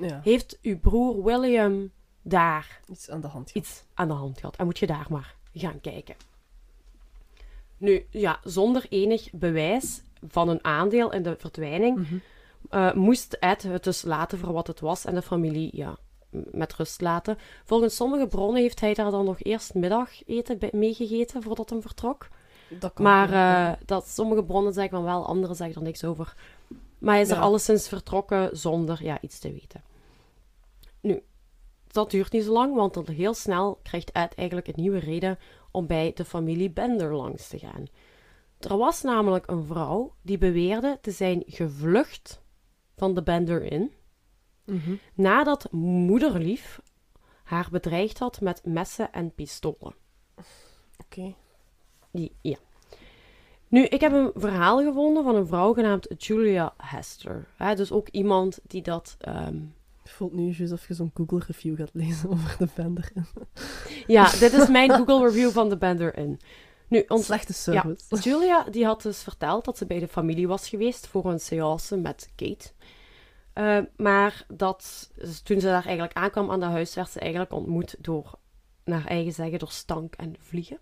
Ja, 0.00 0.20
heeft 0.22 0.58
uw 0.62 0.78
broer 0.78 1.24
William 1.24 1.90
daar 2.24 2.80
iets 2.90 3.10
aan 3.10 3.20
de 3.20 3.26
hand. 3.26 3.50
iets 3.50 3.82
aan 3.94 4.08
de 4.08 4.14
hand 4.14 4.38
gehad. 4.40 4.56
En 4.56 4.64
moet 4.64 4.78
je 4.78 4.86
daar 4.86 5.06
maar 5.08 5.34
gaan 5.54 5.80
kijken. 5.80 6.14
Nu, 7.76 8.06
ja, 8.10 8.38
zonder 8.44 8.86
enig 8.88 9.28
bewijs 9.32 10.02
van 10.28 10.48
een 10.48 10.64
aandeel 10.64 11.12
in 11.12 11.22
de 11.22 11.36
verdwijning, 11.38 11.98
Mhm. 11.98 12.14
eh, 12.70 12.92
moest 12.92 13.32
Ed 13.32 13.62
het 13.62 13.84
dus 13.84 14.02
laten 14.02 14.38
voor 14.38 14.52
wat 14.52 14.66
het 14.66 14.80
was 14.80 15.04
en 15.04 15.14
de 15.14 15.22
familie, 15.22 15.70
ja, 15.72 15.96
met 16.30 16.74
rust 16.74 17.00
laten. 17.00 17.38
Volgens 17.64 17.96
sommige 17.96 18.26
bronnen 18.26 18.62
heeft 18.62 18.80
hij 18.80 18.94
daar 18.94 19.10
dan 19.10 19.24
nog 19.24 19.36
eerst 19.42 19.74
middageten 19.74 20.58
bij- 20.58 20.70
meegegeten 20.72 21.42
voordat 21.42 21.70
hij 21.70 21.80
vertrok. 21.80 22.28
Dat 22.68 22.92
kan. 22.92 23.04
Maar 23.04 23.32
eh, 23.32 23.72
dat 23.84 24.08
sommige 24.08 24.44
bronnen 24.44 24.72
zeggen 24.72 24.96
van 24.96 25.04
wel, 25.04 25.26
andere 25.26 25.54
zeggen 25.54 25.76
er 25.76 25.82
niks 25.82 26.04
over. 26.04 26.34
Maar 26.98 27.14
hij 27.14 27.22
is 27.22 27.30
er 27.30 27.36
alleszins 27.38 27.88
vertrokken 27.88 28.56
zonder 28.56 29.02
ja, 29.04 29.18
iets 29.20 29.38
te 29.38 29.52
weten. 29.52 29.82
Nu, 31.00 31.22
dat 31.94 32.10
duurt 32.10 32.32
niet 32.32 32.44
zo 32.44 32.52
lang, 32.52 32.74
want 32.74 32.96
al 32.96 33.04
heel 33.06 33.34
snel 33.34 33.78
krijgt 33.82 34.10
Ed 34.12 34.34
eigenlijk 34.34 34.68
een 34.68 34.74
nieuwe 34.76 34.98
reden 34.98 35.38
om 35.70 35.86
bij 35.86 36.12
de 36.14 36.24
familie 36.24 36.70
Bender 36.70 37.14
langs 37.14 37.48
te 37.48 37.58
gaan. 37.58 37.84
Er 38.58 38.76
was 38.76 39.02
namelijk 39.02 39.50
een 39.50 39.64
vrouw 39.64 40.14
die 40.22 40.38
beweerde 40.38 40.98
te 41.00 41.10
zijn 41.10 41.42
gevlucht 41.46 42.42
van 42.96 43.14
de 43.14 43.22
Bender 43.22 43.62
Inn 43.72 43.92
Mhm. 44.64 44.94
nadat 45.14 45.72
moederlief 45.72 46.80
haar 47.42 47.68
bedreigd 47.70 48.18
had 48.18 48.40
met 48.40 48.64
messen 48.64 49.12
en 49.12 49.34
pistolen. 49.34 49.94
Oké. 51.04 51.34
Die- 52.10 52.36
Ja. 52.40 52.56
Nu, 53.68 53.84
ik 53.84 54.00
heb 54.00 54.12
een 54.12 54.30
verhaal 54.34 54.82
gevonden 54.82 55.24
van 55.24 55.34
een 55.36 55.46
vrouw 55.46 55.72
genaamd 55.72 56.14
Julia 56.24 56.74
Hester. 56.76 57.48
Hè, 57.56 57.74
dus 57.74 57.92
ook 57.92 58.08
iemand 58.08 58.58
die 58.66 58.82
dat... 58.82 59.16
ehm, 59.18 59.56
Het 60.04 60.12
voelt 60.12 60.32
nu 60.32 60.42
juist 60.42 60.60
alsof 60.60 60.88
je 60.88 60.94
zo'n 60.94 61.10
Google-review 61.14 61.76
gaat 61.76 61.90
lezen 61.92 62.30
over 62.32 62.56
de 62.58 62.68
Bender. 62.74 63.12
Ja, 64.06 64.30
dit 64.30 64.52
is 64.52 64.68
mijn 64.68 64.90
Google 64.90 65.26
review 65.26 65.50
van 65.50 65.68
de 65.68 65.76
Bender 65.76 66.16
in. 66.16 66.40
Nu, 66.88 67.04
ons... 67.08 67.24
Slechte 67.24 67.52
service. 67.52 68.16
Julia 68.20 68.62
die 68.70 68.84
had 68.84 69.02
dus 69.02 69.22
verteld 69.22 69.64
dat 69.64 69.78
ze 69.78 69.86
bij 69.86 69.98
de 69.98 70.08
familie 70.08 70.48
was 70.48 70.68
geweest 70.68 71.06
voor 71.06 71.24
een 71.24 71.40
seance 71.40 71.96
met 71.96 72.30
Kate. 72.36 72.70
Eh, 73.52 73.78
maar 73.96 74.46
dat 74.48 75.10
toen 75.44 75.60
ze 75.60 75.66
daar 75.66 75.84
eigenlijk 75.84 76.16
aankwam 76.16 76.50
aan 76.50 76.60
de 76.60 76.66
huis, 76.66 76.94
werd 76.94 77.10
ze 77.10 77.20
eigenlijk 77.20 77.52
ontmoet 77.52 77.96
door, 78.00 78.32
naar 78.84 79.06
eigen 79.06 79.32
zeggen, 79.32 79.58
door 79.58 79.70
stank 79.70 80.14
en 80.14 80.34
vliegen. 80.38 80.78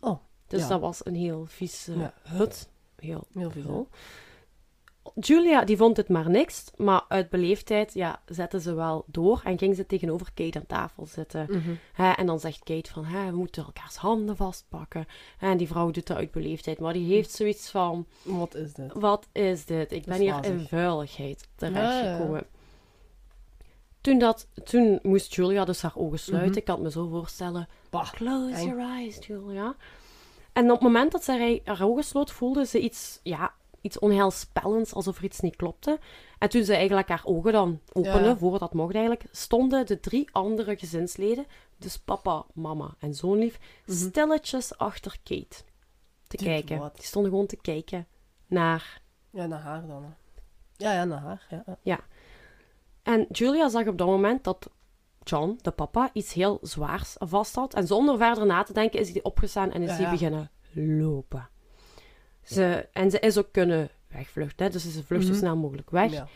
Oh, 0.00 0.18
Dus 0.46 0.60
ja. 0.60 0.68
dat 0.68 0.80
was 0.80 1.06
een 1.06 1.14
heel 1.14 1.46
vieze 1.46 1.98
Ja. 1.98 2.14
hut. 2.22 2.68
Heel 2.96 3.26
Heel 3.32 3.50
veel. 3.50 3.88
Julia 5.20 5.64
die 5.64 5.76
vond 5.76 5.96
het 5.96 6.08
maar 6.08 6.30
niks, 6.30 6.64
maar 6.76 7.04
uit 7.08 7.30
beleefdheid 7.30 7.94
ja, 7.94 8.20
zette 8.26 8.60
ze 8.60 8.74
wel 8.74 9.04
door 9.06 9.40
en 9.44 9.58
ging 9.58 9.76
ze 9.76 9.86
tegenover 9.86 10.28
Kate 10.34 10.58
aan 10.58 10.66
tafel 10.66 11.06
zitten. 11.06 11.46
Mhm. 11.50 12.12
En 12.16 12.26
dan 12.26 12.40
zegt 12.40 12.64
Kate 12.64 12.90
van, 12.92 13.04
hè, 13.04 13.30
we 13.30 13.36
moeten 13.36 13.64
elkaars 13.64 13.96
handen 13.96 14.36
vastpakken. 14.36 15.06
En 15.38 15.56
die 15.56 15.66
vrouw 15.66 15.90
doet 15.90 16.06
dat 16.06 16.16
uit 16.16 16.30
beleefdheid, 16.30 16.78
maar 16.80 16.92
die 16.92 17.12
heeft 17.14 17.30
zoiets 17.30 17.70
van, 17.70 18.06
Wat 18.22 18.54
is 18.54 18.72
dit? 18.72 18.92
wat 18.92 19.26
is 19.32 19.64
dit? 19.64 19.92
Ik 19.92 20.04
ben 20.04 20.20
hier 20.20 20.44
in 20.44 20.66
vuiligheid 20.68 21.48
Ja, 21.58 21.66
ja. 21.66 21.72
terechtgekomen. 21.72 22.46
Toen, 24.00 24.18
dat, 24.18 24.46
toen 24.64 24.98
moest 25.02 25.34
Julia 25.34 25.64
dus 25.64 25.82
haar 25.82 25.96
ogen 25.96 26.18
sluiten. 26.18 26.50
Mhm. 26.50 26.58
Ik 26.58 26.64
kan 26.64 26.74
het 26.74 26.84
me 26.84 26.90
zo 26.90 27.08
voorstellen. 27.08 27.68
Bah, 27.90 28.10
Close 28.12 28.54
eng. 28.54 28.64
your 28.68 28.80
eyes, 28.80 29.26
Julia. 29.26 29.74
En 30.52 30.64
op 30.64 30.70
het 30.70 30.80
moment 30.80 31.12
dat 31.12 31.24
zij 31.24 31.60
haar 31.64 31.82
ogen 31.82 32.04
sloot, 32.04 32.30
voelde 32.30 32.66
ze 32.66 32.80
iets, 32.80 33.20
ja, 33.22 33.52
iets 33.82 33.98
onheilspellends, 33.98 34.94
alsof 34.94 35.18
er 35.18 35.24
iets 35.24 35.40
niet 35.40 35.56
klopte. 35.56 35.98
En 36.38 36.48
toen 36.48 36.64
ze 36.64 36.74
eigenlijk 36.74 37.08
haar 37.08 37.22
ogen 37.24 37.52
dan 37.52 37.80
opende, 37.92 38.28
Ja. 38.28 38.36
voor 38.36 38.58
dat 38.58 38.72
mocht 38.74 38.92
eigenlijk, 38.94 39.24
stonden 39.30 39.86
de 39.86 40.00
drie 40.00 40.28
andere 40.32 40.76
gezinsleden, 40.76 41.46
dus 41.78 41.98
papa, 41.98 42.44
mama 42.54 42.94
en 42.98 43.14
zoonlief, 43.14 43.58
Mhm. 43.86 43.96
stilletjes 43.96 44.78
achter 44.78 45.16
Kate 45.24 45.56
te 46.26 46.36
Dude, 46.36 46.44
kijken. 46.50 46.78
what? 46.78 46.94
Die 46.96 47.04
stonden 47.04 47.30
gewoon 47.30 47.46
te 47.46 47.56
kijken 47.56 48.06
naar 48.46 49.00
Ja, 49.30 49.46
naar 49.46 49.60
haar 49.60 49.86
dan. 49.86 50.02
Hè. 50.02 50.08
Ja, 50.76 50.92
ja, 50.92 51.04
naar 51.04 51.20
haar. 51.20 51.46
Ja, 51.50 51.78
ja. 51.82 51.98
En 53.02 53.26
Julia 53.30 53.68
zag 53.68 53.86
op 53.86 53.98
dat 53.98 54.06
moment 54.06 54.44
dat 54.44 54.70
John, 55.24 55.58
de 55.62 55.70
papa, 55.70 56.10
iets 56.12 56.32
heel 56.32 56.58
zwaars 56.62 57.14
vast 57.18 57.54
had. 57.54 57.74
En 57.74 57.86
zonder 57.86 58.16
verder 58.18 58.46
na 58.46 58.62
te 58.62 58.72
denken 58.72 59.00
is 59.00 59.10
hij 59.12 59.22
opgestaan 59.22 59.70
en 59.72 59.82
is 59.82 59.88
Ja, 59.88 59.94
hij 59.94 60.04
ja. 60.04 60.10
beginnen 60.10 60.50
lopen. 60.72 61.48
Ze, 62.44 62.88
en 62.92 63.10
ze 63.10 63.18
is 63.18 63.38
ook 63.38 63.48
kunnen 63.52 63.88
wegvluchten, 64.08 64.66
hè, 64.66 64.72
dus 64.72 64.92
ze 64.92 65.04
vlucht 65.04 65.24
zo 65.24 65.30
Mhm. 65.30 65.38
snel 65.38 65.56
mogelijk 65.56 65.90
weg. 65.90 66.12
Ja. 66.12 66.28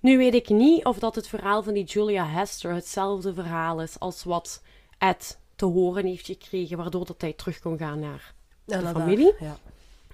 Nu 0.00 0.16
weet 0.18 0.34
ik 0.34 0.48
niet 0.48 0.84
of 0.84 0.98
dat 0.98 1.14
het 1.14 1.28
verhaal 1.28 1.62
van 1.62 1.74
die 1.74 1.84
Julia 1.84 2.26
Hester 2.26 2.72
hetzelfde 2.74 3.34
verhaal 3.34 3.82
is 3.82 3.98
als 3.98 4.24
wat 4.24 4.62
Ed 4.98 5.38
te 5.56 5.64
horen 5.64 6.06
heeft 6.06 6.26
gekregen, 6.26 6.76
waardoor 6.76 7.04
dat 7.06 7.20
hij 7.20 7.32
terug 7.32 7.58
kon 7.58 7.78
gaan 7.78 7.98
naar... 8.00 8.34
De 8.64 8.78
familie? 8.86 9.34
Ja, 9.40 9.56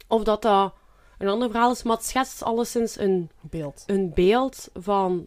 Of 0.06 0.22
dat 0.24 0.42
dat 0.42 0.74
een 1.18 1.28
ander 1.28 1.50
verhaal 1.50 1.70
is, 1.72 1.82
maar 1.82 1.96
het 1.96 2.06
schetst 2.06 2.42
alleszins 2.42 2.98
een 2.98 3.30
beeld. 3.40 3.84
een 3.86 4.12
beeld 4.14 4.68
van 4.74 5.26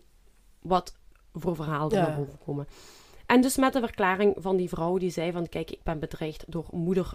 wat 0.62 0.96
voor 1.34 1.56
verhaal 1.56 1.92
er 1.92 2.02
naar 2.02 2.16
boven 2.16 2.40
komen. 2.46 2.68
En 3.26 3.42
dus 3.42 3.58
met 3.58 3.74
de 3.74 3.80
verklaring 3.80 4.36
van 4.38 4.56
die 4.58 4.70
vrouw 4.70 4.98
die 4.98 5.10
zei 5.10 5.32
van 5.32 5.50
kijk, 5.50 5.72
ik 5.72 5.84
ben 5.84 6.00
bedreigd 6.00 6.44
door 6.48 6.66
moeder 6.72 7.12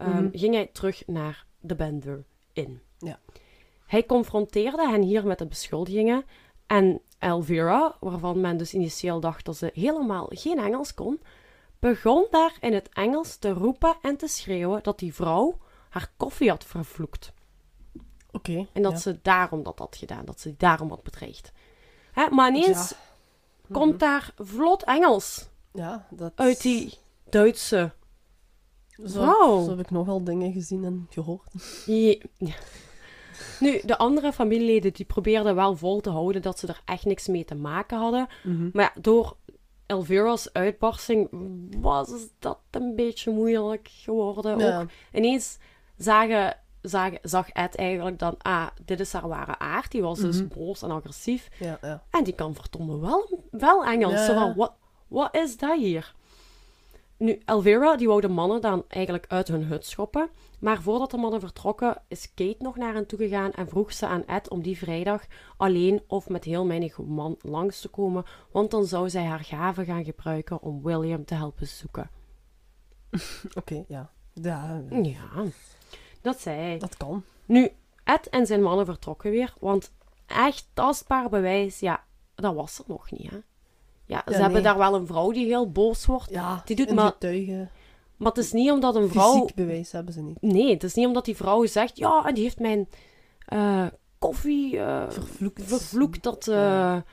Ehm, 0.00 0.10
Mhm. 0.24 0.28
ging 0.38 0.54
hij 0.54 0.66
terug 0.72 1.02
naar 1.06 1.46
de 1.60 1.74
Bender 1.74 2.24
in. 2.52 2.80
Ja. 2.98 3.18
Hij 3.86 4.06
confronteerde 4.06 4.88
hen 4.88 5.02
hier 5.02 5.26
met 5.26 5.38
de 5.38 5.46
beschuldigingen 5.46 6.24
en 6.66 7.00
Elvira, 7.18 7.96
waarvan 8.00 8.40
men 8.40 8.56
dus 8.56 8.74
initieel 8.74 9.20
dacht 9.20 9.44
dat 9.44 9.56
ze 9.56 9.70
helemaal 9.74 10.26
geen 10.30 10.58
Engels 10.58 10.94
kon, 10.94 11.20
begon 11.78 12.26
daar 12.30 12.56
in 12.60 12.72
het 12.74 12.88
Engels 12.92 13.36
te 13.36 13.50
roepen 13.52 13.96
en 14.02 14.16
te 14.16 14.26
schreeuwen 14.28 14.82
dat 14.82 14.98
die 14.98 15.14
vrouw 15.14 15.58
haar 15.88 16.10
koffie 16.16 16.48
had 16.50 16.64
vervloekt. 16.64 17.32
Oké. 18.32 18.66
En 18.72 18.82
dat 18.82 18.92
ja. 18.92 18.98
ze 18.98 19.18
daarom 19.22 19.62
dat 19.62 19.78
had 19.78 19.96
gedaan, 19.96 20.24
dat 20.24 20.40
ze 20.40 20.54
daarom 20.56 20.88
had 20.88 21.02
bedreigd. 21.02 21.52
Hè, 22.12 22.28
maar 22.30 22.48
ineens 22.48 22.90
Ja. 22.90 23.74
komt 23.74 24.00
daar 24.00 24.32
vlot 24.36 24.82
Engels 24.84 25.48
Ja, 25.72 26.06
dat... 26.10 26.32
uit 26.34 26.62
die 26.62 26.94
Duitse. 27.30 27.92
Zo, 29.06 29.20
Wauw. 29.24 29.64
zo 29.64 29.70
heb 29.70 29.78
ik 29.80 29.90
nogal 29.90 30.24
dingen 30.24 30.52
gezien 30.52 30.84
en 30.84 31.06
gehoord. 31.10 31.84
Ja. 31.86 32.54
Nu, 33.60 33.80
de 33.84 33.98
andere 33.98 34.32
familieleden 34.32 34.92
die 34.92 35.04
probeerden 35.06 35.54
wel 35.54 35.76
vol 35.76 36.00
te 36.00 36.10
houden 36.10 36.42
dat 36.42 36.58
ze 36.58 36.66
er 36.66 36.82
echt 36.84 37.04
niks 37.04 37.28
mee 37.28 37.44
te 37.44 37.54
maken 37.54 37.98
hadden. 37.98 38.28
Maar 38.72 38.92
ja, 38.94 39.00
door 39.00 39.36
Elvira's 39.86 40.52
uitbarsting 40.52 41.28
was 41.80 42.12
dat 42.38 42.58
een 42.70 42.94
beetje 42.96 43.30
moeilijk 43.32 43.88
geworden. 43.92 44.58
Ja. 44.58 44.80
Ook 44.80 44.88
ineens 45.12 45.58
zagen, 45.96 46.56
zagen, 46.82 47.18
zag 47.22 47.48
Ed 47.50 47.76
eigenlijk 47.76 48.18
dan, 48.18 48.34
ah, 48.38 48.66
dit 48.84 49.00
is 49.00 49.12
haar 49.12 49.28
ware 49.28 49.58
aard. 49.58 49.90
Die 49.90 50.02
was 50.02 50.18
dus 50.18 50.42
Mhm. 50.42 50.58
boos 50.58 50.82
en 50.82 50.90
agressief. 50.90 51.48
Ja, 51.58 51.78
ja. 51.82 52.02
En 52.10 52.24
die 52.24 52.34
kan 52.34 52.54
verdomme 52.54 52.98
wel, 53.00 53.44
wel 53.50 53.84
Engels. 53.84 54.24
Zo 54.26 54.34
van, 54.34 54.54
wat, 54.54 54.72
wat 55.08 55.36
is 55.36 55.56
dat 55.56 55.78
hier? 55.78 56.14
Nu, 57.20 57.40
Elvira, 57.44 57.96
die 57.96 58.06
wou 58.06 58.20
de 58.20 58.28
mannen 58.28 58.60
dan 58.60 58.84
eigenlijk 58.88 59.24
uit 59.28 59.48
hun 59.48 59.64
hut 59.64 59.86
schoppen. 59.86 60.30
Maar 60.60 60.82
voordat 60.82 61.10
de 61.10 61.16
mannen 61.16 61.40
vertrokken, 61.40 62.02
is 62.08 62.34
Kate 62.34 62.56
nog 62.58 62.76
naar 62.76 62.94
hen 62.94 63.06
toe 63.06 63.18
gegaan 63.18 63.52
en 63.52 63.68
vroeg 63.68 63.92
ze 63.92 64.06
aan 64.06 64.26
Ed 64.26 64.48
om 64.50 64.62
die 64.62 64.78
vrijdag 64.78 65.26
alleen 65.56 66.02
of 66.06 66.28
met 66.28 66.44
heel 66.44 66.66
weinig 66.66 66.98
man 66.98 67.36
langs 67.40 67.80
te 67.80 67.88
komen, 67.88 68.24
want 68.52 68.70
dan 68.70 68.84
zou 68.84 69.10
zij 69.10 69.24
haar 69.24 69.44
gaven 69.44 69.84
gaan 69.84 70.04
gebruiken 70.04 70.62
om 70.62 70.82
William 70.82 71.24
te 71.24 71.34
helpen 71.34 71.66
zoeken. 71.66 72.10
Oké, 73.60 73.84
ja. 73.88 74.10
Ja, 74.32 74.82
Ja, 74.90 75.44
dat 76.20 76.40
zei 76.40 76.60
hij. 76.60 76.78
dat 76.78 76.96
kan. 76.96 77.24
Nu, 77.46 77.70
Ed 78.04 78.28
en 78.28 78.46
zijn 78.46 78.62
mannen 78.62 78.86
vertrokken 78.86 79.30
weer, 79.30 79.54
want 79.58 79.92
echt 80.26 80.68
tastbaar 80.72 81.28
bewijs, 81.28 81.80
ja, 81.80 82.04
dat 82.34 82.54
was 82.54 82.78
er 82.78 82.84
nog 82.86 83.10
niet, 83.10 83.30
hè. 83.30 83.38
Ja, 84.10 84.22
ze 84.26 84.32
Ja, 84.32 84.38
hebben 84.40 84.62
daar 84.62 84.78
wel 84.78 84.94
een 84.94 85.06
vrouw 85.06 85.30
die 85.32 85.46
heel 85.46 85.70
boos 85.70 86.06
wordt, 86.06 86.30
Ja, 86.30 86.62
Die 86.64 86.76
doet 86.76 86.94
maar- 86.94 87.10
getuige. 87.12 87.68
maar 88.16 88.28
het 88.28 88.38
is 88.38 88.52
niet 88.52 88.70
omdat 88.70 88.94
een 88.96 89.08
vrouw... 89.08 89.32
Fysiek 89.32 89.54
bewijs 89.54 89.92
hebben 89.92 90.12
ze 90.14 90.20
niet. 90.22 90.42
Nee, 90.42 90.70
het 90.72 90.82
is 90.84 90.94
niet 90.94 91.06
omdat 91.06 91.24
die 91.24 91.36
vrouw 91.36 91.66
zegt, 91.66 91.96
ja, 91.96 92.26
en 92.26 92.34
die 92.34 92.42
heeft 92.42 92.58
mijn 92.58 92.88
eh, 93.46 93.86
koffie 94.18 94.78
eh, 94.78 95.10
Vervloekt. 95.10 95.62
vervloekt, 95.64 96.22
dat... 96.22 96.48
eh, 96.48 96.54
Ja. 96.54 97.04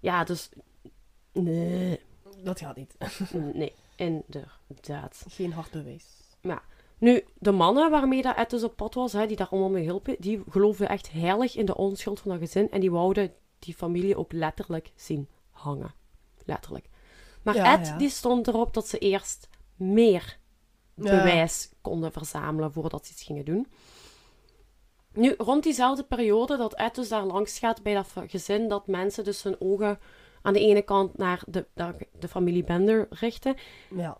ja, 0.00 0.24
dus... 0.24 0.48
Nee, 1.32 2.00
Dat 2.42 2.58
gaat 2.60 2.76
niet. 2.76 2.94
nee, 3.54 3.72
inderdaad. 3.96 5.24
Geen 5.28 5.52
hard 5.52 5.70
bewijs. 5.70 6.04
Nu, 6.98 7.24
de 7.38 7.52
mannen 7.52 7.90
waarmee 7.90 8.22
dat 8.22 8.36
Ed 8.36 8.50
dus 8.50 8.62
op 8.62 8.76
pad 8.76 8.94
was, 8.94 9.12
hè, 9.12 9.26
die 9.26 9.36
daar 9.36 9.48
allemaal 9.48 9.70
mee 9.70 9.82
hielpen, 9.82 10.16
die 10.18 10.42
geloofden 10.50 10.88
echt 10.88 11.12
heilig 11.12 11.56
in 11.56 11.66
de 11.66 11.76
onschuld 11.76 12.20
van 12.20 12.30
dat 12.30 12.40
gezin 12.40 12.70
en 12.70 12.80
die 12.80 12.90
wouden 12.90 13.32
die 13.58 13.74
familie 13.74 14.16
ook 14.16 14.32
letterlijk 14.32 14.92
zien 14.94 15.28
hangen. 15.50 15.94
Letterlijk. 16.46 16.88
Maar 17.42 17.54
Ja, 17.54 17.78
Ed, 17.78 17.86
ja. 17.86 17.96
die 17.96 18.08
stond 18.10 18.48
erop 18.48 18.74
dat 18.74 18.88
ze 18.88 18.98
eerst 18.98 19.48
meer 19.74 20.38
bewijs 20.94 21.70
konden 21.80 22.12
verzamelen 22.12 22.72
voordat 22.72 23.06
ze 23.06 23.12
iets 23.12 23.22
gingen 23.22 23.44
doen. 23.44 23.66
Nu, 25.12 25.34
rond 25.38 25.62
diezelfde 25.62 26.02
periode 26.02 26.56
dat 26.56 26.74
Ed 26.74 26.94
dus 26.94 27.08
daar 27.08 27.24
langs 27.24 27.58
gaat 27.58 27.82
bij 27.82 27.94
dat 27.94 28.12
gezin, 28.26 28.68
dat 28.68 28.86
mensen 28.86 29.24
dus 29.24 29.42
hun 29.42 29.60
ogen 29.60 29.98
aan 30.42 30.52
de 30.52 30.60
ene 30.60 30.82
kant 30.82 31.16
naar 31.18 31.42
de, 31.46 31.66
naar 31.74 31.94
de 32.18 32.28
familie 32.28 32.64
Bender 32.64 33.06
richten, 33.10 33.56
Ja. 33.94 34.18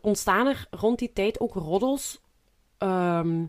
ontstaan 0.00 0.46
er 0.46 0.66
rond 0.70 0.98
die 0.98 1.12
tijd 1.12 1.40
ook 1.40 1.54
roddels 1.54 2.20
ehm, 2.78 3.44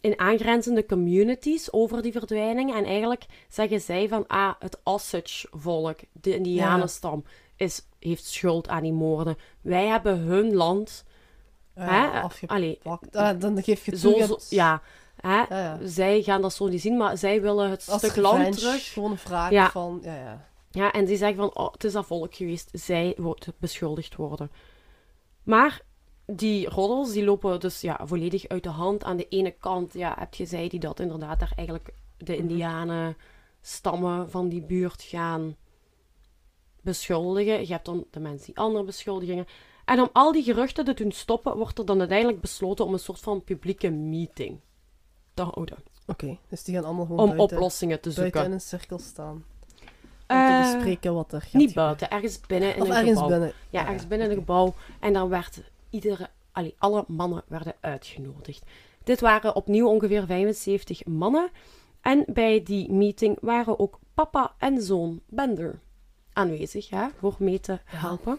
in 0.00 0.18
aangrenzende 0.18 0.86
communities 0.86 1.72
over 1.72 2.02
die 2.02 2.12
verdwijning. 2.12 2.74
En 2.74 2.84
eigenlijk 2.84 3.24
zeggen 3.48 3.80
zij 3.80 4.08
van, 4.08 4.26
ah, 4.26 4.52
het 4.58 4.80
Osage-volk, 4.84 5.98
de 6.12 6.34
Indianenstam, 6.36 7.24
is, 7.56 7.86
heeft 7.98 8.24
schuld 8.24 8.68
aan 8.68 8.82
die 8.82 8.92
moorden. 8.92 9.36
Wij 9.60 9.86
hebben 9.86 10.18
hun 10.18 10.54
land, 10.54 11.04
Ja, 11.74 12.28
hè, 12.30 12.46
allee, 12.46 12.78
Ah, 13.12 13.40
dan 13.40 13.62
geef 13.62 13.84
je 13.84 13.96
zo, 13.96 14.38
ja, 14.48 14.82
hè, 15.16 15.36
Ja, 15.36 15.46
ja. 15.48 15.78
zij 15.84 16.22
gaan 16.22 16.42
dat 16.42 16.52
zo 16.52 16.66
niet 16.68 16.80
zien, 16.80 16.96
maar 16.96 17.18
zij 17.18 17.40
willen 17.42 17.70
het 17.70 17.88
Als 17.88 18.02
stuk 18.02 18.16
land 18.16 18.58
terug. 18.58 18.92
Gewoon 18.92 19.10
een 19.10 19.18
vraag 19.18 19.50
Ja. 19.50 19.70
van... 19.70 19.98
Ja, 20.02 20.14
ja. 20.14 20.48
Ja, 20.72 20.92
en 20.92 21.04
die 21.04 21.16
zeggen 21.16 21.36
van, 21.36 21.54
oh, 21.54 21.72
het 21.72 21.84
is 21.84 21.92
dat 21.92 22.06
volk 22.06 22.34
geweest. 22.34 22.68
Zij 22.72 23.14
wordt 23.16 23.48
beschuldigd 23.58 24.16
worden. 24.16 24.50
Maar 25.42 25.80
die 26.32 26.68
roddels, 26.68 27.12
die 27.12 27.24
lopen 27.24 27.60
dus 27.60 27.80
ja, 27.80 28.00
volledig 28.04 28.48
uit 28.48 28.62
de 28.62 28.68
hand. 28.68 29.04
Aan 29.04 29.16
de 29.16 29.28
ene 29.28 29.50
kant 29.50 29.92
ja, 29.92 30.14
heb 30.18 30.34
je 30.34 30.46
zij 30.46 30.68
die 30.68 30.80
dat 30.80 31.00
inderdaad 31.00 31.40
daar 31.40 31.52
eigenlijk 31.56 31.92
de 32.16 32.32
Mhm. 32.32 32.40
indianen 32.42 33.16
stammen 33.60 34.30
van 34.30 34.48
die 34.48 34.62
buurt 34.62 35.02
gaan 35.02 35.56
beschuldigen. 36.82 37.60
Je 37.60 37.72
hebt 37.72 37.84
dan 37.84 38.04
de 38.10 38.20
mensen 38.20 38.46
die 38.46 38.58
andere 38.58 38.84
beschuldigingen. 38.84 39.46
En 39.84 40.00
om 40.00 40.08
al 40.12 40.32
die 40.32 40.42
geruchten 40.42 40.84
te 40.84 40.94
doen 40.94 41.12
stoppen, 41.12 41.56
wordt 41.56 41.78
er 41.78 41.84
dan 41.86 41.98
uiteindelijk 41.98 42.40
besloten 42.40 42.84
om 42.84 42.92
een 42.92 42.98
soort 42.98 43.20
van 43.20 43.44
publieke 43.44 43.90
meeting 43.90 44.60
te 45.34 45.42
houden. 45.42 45.76
Oké, 46.06 46.38
dus 46.48 46.64
die 46.64 46.74
gaan 46.74 46.84
allemaal 46.84 47.04
gewoon 47.06 47.20
Om 47.30 47.36
buiten, 47.36 47.56
oplossingen 47.56 48.00
te 48.00 48.08
buiten 48.14 48.24
in 48.24 48.32
zoeken. 48.32 48.52
een 48.52 48.60
cirkel 48.60 48.98
staan. 48.98 49.44
Om 50.28 50.36
Eh, 50.36 50.46
te 50.64 50.72
bespreken 50.74 51.14
wat 51.14 51.32
er 51.32 51.40
gaat 51.40 51.52
Niet 51.52 51.74
buiten, 51.74 52.10
ergens 52.10 52.40
binnen 52.40 52.74
in 52.76 52.82
Of 52.82 52.88
een 52.88 52.94
ergens 52.94 53.12
gebouw. 53.12 53.28
binnen. 53.28 53.52
Ja, 53.70 53.86
ergens 53.86 54.06
binnen 54.06 54.30
een 54.30 54.36
gebouw. 54.36 54.74
En 55.00 55.12
dan 55.12 55.28
werd 55.28 55.62
iedere, 55.90 56.30
allee, 56.52 56.74
alle 56.78 57.04
mannen 57.08 57.42
werden 57.48 57.74
uitgenodigd. 57.80 58.64
Dit 59.04 59.20
waren 59.20 59.56
opnieuw 59.56 59.88
ongeveer 59.88 60.26
75 60.26 61.04
mannen. 61.04 61.50
En 62.00 62.24
bij 62.26 62.62
die 62.62 62.92
meeting 62.92 63.38
waren 63.40 63.78
ook 63.78 63.98
papa 64.14 64.54
en 64.58 64.82
zoon 64.82 65.20
Bender 65.26 65.80
aanwezig, 66.32 66.88
ja, 66.88 67.10
voor 67.18 67.36
mee 67.38 67.60
te 67.60 67.78
helpen. 67.84 68.38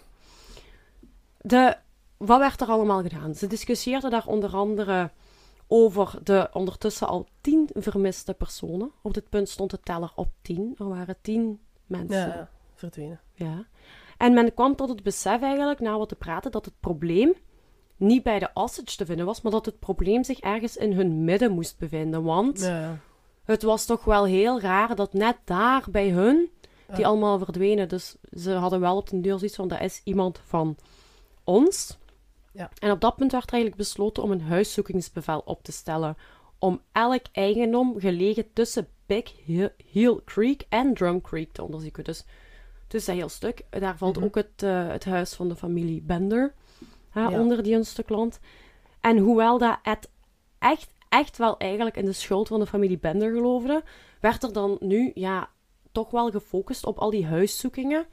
De, 1.41 1.77
wat 2.17 2.39
werd 2.39 2.61
er 2.61 2.67
allemaal 2.67 3.01
gedaan? 3.01 3.35
Ze 3.35 3.47
discussieerden 3.47 4.11
daar 4.11 4.27
onder 4.27 4.55
andere 4.55 5.11
over 5.67 6.19
de 6.23 6.49
ondertussen 6.53 7.07
al 7.07 7.27
tien 7.41 7.69
vermiste 7.73 8.33
personen. 8.33 8.91
Op 9.01 9.13
dit 9.13 9.29
punt 9.29 9.49
stond 9.49 9.71
de 9.71 9.79
teller 9.79 10.11
op 10.15 10.31
tien. 10.41 10.75
Er 10.77 10.87
waren 10.87 11.15
tien 11.21 11.59
mensen. 11.85 12.17
Ja, 12.17 12.27
ja, 12.27 12.49
verdwenen. 12.73 13.19
Ja. 13.33 13.65
En 14.21 14.33
men 14.33 14.53
kwam 14.53 14.75
tot 14.75 14.89
het 14.89 15.03
besef 15.03 15.41
eigenlijk, 15.41 15.79
na 15.79 15.97
wat 15.97 16.09
te 16.09 16.15
praten, 16.15 16.51
dat 16.51 16.65
het 16.65 16.73
probleem 16.79 17.33
niet 17.97 18.23
bij 18.23 18.39
de 18.39 18.49
Osage 18.53 18.95
te 18.97 19.05
vinden 19.05 19.25
was, 19.25 19.41
maar 19.41 19.51
dat 19.51 19.65
het 19.65 19.79
probleem 19.79 20.23
zich 20.23 20.39
ergens 20.39 20.77
in 20.77 20.93
hun 20.93 21.23
midden 21.23 21.51
moest 21.51 21.77
bevinden. 21.77 22.23
Want 22.23 22.59
Ja, 22.59 22.97
het 23.43 23.63
was 23.63 23.85
toch 23.85 24.03
wel 24.03 24.25
heel 24.25 24.59
raar 24.59 24.95
dat 24.95 25.13
net 25.13 25.37
daar 25.45 25.83
bij 25.91 26.09
hun, 26.09 26.49
die 26.87 26.99
Ja. 26.99 27.05
allemaal 27.07 27.37
verdwenen. 27.37 27.89
Dus 27.89 28.15
ze 28.37 28.51
hadden 28.51 28.79
wel 28.79 28.97
op 28.97 29.09
de 29.09 29.21
deur 29.21 29.37
zoiets 29.37 29.55
van, 29.55 29.67
dat 29.67 29.81
is 29.81 30.01
iemand 30.03 30.39
van 30.45 30.75
ons. 31.43 31.97
Ja. 32.53 32.69
En 32.79 32.91
op 32.91 33.01
dat 33.01 33.15
punt 33.15 33.31
werd 33.31 33.45
er 33.47 33.51
eigenlijk 33.53 33.81
besloten 33.81 34.23
om 34.23 34.31
een 34.31 34.41
huiszoekingsbevel 34.41 35.41
op 35.45 35.63
te 35.63 35.71
stellen. 35.71 36.17
Om 36.59 36.81
elk 36.91 37.23
eigendom 37.31 37.99
gelegen 37.99 38.53
tussen 38.53 38.87
Big 39.05 39.33
Hill, 39.91 40.19
Creek 40.25 40.65
en 40.69 40.93
Drum 40.93 41.21
Creek 41.21 41.51
te 41.51 41.63
onderzoeken. 41.63 42.03
Dus 42.03 42.25
tussen 42.91 43.11
dat 43.13 43.21
heel 43.21 43.29
stuk. 43.29 43.61
Daar 43.69 43.97
valt 43.97 44.15
Mhm. 44.15 44.25
ook 44.25 44.35
het, 44.35 44.63
eh, 44.63 44.87
het 44.87 45.05
huis 45.05 45.33
van 45.33 45.47
de 45.49 45.55
familie 45.55 46.01
Bender 46.01 46.53
hè, 47.09 47.21
Ja. 47.21 47.39
onder 47.39 47.63
die 47.63 47.75
een 47.75 47.85
stuk 47.85 48.09
land. 48.09 48.39
En 49.01 49.17
hoewel 49.17 49.57
dat 49.57 49.77
het 49.81 50.09
echt, 50.59 50.93
echt 51.09 51.37
wel 51.37 51.57
eigenlijk 51.57 51.97
in 51.97 52.05
de 52.05 52.11
schuld 52.13 52.47
van 52.47 52.59
de 52.59 52.65
familie 52.65 52.97
Bender 52.97 53.33
geloofde, 53.33 53.83
werd 54.19 54.43
er 54.43 54.53
dan 54.53 54.77
nu 54.79 55.11
ja, 55.13 55.49
toch 55.91 56.11
wel 56.11 56.29
gefocust 56.31 56.85
op 56.85 56.97
al 56.97 57.09
die 57.09 57.25
huiszoekingen. 57.25 58.05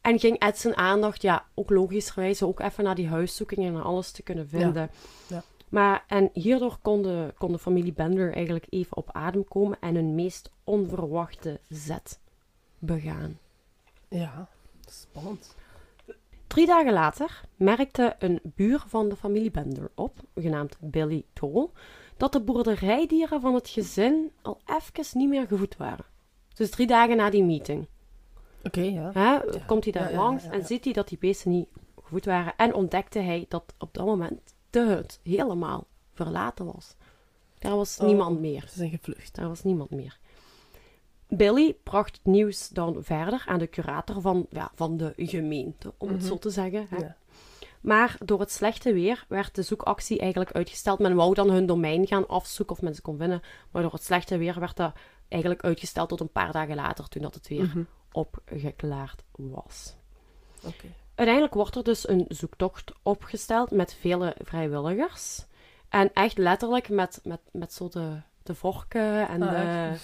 En 0.00 0.18
ging 0.18 0.38
Ed 0.38 0.58
zijn 0.58 0.76
aandacht, 0.76 1.22
ja, 1.22 1.44
ook 1.54 1.70
logischerwijs, 1.70 2.42
ook 2.42 2.60
even 2.60 2.84
naar 2.84 2.94
die 2.94 3.08
huiszoekingen 3.08 3.74
en 3.74 3.82
alles 3.82 4.10
te 4.10 4.22
kunnen 4.22 4.48
vinden. 4.48 4.90
Ja. 5.26 5.42
Maar, 5.68 6.04
en 6.06 6.30
hierdoor 6.32 6.78
kon 6.82 7.02
de, 7.02 7.34
kon 7.38 7.52
de 7.52 7.58
familie 7.58 7.92
Bender 7.92 8.32
eigenlijk 8.32 8.66
even 8.68 8.96
op 8.96 9.08
adem 9.12 9.44
komen 9.44 9.76
en 9.80 9.94
hun 9.94 10.14
meest 10.14 10.50
onverwachte 10.64 11.60
zet 11.68 12.18
begaan. 12.78 13.38
Ja, 14.08 14.48
spannend. 14.86 15.54
Drie 16.46 16.66
dagen 16.66 16.92
later 16.92 17.40
merkte 17.56 18.16
een 18.18 18.40
buur 18.42 18.84
van 18.86 19.08
de 19.08 19.16
familie 19.16 19.50
Bender 19.50 19.90
op, 19.94 20.18
genaamd 20.34 20.76
Billy 20.80 21.24
Toll, 21.32 21.68
dat 22.16 22.32
de 22.32 22.40
boerderijdieren 22.40 23.40
van 23.40 23.54
het 23.54 23.68
gezin 23.68 24.30
al 24.42 24.60
even 24.66 25.18
niet 25.18 25.28
meer 25.28 25.46
gevoed 25.46 25.76
waren. 25.76 26.04
Dus 26.54 26.70
drie 26.70 26.86
dagen 26.86 27.16
na 27.16 27.30
die 27.30 27.44
meeting. 27.44 27.86
Oké, 28.64 28.80
ja. 28.80 29.10
Hè, 29.12 29.38
komt 29.66 29.84
hij 29.84 29.92
daar 29.92 30.02
Ja, 30.02 30.10
ja, 30.10 30.16
langs 30.16 30.44
ja, 30.44 30.50
en 30.50 30.58
ja. 30.58 30.64
ziet 30.66 30.84
hij 30.84 30.92
dat 30.92 31.08
die 31.08 31.18
beesten 31.18 31.50
niet 31.50 31.68
gevoed 32.02 32.24
waren. 32.24 32.52
En 32.56 32.74
ontdekte 32.74 33.18
hij 33.18 33.46
dat 33.48 33.74
op 33.78 33.94
dat 33.94 34.06
moment 34.06 34.54
de 34.70 34.80
hut 34.80 35.20
helemaal 35.22 35.86
verlaten 36.12 36.64
was. 36.66 36.94
Daar 37.58 37.76
was 37.76 37.98
Oh. 38.00 38.06
niemand 38.06 38.40
meer. 38.40 38.60
Ze 38.60 38.76
zijn 38.76 38.90
gevlucht. 38.90 39.34
Daar 39.34 39.48
was 39.48 39.62
niemand 39.62 39.90
meer. 39.90 40.18
Billy 41.28 41.76
bracht 41.82 42.16
het 42.16 42.24
nieuws 42.24 42.68
dan 42.68 42.96
verder 43.00 43.42
aan 43.46 43.58
de 43.58 43.68
curator 43.68 44.20
van, 44.20 44.46
ja, 44.50 44.70
van 44.74 44.96
de 44.96 45.12
gemeente, 45.16 45.92
om 45.98 46.08
het 46.08 46.18
Mhm. 46.18 46.26
zo 46.26 46.38
te 46.38 46.50
zeggen. 46.50 46.86
Hè. 46.90 46.96
Ja. 46.96 47.16
Maar 47.80 48.16
door 48.24 48.40
het 48.40 48.52
slechte 48.52 48.92
weer 48.92 49.24
werd 49.28 49.54
de 49.54 49.62
zoekactie 49.62 50.18
eigenlijk 50.18 50.52
uitgesteld. 50.52 50.98
Men 50.98 51.14
wou 51.14 51.34
dan 51.34 51.50
hun 51.50 51.66
domein 51.66 52.06
gaan 52.06 52.26
afzoeken 52.28 52.76
of 52.76 52.82
men 52.82 52.94
ze 52.94 53.02
kon 53.02 53.18
vinden. 53.18 53.42
Maar 53.70 53.82
door 53.82 53.92
het 53.92 54.02
slechte 54.04 54.38
weer 54.38 54.60
werd 54.60 54.76
dat 54.76 54.92
eigenlijk 55.28 55.64
uitgesteld 55.64 56.08
tot 56.08 56.20
een 56.20 56.32
paar 56.32 56.52
dagen 56.52 56.74
later, 56.74 57.08
toen 57.08 57.22
dat 57.22 57.34
het 57.34 57.48
weer 57.48 57.62
Mhm. 57.64 57.82
opgeklaard 58.12 59.22
was. 59.36 59.94
Uiteindelijk 61.14 61.54
wordt 61.56 61.76
er 61.76 61.84
dus 61.84 62.08
een 62.08 62.24
zoektocht 62.28 62.92
opgesteld 63.02 63.70
met 63.70 63.94
vele 63.94 64.36
vrijwilligers. 64.42 65.46
En 65.88 66.10
echt 66.12 66.38
letterlijk 66.38 66.88
met, 66.88 67.20
met, 67.24 67.40
met 67.52 67.72
zo 67.72 67.88
de, 67.88 68.20
de 68.42 68.54
vorken 68.54 69.28
en 69.28 69.42
Ah, 69.42 69.50
de... 69.50 69.98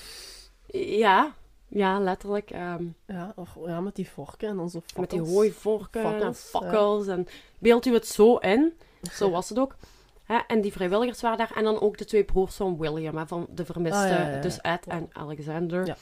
Ja, 0.80 1.34
ja, 1.68 1.98
letterlijk. 2.00 2.50
ehm, 2.50 2.84
Ja, 3.06 3.32
of, 3.36 3.56
ja, 3.66 3.80
met 3.80 3.94
die 3.94 4.08
vorken 4.10 4.48
en 4.48 4.56
dan 4.56 4.70
zo 4.70 4.78
met 4.96 5.10
die 5.10 5.18
fakkels. 5.18 5.28
hooivorken 5.36 6.02
en 6.02 6.10
Fakkels, 6.10 6.50
ja. 6.52 6.58
fakkels. 6.60 7.06
En 7.06 7.26
beeld 7.58 7.86
u 7.86 7.92
het 7.92 8.06
zo 8.06 8.36
in. 8.36 8.72
Zo 9.12 9.30
was 9.30 9.48
het 9.48 9.58
ook. 9.58 9.76
Hè, 10.24 10.38
en 10.46 10.60
die 10.60 10.72
vrijwilligers 10.72 11.20
waren 11.20 11.38
daar. 11.38 11.52
En 11.54 11.64
dan 11.64 11.80
ook 11.80 11.98
de 11.98 12.04
twee 12.04 12.24
broers 12.24 12.56
van 12.56 12.78
William, 12.78 13.16
hè, 13.16 13.26
van 13.26 13.46
de 13.50 13.64
vermiste. 13.64 13.98
Ah, 13.98 14.08
ja, 14.08 14.18
ja, 14.20 14.28
ja. 14.34 14.40
Dus 14.40 14.58
Ed 14.60 14.86
en 14.86 15.08
Alexander. 15.12 15.86
Ja. 15.86 15.96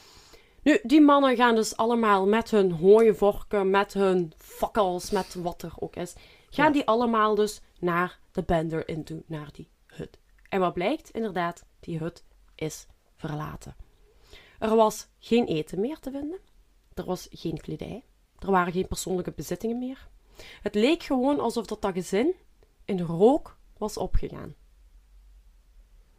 Nu, 0.61 0.79
die 0.83 1.01
mannen 1.01 1.35
gaan 1.35 1.55
dus 1.55 1.77
allemaal 1.77 2.27
met 2.27 2.51
hun 2.51 2.71
hooivorken, 2.71 3.69
met 3.69 3.93
hun 3.93 4.33
fakkels, 4.37 5.11
met 5.11 5.33
wat 5.33 5.61
er 5.61 5.73
ook 5.79 5.95
is. 5.95 6.13
Gaan 6.49 6.71
die 6.71 6.85
allemaal 6.85 7.35
dus 7.35 7.61
naar 7.79 8.19
de 8.31 8.43
Bender 8.43 8.87
in 8.87 9.03
toe, 9.03 9.23
naar 9.25 9.49
die 9.53 9.67
hut. 9.87 10.17
En 10.49 10.59
wat 10.59 10.73
blijkt? 10.73 11.09
Inderdaad, 11.09 11.63
die 11.79 11.97
hut 11.97 12.23
is 12.55 12.87
verlaten. 13.15 13.75
Er 14.63 14.75
was 14.75 15.07
geen 15.19 15.45
eten 15.45 15.79
meer 15.79 15.99
te 15.99 16.11
vinden. 16.11 16.39
Er 16.93 17.05
was 17.05 17.27
geen 17.31 17.57
kledij. 17.57 18.03
Er 18.39 18.51
waren 18.51 18.73
geen 18.73 18.87
persoonlijke 18.87 19.31
bezittingen 19.31 19.77
meer. 19.77 20.07
Het 20.61 20.75
leek 20.75 21.03
gewoon 21.03 21.39
alsof 21.39 21.65
dat, 21.65 21.81
dat 21.81 21.93
gezin 21.93 22.33
in 22.85 22.99
rook 23.01 23.57
was 23.77 23.97
opgegaan. 23.97 24.55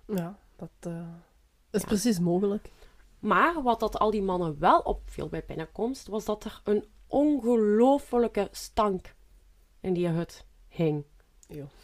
Ja, 0.06 0.38
dat 0.56 0.70
eh, 0.80 1.08
is 1.70 1.80
Ja. 1.80 1.86
precies 1.86 2.18
mogelijk. 2.18 2.70
Maar 3.18 3.62
wat 3.62 3.80
dat 3.80 3.98
al 3.98 4.10
die 4.10 4.22
mannen 4.22 4.58
wel 4.58 4.80
opviel 4.80 5.28
bij 5.28 5.44
binnenkomst, 5.46 6.06
was 6.06 6.24
dat 6.24 6.44
er 6.44 6.60
een 6.64 6.84
ongelofelijke 7.06 8.48
stank 8.50 9.14
in 9.80 9.92
die 9.92 10.08
hut 10.08 10.46
hing. 10.68 11.04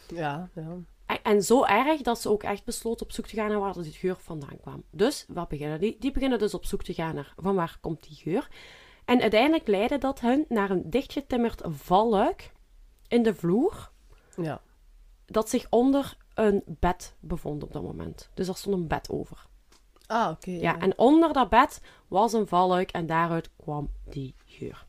Ja, 0.07 0.49
ja. 0.53 0.77
En, 1.23 1.43
zo 1.43 1.63
erg 1.63 2.01
dat 2.01 2.21
ze 2.21 2.29
ook 2.29 2.43
echt 2.43 2.65
besloten 2.65 3.05
op 3.05 3.11
zoek 3.11 3.25
te 3.25 3.35
gaan 3.35 3.49
naar 3.49 3.59
waar 3.59 3.73
die 3.73 3.91
geur 3.91 4.15
vandaan 4.19 4.59
kwam. 4.61 4.83
Dus, 4.91 5.25
wat 5.27 5.47
beginnen 5.47 5.79
die? 5.79 5.95
Die 5.99 6.11
beginnen 6.11 6.39
dus 6.39 6.53
op 6.53 6.65
zoek 6.65 6.83
te 6.83 6.93
gaan 6.93 7.15
naar 7.15 7.33
van 7.37 7.55
waar 7.55 7.77
komt 7.81 8.03
die 8.07 8.15
geur. 8.15 8.47
En 9.05 9.21
uiteindelijk 9.21 9.67
leidde 9.67 9.97
dat 9.97 10.19
hun 10.19 10.45
naar 10.49 10.69
een 10.69 10.89
dichtgetimmerd 10.89 11.61
valluik 11.65 12.51
in 13.07 13.23
de 13.23 13.35
vloer, 13.35 13.91
ja. 14.35 14.61
dat 15.25 15.49
zich 15.49 15.67
onder 15.69 16.17
een 16.33 16.63
bed 16.65 17.15
bevond 17.19 17.63
op 17.63 17.73
dat 17.73 17.83
moment. 17.83 18.29
Dus 18.33 18.47
er 18.47 18.55
stond 18.55 18.75
een 18.75 18.87
bed 18.87 19.09
over. 19.09 19.45
Ah, 20.07 20.31
oké. 20.31 20.51
Ja, 20.51 20.79
en 20.79 20.97
onder 20.97 21.33
dat 21.33 21.49
bed 21.49 21.81
was 22.07 22.33
een 22.33 22.47
valluik 22.47 22.91
en 22.91 23.05
daaruit 23.05 23.49
kwam 23.55 23.89
die 24.09 24.35
geur. 24.45 24.85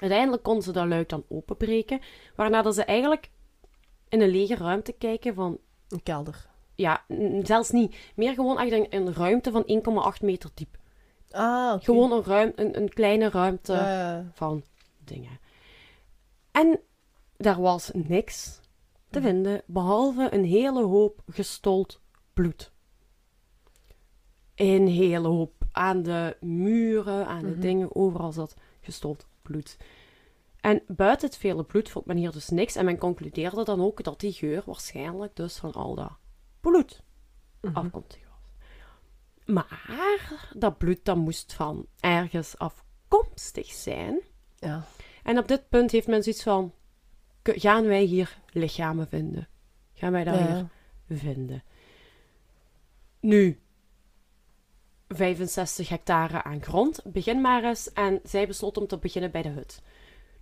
Uiteindelijk 0.00 0.42
konden 0.42 0.62
ze 0.62 0.72
dat 0.72 0.86
luik 0.86 1.08
dan 1.08 1.24
openbreken, 1.28 2.00
waarna 2.34 2.62
dat 2.62 2.74
ze 2.74 2.84
eigenlijk 2.84 3.30
in 4.14 4.20
een 4.20 4.28
lege 4.30 4.54
ruimte 4.54 4.92
kijken 4.92 5.34
van, 5.34 5.58
Een 5.88 6.02
kelder. 6.02 6.46
ja, 6.74 7.04
zelfs 7.42 7.70
niet, 7.70 7.96
meer 8.16 8.34
gewoon 8.34 8.58
echt 8.58 8.72
een, 8.72 8.86
een 8.90 9.14
ruimte 9.14 9.50
van 9.50 9.64
1,8 10.16 10.20
meter 10.24 10.50
diep. 10.54 10.76
Ah. 11.30 11.82
Gewoon 11.82 12.12
een, 12.12 12.22
ruim, 12.24 12.52
een, 12.56 12.76
een 12.76 12.88
kleine 12.88 13.30
ruimte 13.30 14.24
van 14.32 14.62
dingen. 15.04 15.38
En 16.50 16.80
daar 17.36 17.60
was 17.60 17.90
niks 17.94 18.60
te 19.10 19.20
vinden, 19.20 19.62
behalve 19.66 20.28
een 20.34 20.44
hele 20.44 20.82
hoop 20.84 21.20
gestold 21.30 22.00
bloed. 22.32 22.72
Een 24.54 24.86
hele 24.86 25.28
hoop 25.28 25.52
aan 25.72 26.02
de 26.02 26.36
muren, 26.40 27.26
aan 27.26 27.42
de 27.44 27.50
Mhm. 27.50 27.60
dingen, 27.60 27.94
overal 27.94 28.32
zat 28.32 28.54
gestold 28.80 29.26
bloed. 29.42 29.76
En 30.64 30.82
buiten 30.86 31.28
het 31.28 31.36
vele 31.36 31.64
bloed 31.64 31.88
vond 31.90 32.06
men 32.06 32.16
hier 32.16 32.32
dus 32.32 32.48
niks. 32.48 32.76
En 32.76 32.84
men 32.84 32.98
concludeerde 32.98 33.64
dan 33.64 33.80
ook 33.80 34.02
dat 34.02 34.20
die 34.20 34.32
geur 34.32 34.62
waarschijnlijk 34.66 35.36
dus 35.36 35.56
van 35.56 35.72
al 35.72 35.94
dat 35.94 36.12
bloed 36.60 37.02
mhm. 37.60 37.76
afkomstig 37.76 38.20
was. 38.28 39.54
Maar 39.54 40.50
dat 40.56 40.78
bloed 40.78 41.04
dat 41.04 41.16
moest 41.16 41.52
van 41.52 41.86
ergens 42.00 42.58
afkomstig 42.58 43.66
zijn. 43.66 44.20
Ja. 44.58 44.84
En 45.22 45.38
op 45.38 45.48
dit 45.48 45.68
punt 45.68 45.90
heeft 45.90 46.06
men 46.06 46.22
zoiets 46.22 46.42
van: 46.42 46.72
"K- 47.42 47.60
gaan 47.60 47.86
wij 47.86 48.02
hier 48.02 48.38
lichamen 48.52 49.08
vinden? 49.08 49.48
Gaan 49.92 50.12
wij 50.12 50.24
dat 50.24 50.34
Ja. 50.34 50.70
hier 51.06 51.18
vinden? 51.18 51.62
Nu, 53.20 53.60
65 55.08 55.88
hectare 55.88 56.42
aan 56.42 56.62
grond. 56.62 57.00
Begin 57.04 57.40
maar 57.40 57.64
eens. 57.64 57.92
En 57.92 58.20
zij 58.22 58.46
besloot 58.46 58.76
om 58.76 58.86
te 58.86 58.98
beginnen 58.98 59.30
bij 59.30 59.42
de 59.42 59.48
hut. 59.48 59.82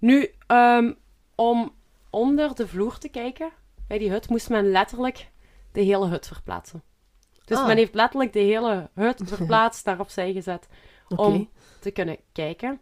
Nu, 0.03 0.31
ehm, 0.47 0.93
om 1.35 1.75
onder 2.11 2.55
de 2.55 2.69
vloer 2.69 2.99
te 2.99 3.09
kijken, 3.09 3.51
bij 3.87 3.99
die 3.99 4.11
hut, 4.11 4.29
moest 4.29 4.49
men 4.49 4.71
letterlijk 4.71 5.31
de 5.73 5.81
hele 5.81 6.07
hut 6.07 6.27
verplaatsen. 6.27 6.83
Dus 7.45 7.59
Ah. 7.59 7.67
men 7.67 7.77
heeft 7.77 7.95
letterlijk 7.95 8.33
de 8.33 8.39
hele 8.39 8.91
hut 8.95 9.23
verplaatst, 9.37 9.85
daar 9.85 10.01
opzij 10.01 10.33
gezet, 10.33 10.69
om 11.17 11.51
te 11.81 11.91
kunnen 11.91 12.17
kijken. 12.33 12.81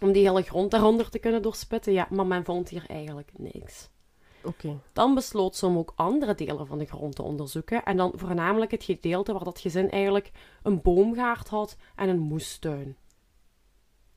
Om 0.00 0.12
die 0.12 0.26
hele 0.28 0.42
grond 0.42 0.70
daaronder 0.70 1.10
te 1.10 1.18
kunnen 1.18 1.42
doorspitten. 1.42 1.92
Ja, 1.92 2.06
maar 2.10 2.26
men 2.26 2.44
vond 2.44 2.68
hier 2.68 2.84
eigenlijk 2.88 3.30
niks. 3.36 3.88
Dan 4.92 5.14
besloot 5.14 5.56
ze 5.56 5.66
om 5.66 5.78
ook 5.78 5.92
andere 5.96 6.34
delen 6.34 6.66
van 6.66 6.78
de 6.78 6.84
grond 6.84 7.14
te 7.14 7.22
onderzoeken. 7.22 7.84
En 7.84 7.96
dan 7.96 8.12
voornamelijk 8.14 8.70
het 8.70 8.84
gedeelte 8.84 9.32
waar 9.32 9.44
dat 9.44 9.60
gezin 9.60 9.90
eigenlijk 9.90 10.30
een 10.62 10.82
boomgaard 10.82 11.48
had 11.48 11.76
en 11.96 12.08
een 12.08 12.18
moestuin. 12.18 12.96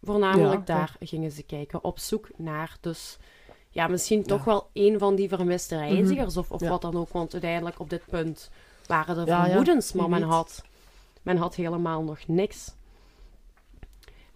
Voornamelijk 0.01 0.67
Ja, 0.67 0.75
daar 0.75 0.95
gingen 0.99 1.31
ze 1.31 1.43
kijken, 1.43 1.83
op 1.83 1.99
zoek 1.99 2.29
naar 2.35 2.77
dus... 2.81 3.17
Ja, 3.71 3.87
misschien 3.87 4.23
toch 4.23 4.43
wel 4.43 4.69
een 4.73 4.99
van 4.99 5.15
die 5.15 5.29
vermiste 5.29 5.77
reizigers 5.77 6.37
of, 6.37 6.51
of 6.51 6.61
wat 6.61 6.81
dan 6.81 6.95
ook. 6.95 7.09
Want 7.09 7.33
uiteindelijk 7.33 7.79
op 7.79 7.89
dit 7.89 8.05
punt 8.05 8.49
waren 8.85 9.25
ja, 9.25 9.45
vermoedens, 9.45 9.93
maar 9.93 10.09
men 10.09 10.21
had, 10.21 10.63
men 11.21 11.37
had 11.37 11.55
helemaal 11.55 12.03
nog 12.03 12.27
niks. 12.27 12.73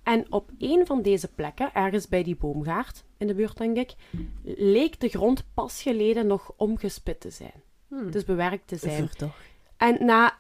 En 0.04 0.26
op 0.30 0.50
een 0.60 0.86
van 0.86 1.02
deze 1.02 1.28
plekken, 1.28 1.74
ergens 1.74 2.08
bij 2.08 2.24
die 2.24 2.36
boomgaard 2.36 3.04
in 3.18 3.28
de 3.28 3.34
buurt, 3.34 3.58
denk 3.58 3.78
ik, 3.78 3.96
leek 4.44 5.00
de 5.00 5.10
grond 5.10 5.44
pas 5.54 5.82
geleden 5.82 6.28
nog 6.28 6.54
omgespit 6.56 7.20
te 7.20 7.30
zijn. 7.30 7.64
Hmm. 7.88 8.12
Dus 8.12 8.26
bewerkt 8.26 8.68
te 8.68 8.76
zijn. 8.76 9.08
Verdacht. 9.08 9.36
En 9.78 10.06
na 10.06 10.38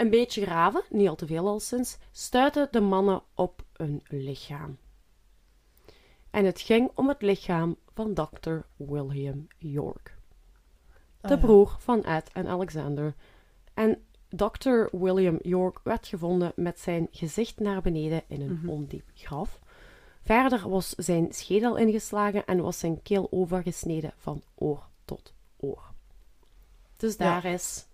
een 0.00 0.10
beetje 0.10 0.42
graven, 0.42 0.82
niet 0.90 1.08
al 1.08 1.14
te 1.16 1.26
veel 1.26 1.46
al 1.46 1.60
sinds, 1.60 1.98
stuitten 2.12 2.68
de 2.70 2.80
mannen 2.80 3.22
op 3.34 3.62
een 3.72 4.02
lichaam. 4.08 4.78
En 6.30 6.44
het 6.44 6.60
ging 6.60 6.90
om 6.94 7.08
het 7.08 7.22
lichaam 7.22 7.76
van 7.94 8.14
Dr. 8.14 8.56
William 8.76 9.46
York, 9.58 10.16
de 11.20 11.28
Ah, 11.28 11.30
ja. 11.30 11.36
broer 11.36 11.76
van 11.78 12.04
Ed 12.04 12.30
en 12.32 12.46
Alexander. 12.46 13.14
En 13.74 14.02
Dr. 14.28 14.96
William 14.96 15.38
York 15.42 15.80
werd 15.84 16.06
gevonden 16.06 16.52
met 16.56 16.78
zijn 16.78 17.08
gezicht 17.10 17.58
naar 17.58 17.82
beneden 17.82 18.22
in 18.28 18.40
een 18.40 18.52
Mhm. 18.52 18.68
ondiep 18.68 19.10
graf. 19.14 19.58
Verder 20.22 20.68
was 20.68 20.90
zijn 20.90 21.32
schedel 21.32 21.76
ingeslagen 21.76 22.44
en 22.46 22.60
was 22.62 22.78
zijn 22.78 23.02
keel 23.02 23.26
overgesneden 23.30 24.12
van 24.16 24.42
oor 24.54 24.88
tot 25.04 25.34
oor. 25.56 25.82
Dus 26.96 27.16
Ja. 27.16 27.18
daar 27.18 27.52
is 27.52 27.86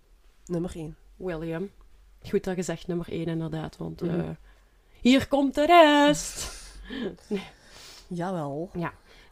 Nummer 0.46 0.76
1. 0.76 0.96
William. 1.16 1.70
Goed 2.28 2.44
dat 2.44 2.56
je 2.56 2.62
zegt 2.62 2.86
nummer 2.86 3.06
1 3.12 3.26
inderdaad, 3.26 3.76
want 3.76 4.00
Mhm. 4.00 4.20
eh, 4.20 4.28
hier 5.00 5.28
komt 5.28 5.54
de 5.54 5.66
rest. 5.66 6.52
Jawel. 8.08 8.70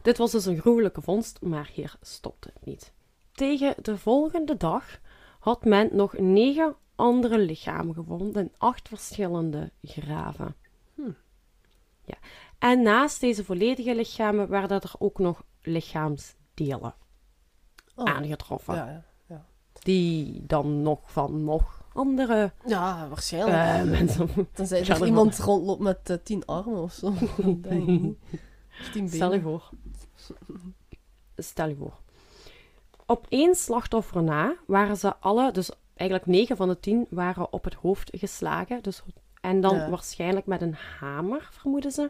Dit 0.01 0.17
was 0.17 0.31
dus 0.31 0.45
een 0.45 0.59
gruwelijke 0.59 1.01
vondst, 1.01 1.41
maar 1.41 1.69
hier 1.73 1.95
stopt 2.01 2.43
het 2.45 2.65
niet. 2.65 2.93
Tegen 3.31 3.75
de 3.81 3.97
volgende 3.97 4.57
dag 4.57 4.99
had 5.39 5.65
men 5.65 5.89
nog 5.91 6.17
negen 6.17 6.75
andere 6.95 7.39
lichamen 7.39 7.93
gevonden 7.93 8.41
in 8.43 8.51
acht 8.57 8.87
verschillende 8.87 9.71
graven. 9.83 10.55
Hm. 10.95 11.11
Ja. 12.05 12.15
En 12.59 12.81
naast 12.81 13.19
deze 13.19 13.43
volledige 13.43 13.95
lichamen 13.95 14.49
werden 14.49 14.81
er 14.81 14.91
ook 14.97 15.19
nog 15.19 15.43
lichaamsdelen 15.61 16.95
Oh. 17.95 18.05
aangetroffen, 18.05 18.75
Ja, 18.75 19.03
ja. 19.27 19.45
die 19.83 20.45
dan 20.45 20.81
nog 20.81 21.11
van 21.11 21.43
nog 21.43 21.83
andere 21.95 22.51
ja, 22.65 23.07
waarschijnlijk. 23.07 23.57
eh, 23.57 23.83
mensen 23.91 24.29
Tenzij 24.53 24.85
er 24.87 25.05
iemand 25.05 25.37
rondloopt 25.39 25.81
met 25.81 26.09
eh, 26.09 26.17
tien 26.23 26.45
armen 26.45 26.81
of 26.81 26.93
zo. 26.93 27.13
Denk 27.57 27.87
ik 27.87 28.01
niet. 28.01 28.17
Of 28.81 28.89
tien 28.91 29.09
Stel 29.09 29.33
je 29.33 29.39
benen. 29.39 29.59
voor. 29.59 29.69
Stel 31.37 31.67
je 31.67 31.75
voor. 31.75 31.93
Op 33.05 33.25
één 33.29 33.55
slachtoffer 33.55 34.23
na 34.23 34.55
waren 34.67 34.97
ze 34.97 35.15
alle, 35.15 35.51
dus 35.51 35.69
eigenlijk 35.93 36.29
negen 36.29 36.55
van 36.57 36.67
de 36.67 36.79
tien, 36.79 37.07
waren 37.09 37.53
op 37.53 37.63
het 37.63 37.73
hoofd 37.73 38.09
geslagen. 38.13 38.83
Dus, 38.83 39.03
en 39.41 39.61
dan 39.61 39.75
Ja. 39.75 39.89
waarschijnlijk 39.89 40.45
met 40.45 40.61
een 40.61 40.75
hamer, 40.99 41.47
vermoeden 41.51 41.91
ze. 41.91 42.09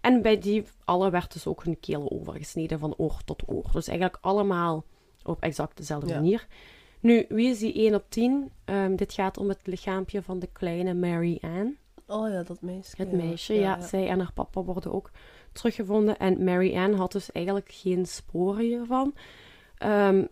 En 0.00 0.22
bij 0.22 0.38
die 0.38 0.64
alle 0.84 1.10
werd 1.10 1.32
dus 1.32 1.46
ook 1.46 1.64
hun 1.64 1.80
keel 1.80 2.10
overgesneden 2.10 2.78
van 2.78 2.94
oor 2.96 3.20
tot 3.24 3.42
oor. 3.46 3.68
Dus 3.72 3.88
eigenlijk 3.88 4.18
allemaal 4.20 4.84
op 5.24 5.42
exact 5.42 5.76
dezelfde 5.76 6.08
Ja. 6.08 6.14
manier. 6.14 6.46
Nu, 7.00 7.24
wie 7.28 7.48
is 7.50 7.58
die 7.58 7.74
1 7.74 7.94
op 7.94 8.04
10? 8.08 8.50
Ehm, 8.64 8.96
dit 8.96 9.12
gaat 9.12 9.38
om 9.38 9.48
het 9.48 9.66
lichaampje 9.66 10.22
van 10.22 10.38
de 10.38 10.46
kleine 10.52 10.94
Mary 10.94 11.38
Ann. 11.40 11.76
Oh 12.06 12.28
ja, 12.28 12.42
dat 12.42 12.60
meisje. 12.62 12.94
Het 12.96 13.10
ja. 13.10 13.16
meisje, 13.16 13.54
ja, 13.54 13.80
Zij 13.80 14.08
en 14.08 14.18
haar 14.18 14.32
papa 14.32 14.62
worden 14.62 14.92
ook 14.92 15.10
teruggevonden. 15.52 16.18
En 16.18 16.44
Mary 16.44 16.76
Ann 16.76 16.94
had 16.94 17.12
dus 17.12 17.32
eigenlijk 17.32 17.68
geen 17.72 18.06
sporen 18.06 18.64
hiervan. 18.64 19.14
Ehm, 19.78 20.24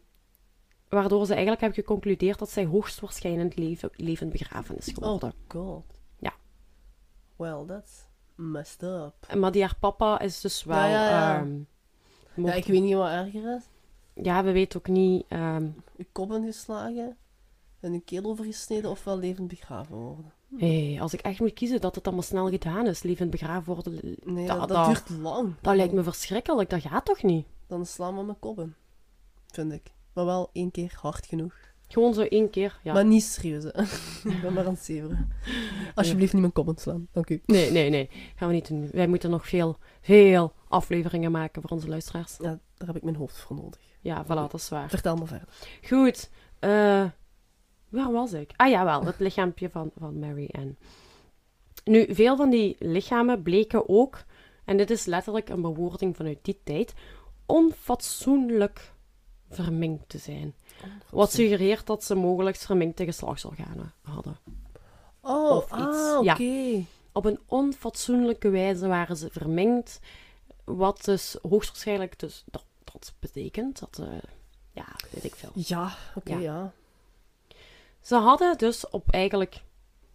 waardoor 0.88 1.24
ze 1.26 1.32
eigenlijk 1.32 1.60
hebben 1.60 1.78
geconcludeerd 1.78 2.38
dat 2.38 2.50
zij 2.50 2.64
hoogstwaarschijnlijk 2.64 3.56
leven, 3.56 3.90
levend 3.96 4.32
begraven 4.32 4.76
is 4.76 4.88
Oh 4.88 4.94
geworden. 4.94 5.32
god. 5.48 5.84
Ja. 6.18 6.32
Well, 7.36 7.64
that's 7.66 8.06
messed 8.34 8.82
up. 8.82 9.34
Maar 9.36 9.52
die 9.52 9.62
haar 9.62 9.76
papa 9.80 10.20
is 10.20 10.40
dus 10.40 10.64
wel... 10.64 10.76
Ja, 10.76 10.86
ja, 10.88 11.08
ja. 11.10 11.34
Ja, 11.38 11.46
mocht- 12.34 12.56
ik 12.56 12.64
weet 12.64 12.82
niet 12.82 12.94
wat 12.94 13.08
erger 13.10 13.56
is. 13.56 13.64
Ja, 14.22 14.44
we 14.44 14.52
weten 14.52 14.78
ook 14.78 14.88
niet... 14.88 15.24
ehm, 15.28 15.66
Je 15.96 16.06
kop 16.12 16.32
ingeslagen 16.32 17.16
en 17.80 17.92
je 17.92 18.00
keel 18.00 18.24
overgesneden 18.24 18.90
ofwel 18.90 19.18
levend 19.18 19.48
begraven 19.48 19.96
worden. 19.96 20.32
hey, 20.56 20.96
als 21.00 21.12
ik 21.14 21.20
echt 21.20 21.40
moet 21.40 21.52
kiezen 21.52 21.80
dat 21.80 21.94
het 21.94 22.04
allemaal 22.04 22.22
snel 22.24 22.50
gedaan 22.50 22.86
is, 22.86 23.02
levend 23.02 23.30
begraven 23.30 23.74
worden... 23.74 24.00
Nee, 24.24 24.46
Dat- 24.46 24.58
dat, 24.58 24.68
dat- 24.68 24.76
dat 24.86 25.06
duurt 25.06 25.20
lang. 25.22 25.54
Dat 25.60 25.76
lijkt 25.76 25.92
me 25.92 26.02
verschrikkelijk, 26.02 26.70
dat 26.70 26.80
gaat 26.80 27.04
toch 27.04 27.22
niet? 27.22 27.46
Dan 27.66 27.86
slaan 27.86 28.16
we 28.16 28.22
mijn 28.22 28.38
kop 28.38 28.58
in. 28.58 28.74
Vind 29.46 29.72
ik. 29.72 29.82
Maar 30.12 30.24
wel 30.24 30.50
één 30.52 30.70
keer 30.70 30.98
hard 31.00 31.26
genoeg. 31.26 31.54
Gewoon 31.88 32.14
zo 32.14 32.20
één 32.22 32.50
keer, 32.50 32.80
ja. 32.82 32.92
Maar 32.92 33.04
niet 33.04 33.22
serieus, 33.22 33.64
hè. 33.64 33.82
ik 34.34 34.40
ben 34.42 34.52
maar 34.52 34.66
aan 34.66 34.72
het 34.72 34.84
zeveren. 34.84 35.32
Alsjeblieft 35.94 36.32
niet 36.32 36.40
mijn 36.40 36.52
kop 36.52 36.68
inslaan. 36.68 37.08
Dank 37.12 37.30
u. 37.30 37.42
Nee, 37.46 37.70
nee, 37.70 37.90
nee. 37.90 38.10
Gaan 38.36 38.48
we 38.48 38.54
niet 38.54 38.68
doen. 38.68 38.88
Wij 38.92 39.06
moeten 39.06 39.30
nog 39.30 39.48
veel, 39.48 39.76
veel 40.00 40.52
afleveringen 40.68 41.30
maken 41.30 41.62
voor 41.62 41.70
onze 41.70 41.88
luisteraars. 41.88 42.36
Ja, 42.40 42.58
daar 42.76 42.86
heb 42.86 42.96
ik 42.96 43.02
mijn 43.02 43.16
hoofd 43.16 43.38
voor 43.38 43.56
nodig. 43.56 43.80
Ja, 44.04 44.24
voilà, 44.24 44.26
dat 44.28 44.54
is 44.54 44.68
waar. 44.68 44.88
Vertel 44.88 45.16
maar 45.16 45.26
verder. 45.26 45.48
Goed. 45.88 46.30
eh, 46.58 47.04
waar 47.88 48.12
was 48.12 48.32
ik? 48.32 48.50
Ah 48.56 48.70
ja, 48.70 48.84
wel. 48.84 49.04
Het 49.04 49.18
lichaampje 49.18 49.70
van, 49.70 49.90
van 49.98 50.18
Mary 50.18 50.48
Ann. 50.52 50.76
Nu, 51.84 52.14
veel 52.14 52.36
van 52.36 52.50
die 52.50 52.76
lichamen 52.78 53.42
bleken 53.42 53.88
ook, 53.88 54.24
en 54.64 54.76
dit 54.76 54.90
is 54.90 55.04
letterlijk 55.04 55.48
een 55.48 55.60
bewoording 55.60 56.16
vanuit 56.16 56.38
die 56.42 56.60
tijd, 56.64 56.94
onfatsoenlijk 57.46 58.92
verminkt 59.50 60.08
te 60.08 60.18
zijn. 60.18 60.54
Wat 61.10 61.32
suggereert 61.32 61.86
dat 61.86 62.04
ze 62.04 62.14
mogelijk 62.14 62.56
verminkte 62.56 63.04
geslachtsorganen 63.04 63.92
hadden. 64.02 64.36
Oh, 65.20 65.50
of 65.56 65.64
iets. 65.64 66.12
ah, 66.12 66.24
Ja. 66.24 66.32
oké. 66.32 66.84
Op 67.12 67.24
een 67.24 67.38
onfatsoenlijke 67.46 68.48
wijze 68.48 68.86
waren 68.88 69.16
ze 69.16 69.28
verminkt, 69.30 70.00
wat 70.64 71.04
dus 71.04 71.36
hoogstwaarschijnlijk 71.48 72.18
dus 72.18 72.44
dat, 72.94 73.14
betekent 73.18 73.78
dat, 73.80 73.98
eh, 73.98 74.18
ja, 74.72 74.86
weet 75.10 75.24
ik 75.24 75.34
veel. 75.34 75.50
Ja, 75.54 75.96
oké, 76.14 76.32
Ja. 76.34 76.38
ja. 76.40 76.72
Ze 78.00 78.14
hadden 78.14 78.58
dus 78.58 78.88
op 78.90 79.10
eigenlijk 79.10 79.62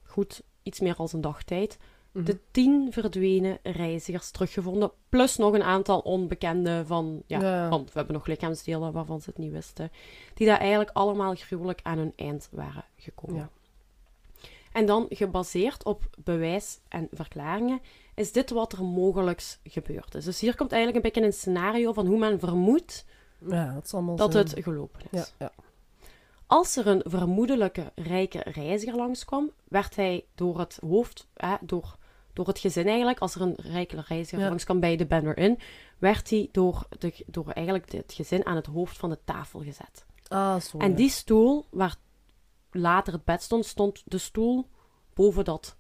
goed 0.04 0.42
iets 0.64 0.80
meer 0.80 0.96
dan 0.96 1.08
een 1.14 1.22
dag 1.22 1.44
tijd 1.44 1.78
Mhm. 2.12 2.26
de 2.26 2.40
tien 2.52 2.94
verdwenen 2.94 3.58
reizigers 3.64 4.32
teruggevonden, 4.32 4.92
plus 5.10 5.36
nog 5.38 5.54
een 5.54 5.64
aantal 5.64 6.00
onbekende 6.00 6.84
van, 6.86 7.24
ja, 7.28 7.42
Ja. 7.42 7.70
want 7.70 7.86
we 7.92 7.98
hebben 7.98 8.16
nog 8.16 8.26
lichaamsdelen 8.28 8.92
waarvan 8.92 9.22
ze 9.22 9.30
het 9.30 9.38
niet 9.40 9.52
wisten, 9.52 9.92
die 10.34 10.48
daar 10.48 10.58
eigenlijk 10.60 10.90
allemaal 10.94 11.36
gruwelijk 11.36 11.80
aan 11.84 11.98
hun 11.98 12.14
eind 12.16 12.48
waren 12.52 12.84
gekomen. 12.98 13.36
Ja. 13.36 13.50
En 14.80 14.86
dan, 14.86 15.06
gebaseerd 15.10 15.84
op 15.84 16.04
bewijs 16.24 16.80
en 16.88 17.08
verklaringen, 17.12 17.82
is 18.16 18.32
dit 18.32 18.50
wat 18.50 18.74
er 18.74 18.84
mogelijk 18.84 19.58
gebeurd 19.64 20.16
is. 20.16 20.26
Dus 20.26 20.40
hier 20.40 20.56
komt 20.56 20.72
eigenlijk 20.72 21.06
een 21.06 21.12
beetje 21.12 21.28
een 21.28 21.40
scenario 21.40 21.94
van 21.94 22.08
hoe 22.08 22.18
men 22.18 22.40
vermoedt 22.40 23.06
Ja, 23.48 23.74
dat 23.74 23.84
is 23.84 23.92
dat 24.16 24.34
het 24.34 24.54
gelopen 24.58 25.02
is. 25.10 25.20
Ja, 25.20 25.26
ja. 25.46 25.52
Als 26.48 26.76
er 26.76 26.88
een 26.88 27.02
vermoedelijke 27.06 27.92
rijke 27.96 28.42
reiziger 28.44 28.96
langskwam, 28.96 29.52
werd 29.68 29.96
hij 29.96 30.26
door 30.36 30.60
het 30.60 30.80
hoofd, 30.82 31.28
eh, 31.34 31.54
door, 31.62 31.96
door 32.34 32.48
het 32.48 32.60
gezin 32.60 32.88
eigenlijk, 32.88 33.20
als 33.20 33.36
er 33.36 33.42
een 33.42 33.56
rijke 33.56 34.04
reiziger 34.08 34.50
langskwam 34.50 34.80
bij 34.80 34.96
de 34.96 35.06
Banner 35.06 35.38
Inn, 35.38 35.60
werd 35.98 36.30
hij 36.30 36.50
door, 36.52 36.88
de, 37.00 37.14
door 37.26 37.50
eigenlijk 37.52 37.92
het 37.92 38.14
gezin 38.14 38.46
aan 38.46 38.56
het 38.56 38.66
hoofd 38.66 38.98
van 38.98 39.10
de 39.10 39.20
tafel 39.24 39.60
gezet. 39.60 40.06
Ah, 40.28 40.60
zo. 40.60 40.78
En 40.78 40.96
die 40.96 41.10
stoel, 41.10 41.66
waar 41.70 41.96
later 42.72 43.14
het 43.14 43.24
bed 43.24 43.42
stond, 43.44 43.66
stond 43.66 44.02
de 44.06 44.18
stoel 44.18 44.68
boven 45.14 45.44
dat 45.46 45.78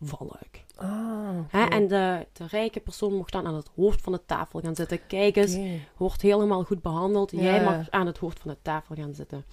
valluik. 0.00 0.64
Ah. 0.76 1.38
Hè? 1.48 1.64
En 1.64 1.88
de, 1.88 2.26
de 2.32 2.46
rijke 2.46 2.80
persoon 2.80 3.14
mocht 3.14 3.32
dan 3.32 3.46
aan 3.46 3.54
het 3.54 3.70
hoofd 3.76 4.00
van 4.00 4.12
de 4.12 4.24
tafel 4.26 4.60
gaan 4.60 4.74
zitten. 4.74 5.06
Kijk 5.06 5.36
eens, 5.36 5.56
wordt 5.96 6.22
helemaal 6.22 6.64
goed 6.64 6.82
behandeld. 6.82 7.30
Ja, 7.30 7.40
Jij 7.42 7.64
mag 7.64 7.90
aan 7.90 8.06
het 8.06 8.18
hoofd 8.18 8.40
van 8.40 8.50
de 8.50 8.58
tafel 8.62 8.94
gaan 8.94 9.14
zitten. 9.14 9.44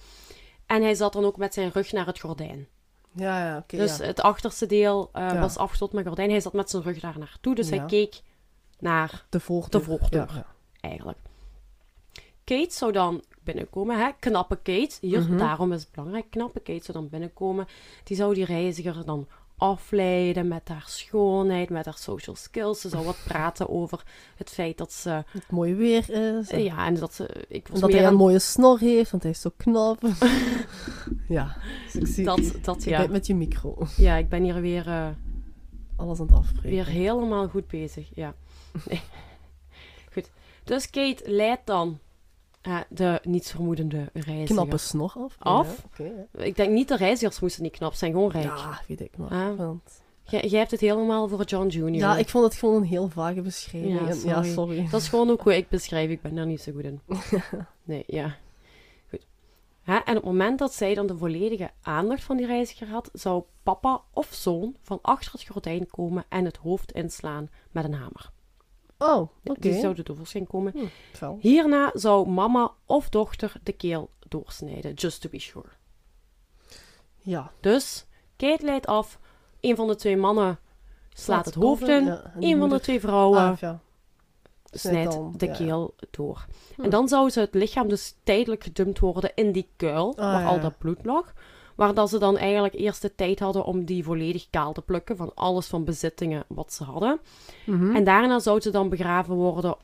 En 0.66 0.82
hij 0.82 0.94
zat 0.94 1.12
dan 1.12 1.24
ook 1.24 1.36
met 1.36 1.54
zijn 1.54 1.70
rug 1.70 1.92
naar 1.92 2.06
het 2.06 2.20
gordijn. 2.20 2.68
Ja, 3.12 3.46
ja, 3.46 3.56
oké. 3.56 3.76
dus 3.76 3.96
ja. 3.96 4.04
het 4.04 4.20
achterste 4.20 4.66
deel 4.66 5.10
Ja. 5.12 5.40
was 5.40 5.56
afgesloten 5.56 5.96
met 5.96 6.06
gordijn. 6.06 6.30
Hij 6.30 6.40
zat 6.40 6.52
met 6.52 6.70
zijn 6.70 6.82
rug 6.82 7.00
daar 7.00 7.18
naartoe. 7.18 7.54
Dus 7.54 7.70
hij 7.70 7.84
keek 7.84 8.20
naar 8.78 9.26
De 9.28 9.40
voordeur. 9.40 9.80
de 9.80 9.86
voordeur. 9.86 10.44
Eigenlijk. 10.80 11.18
Kate 12.44 12.74
zou 12.74 12.92
dan 12.92 13.22
binnenkomen, 13.52 13.98
hè? 13.98 14.10
knappe 14.18 14.56
Kate. 14.56 14.96
Hier, 15.00 15.20
Mhm. 15.22 15.36
daarom 15.36 15.72
is 15.72 15.80
het 15.80 15.90
belangrijk. 15.92 16.26
Knappe 16.30 16.60
Kate 16.60 16.84
zou 16.84 16.98
dan 16.98 17.08
binnenkomen. 17.08 17.66
Die 18.04 18.16
zou 18.16 18.34
die 18.34 18.44
reiziger 18.44 19.04
dan 19.04 19.26
afleiden 19.56 20.48
met 20.48 20.68
haar 20.68 20.84
schoonheid, 20.86 21.70
met 21.70 21.84
haar 21.84 21.98
social 21.98 22.36
skills. 22.36 22.80
Ze 22.80 22.88
zou 22.88 23.04
wat 23.04 23.16
praten 23.28 23.68
over 23.68 24.02
het 24.36 24.50
feit 24.50 24.78
dat 24.78 24.92
ze... 24.92 25.10
Het 25.10 25.50
mooie 25.50 25.74
weer 25.74 26.10
is. 26.10 26.50
eh, 26.50 26.64
ja, 26.64 26.86
en 26.86 26.94
dat 26.94 27.14
ze... 27.14 27.44
Ik 27.48 27.68
was 27.68 27.80
dat 27.80 27.90
hij 27.90 28.00
een 28.00 28.06
aan- 28.06 28.14
mooie 28.14 28.38
snor 28.38 28.78
heeft, 28.78 29.10
want 29.10 29.22
hij 29.22 29.32
is 29.32 29.40
zo 29.40 29.50
knap. 29.56 30.02
ja, 31.28 31.56
dus 31.92 32.16
ik 32.18 32.24
Dat, 32.24 32.38
je 32.46 32.60
dat, 32.60 32.84
je 32.84 32.90
ja. 32.90 32.98
bent 32.98 33.10
met 33.10 33.26
je 33.26 33.34
micro. 33.34 33.86
Ja, 33.96 34.16
ik 34.16 34.28
ben 34.28 34.42
hier 34.42 34.60
weer, 34.60 34.86
eh, 34.88 35.08
Alles 35.96 36.20
aan 36.20 36.26
het 36.26 36.34
afspreken. 36.36 36.70
weer 36.70 36.86
helemaal 36.86 37.48
goed 37.48 37.66
bezig. 37.68 38.08
Ja. 38.14 38.34
Nee. 38.88 39.00
Goed. 40.12 40.30
Dus 40.64 40.90
Kate 40.90 41.22
leidt 41.30 41.66
dan 41.66 41.98
eh, 42.60 42.78
de 42.88 43.20
nietsvermoedende 43.22 44.08
reiziger. 44.12 44.54
Knappe 44.54 44.76
snor 44.76 45.12
af. 45.16 45.36
Af? 45.38 45.86
Ja. 45.96 46.44
Ik 46.44 46.56
denk 46.56 46.70
niet 46.72 46.88
de 46.88 46.96
reizigers 46.96 47.40
moesten 47.40 47.62
niet 47.62 47.72
knap 47.76 47.94
zijn, 47.94 48.12
gewoon 48.12 48.30
rijk. 48.30 48.44
Ja, 48.44 48.80
weet 48.88 49.00
ik 49.00 49.16
maar. 49.16 49.30
Ah. 49.30 49.56
Want- 49.56 50.02
Jij, 50.30 50.58
hebt 50.58 50.70
het 50.70 50.80
helemaal 50.80 51.28
voor 51.28 51.44
John 51.44 51.66
Jr. 51.68 51.94
Ja, 51.94 52.16
ik 52.16 52.28
vond 52.28 52.44
het 52.44 52.54
gewoon 52.54 52.76
een 52.76 52.88
heel 52.88 53.08
vage 53.08 53.40
beschrijving. 53.40 54.00
Ja, 54.00 54.12
sorry. 54.12 54.28
ja, 54.28 54.42
sorry. 54.42 54.88
Dat 54.90 55.00
is 55.00 55.08
gewoon 55.08 55.30
ook 55.30 55.40
hoe 55.42 55.56
ik 55.56 55.68
beschrijf. 55.68 56.10
Ik 56.10 56.20
ben 56.22 56.34
daar 56.34 56.46
niet 56.46 56.60
zo 56.60 56.72
goed 56.72 56.84
in. 56.84 57.00
Nee, 57.84 58.04
ja. 58.06 58.36
Goed. 59.10 59.26
Hè, 59.82 59.94
en 59.96 60.00
op 60.08 60.14
het 60.14 60.24
moment 60.24 60.58
dat 60.58 60.74
zij 60.74 60.94
dan 60.94 61.06
de 61.06 61.16
volledige 61.16 61.70
aandacht 61.82 62.22
van 62.22 62.36
die 62.36 62.46
reiziger 62.46 62.88
had, 62.88 63.10
zou 63.12 63.42
papa 63.62 64.00
of 64.12 64.28
zoon 64.32 64.76
van 64.82 64.98
achter 65.02 65.32
het 65.32 65.44
gordijn 65.48 65.86
komen 65.90 66.24
en 66.28 66.44
het 66.44 66.56
hoofd 66.56 66.92
inslaan 66.92 67.50
met 67.70 67.84
een 67.84 67.94
hamer. 67.94 68.30
Oh, 68.98 69.28
oké. 69.44 69.60
Die 69.60 69.80
zou 69.80 69.96
er 69.96 70.04
tevoorschijn 70.04 70.46
komen. 70.46 70.72
Hm. 71.18 71.34
Hierna 71.38 71.90
zou 71.94 72.28
mama 72.28 72.72
of 72.86 73.08
dochter 73.08 73.52
de 73.62 73.72
keel 73.72 74.10
doorsnijden, 74.28 74.94
just 74.94 75.20
to 75.20 75.28
be 75.28 75.38
sure. 75.38 75.68
Ja. 77.16 77.50
Dus, 77.60 78.06
Kate 78.36 78.64
leidt 78.64 78.86
af, 78.86 79.18
een 79.60 79.76
van 79.76 79.86
de 79.86 79.94
twee 79.96 80.16
mannen 80.16 80.58
slaat 81.12 81.44
het 81.44 81.54
hoofd 81.54 81.88
in, 81.88 82.04
ja, 82.04 82.30
en 82.34 82.40
die 82.40 82.54
een 82.54 82.60
van 82.60 82.68
de 82.68 82.80
twee 82.80 83.00
vrouwen 83.00 83.38
Ah, 83.38 83.58
ja. 83.58 83.80
snijdt 84.64 85.12
dan, 85.12 85.34
de 85.36 85.46
ja. 85.46 85.52
keel 85.52 85.94
door. 86.10 86.46
Hm. 86.74 86.82
En 86.82 86.90
dan 86.90 87.08
zou 87.08 87.30
ze 87.30 87.40
het 87.40 87.54
lichaam 87.54 87.88
dus 87.88 88.14
tijdelijk 88.24 88.62
gedumpt 88.64 88.98
worden 88.98 89.32
in 89.34 89.52
die 89.52 89.68
kuil, 89.76 90.14
waar 90.16 90.34
Ah, 90.34 90.40
ja. 90.40 90.46
al 90.46 90.60
dat 90.60 90.78
bloed 90.78 91.04
lag. 91.04 91.32
Waar 91.78 91.94
dat 91.94 92.08
ze 92.08 92.18
dan 92.18 92.36
eigenlijk 92.36 92.74
eerst 92.74 93.02
de 93.02 93.14
tijd 93.14 93.38
hadden 93.38 93.64
om 93.64 93.84
die 93.84 94.04
volledig 94.04 94.50
kaal 94.50 94.72
te 94.72 94.82
plukken 94.82 95.16
van 95.16 95.34
alles 95.34 95.66
van 95.66 95.84
bezittingen 95.84 96.44
wat 96.48 96.72
ze 96.72 96.84
hadden. 96.84 97.20
Mhm. 97.66 97.96
En 97.96 98.04
daarna 98.04 98.38
zou 98.38 98.60
ze 98.60 98.70
dan 98.70 98.88
begraven 98.88 99.34
worden 99.34 99.76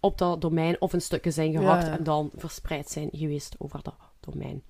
op 0.00 0.18
dat 0.18 0.40
domein 0.40 0.80
of 0.80 0.92
in 0.92 1.00
stukken 1.00 1.32
zijn 1.32 1.52
gehakt 1.52 1.82
Ja, 1.84 1.90
ja. 1.90 1.98
en 1.98 2.04
dan 2.04 2.30
verspreid 2.34 2.88
zijn 2.90 3.08
geweest 3.12 3.54
over 3.58 3.80
dat 3.82 3.94
domein. 4.20 4.62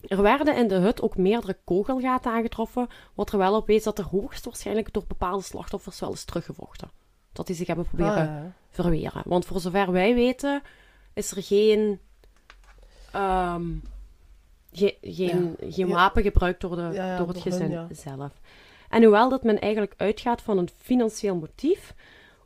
Er 0.00 0.22
werden 0.22 0.56
in 0.56 0.68
de 0.68 0.74
hut 0.74 1.02
ook 1.02 1.16
meerdere 1.16 1.56
kogelgaten 1.64 2.32
aangetroffen, 2.32 2.88
wat 3.14 3.32
er 3.32 3.38
wel 3.38 3.56
op 3.56 3.66
wees 3.66 3.82
dat 3.82 3.98
er 3.98 4.04
hoogstwaarschijnlijk 4.04 4.92
door 4.92 5.04
bepaalde 5.08 5.42
slachtoffers 5.42 6.00
wel 6.00 6.12
is 6.12 6.24
teruggevochten. 6.24 6.90
Dat 7.32 7.46
die 7.46 7.56
zich 7.56 7.66
hebben 7.66 7.84
proberen 7.86 8.12
Ah, 8.12 8.24
ja. 8.26 8.52
verweren. 8.70 9.22
Want 9.24 9.44
voor 9.46 9.60
zover 9.60 9.92
wij 9.92 10.14
weten, 10.14 10.62
is 11.14 11.30
er 11.30 11.42
geen, 11.42 12.00
ehm, 13.12 13.64
ge- 14.78 14.96
geen, 15.02 15.56
geen 15.60 15.88
wapen 15.88 16.22
gebruikt 16.22 16.60
door, 16.60 16.76
de, 16.76 16.82
Ja, 16.82 16.90
ja, 16.92 17.16
door 17.16 17.26
het 17.26 17.34
door 17.36 17.52
gezin 17.52 17.88
zelf. 17.92 18.32
En 18.88 19.02
hoewel 19.02 19.28
dat 19.28 19.42
men 19.42 19.58
eigenlijk 19.60 19.94
uitgaat 19.96 20.42
van 20.42 20.58
een 20.58 20.68
financieel 20.76 21.34
motief, 21.36 21.94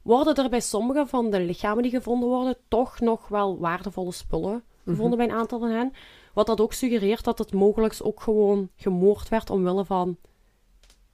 worden 0.02 0.34
er 0.34 0.48
bij 0.50 0.60
sommige 0.60 1.06
van 1.06 1.30
de 1.30 1.40
lichamen 1.40 1.82
die 1.82 1.92
gevonden 1.92 2.28
worden 2.28 2.56
toch 2.68 3.00
nog 3.00 3.28
wel 3.28 3.58
waardevolle 3.58 4.12
spullen 4.12 4.62
gevonden 4.84 5.18
bij 5.18 5.26
een 5.28 5.34
aantal 5.34 5.58
van 5.58 5.70
hen. 5.70 5.92
Wat 6.32 6.46
dat 6.46 6.60
ook 6.60 6.72
suggereert 6.72 7.24
dat 7.24 7.38
het 7.38 7.52
mogelijk 7.52 7.96
ook 8.02 8.20
gewoon 8.22 8.68
gemoord 8.76 9.28
werd 9.28 9.50
omwille 9.50 9.84
van... 9.84 10.16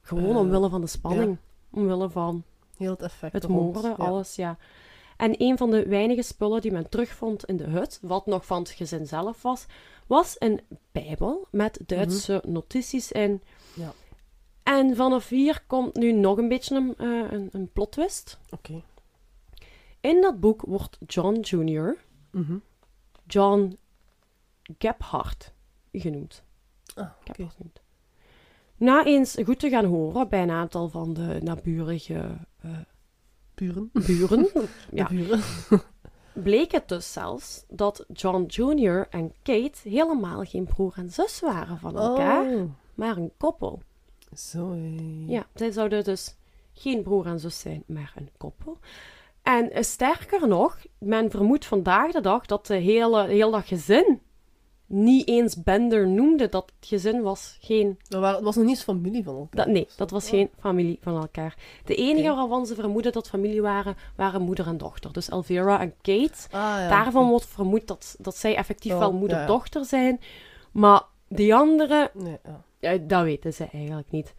Gewoon 0.01 0.29
Eh, 0.33 0.37
omwille 0.37 0.69
van 0.69 0.81
de 0.81 0.87
spanning. 0.87 1.37
Omwille 1.71 2.09
van 2.09 2.43
Heel 2.77 2.91
het 2.91 3.01
effect. 3.01 3.33
het 3.33 3.47
moorden, 3.47 3.83
ja. 3.97 4.05
alles, 4.05 4.35
ja. 4.35 4.57
En 5.17 5.35
een 5.37 5.57
van 5.57 5.71
de 5.71 5.87
weinige 5.87 6.21
spullen 6.21 6.61
die 6.61 6.71
men 6.71 6.89
terugvond 6.89 7.45
in 7.45 7.57
de 7.57 7.63
hut, 7.63 7.99
wat 8.01 8.25
nog 8.25 8.45
van 8.45 8.59
het 8.59 8.69
gezin 8.69 9.07
zelf 9.07 9.41
was, 9.41 9.65
was 10.09 10.35
een 10.39 10.61
bijbel 10.91 11.47
met 11.51 11.79
Duitse 11.85 12.43
notities 12.47 13.11
in. 13.11 13.41
Mhm. 13.73 13.81
Ja. 13.81 13.93
En 14.63 14.95
vanaf 14.95 15.29
hier 15.29 15.63
komt 15.67 15.95
nu 15.95 16.11
nog 16.11 16.37
een 16.37 16.47
beetje 16.47 16.75
een, 16.75 16.95
eh, 16.97 17.31
een, 17.31 17.49
een 17.51 17.71
plot 17.71 17.91
twist. 17.91 18.39
Oké. 18.49 18.83
In 19.99 20.21
dat 20.21 20.39
boek 20.39 20.61
wordt 20.61 20.97
John 21.07 21.39
Jr. 21.39 21.97
Mhm. 22.31 22.57
John 23.27 23.77
Gebhardt 24.77 25.53
genoemd. 25.91 26.43
Ah, 26.95 27.09
oké. 27.19 27.31
Gebhardt 27.33 27.55
genoemd. 27.55 27.81
Na 28.77 29.05
eens 29.05 29.37
goed 29.43 29.59
te 29.59 29.69
gaan 29.69 29.85
horen 29.85 30.29
bij 30.29 30.41
een 30.41 30.51
aantal 30.51 30.89
van 30.89 31.13
de 31.13 31.39
naburige 31.43 32.37
eh, 32.61 32.71
Buren. 33.53 33.89
buren, 33.93 34.49
ja, 34.91 35.07
buren. 35.07 35.41
Bleek 36.39 36.71
het 36.71 36.87
dus 36.87 37.13
zelfs 37.13 37.63
dat 37.67 38.05
John 38.13 38.43
Jr. 38.47 39.07
en 39.09 39.33
Kate 39.43 39.89
helemaal 39.89 40.43
geen 40.43 40.65
broer 40.65 40.93
en 40.95 41.09
zus 41.09 41.39
waren 41.39 41.77
van 41.77 41.97
elkaar, 41.97 42.45
Oh. 42.53 42.61
maar 42.95 43.17
een 43.17 43.31
koppel. 43.37 43.81
Zo. 44.35 44.75
Ja, 45.27 45.45
zij 45.53 45.71
zouden 45.71 46.03
dus 46.03 46.35
geen 46.73 47.03
broer 47.03 47.25
en 47.25 47.39
zus 47.39 47.59
zijn, 47.59 47.83
maar 47.85 48.13
een 48.15 48.29
koppel. 48.37 48.77
En 49.43 49.71
eh, 49.71 49.83
sterker 49.83 50.47
nog, 50.47 50.77
men 50.97 51.29
vermoedt 51.29 51.65
vandaag 51.65 52.11
de 52.11 52.21
dag 52.21 52.45
dat 52.45 52.65
de 52.65 52.75
hele, 52.75 53.27
heel 53.27 53.51
dat 53.51 53.65
gezin 53.65 54.21
niet 54.89 55.27
eens 55.27 55.63
Bender 55.63 56.07
noemde. 56.07 56.49
Dat 56.49 56.71
het 56.79 56.89
gezin 56.89 57.21
was 57.21 57.57
geen... 57.61 57.99
Het 58.07 58.19
was 58.19 58.55
nog 58.55 58.55
niet 58.55 58.67
eens 58.67 58.83
familie 58.83 59.23
van 59.23 59.35
elkaar. 59.35 59.65
Dat, 59.65 59.67
nee, 59.73 59.87
dat 59.95 60.11
was 60.11 60.29
geen 60.29 60.49
familie 60.59 60.97
van 61.01 61.21
elkaar. 61.21 61.57
De 61.85 61.95
enige 61.95 62.35
waarvan 62.35 62.65
ze 62.65 62.75
vermoeden 62.75 63.11
dat 63.11 63.29
familie 63.29 63.61
waren, 63.61 63.95
waren 64.15 64.41
moeder 64.41 64.67
en 64.67 64.77
dochter. 64.77 65.13
Dus 65.13 65.29
Elvira 65.29 65.79
en 65.79 65.93
Kate. 66.01 66.47
Ah, 66.51 66.59
ja, 66.59 66.89
Daarvan 66.89 67.29
wordt 67.29 67.45
vermoed 67.45 67.87
dat, 67.87 68.15
dat 68.19 68.35
zij 68.35 68.55
effectief 68.55 68.91
Oh, 68.93 68.99
wel 68.99 69.07
ja, 69.07 69.13
ja. 69.13 69.19
moeder-dochter 69.19 69.85
zijn. 69.85 70.19
Maar 70.71 71.03
die 71.27 71.55
andere, 71.55 72.11
Nee, 72.79 73.05
dat 73.05 73.23
weten 73.23 73.53
ze 73.53 73.67
eigenlijk 73.71 74.11
niet. 74.11 74.33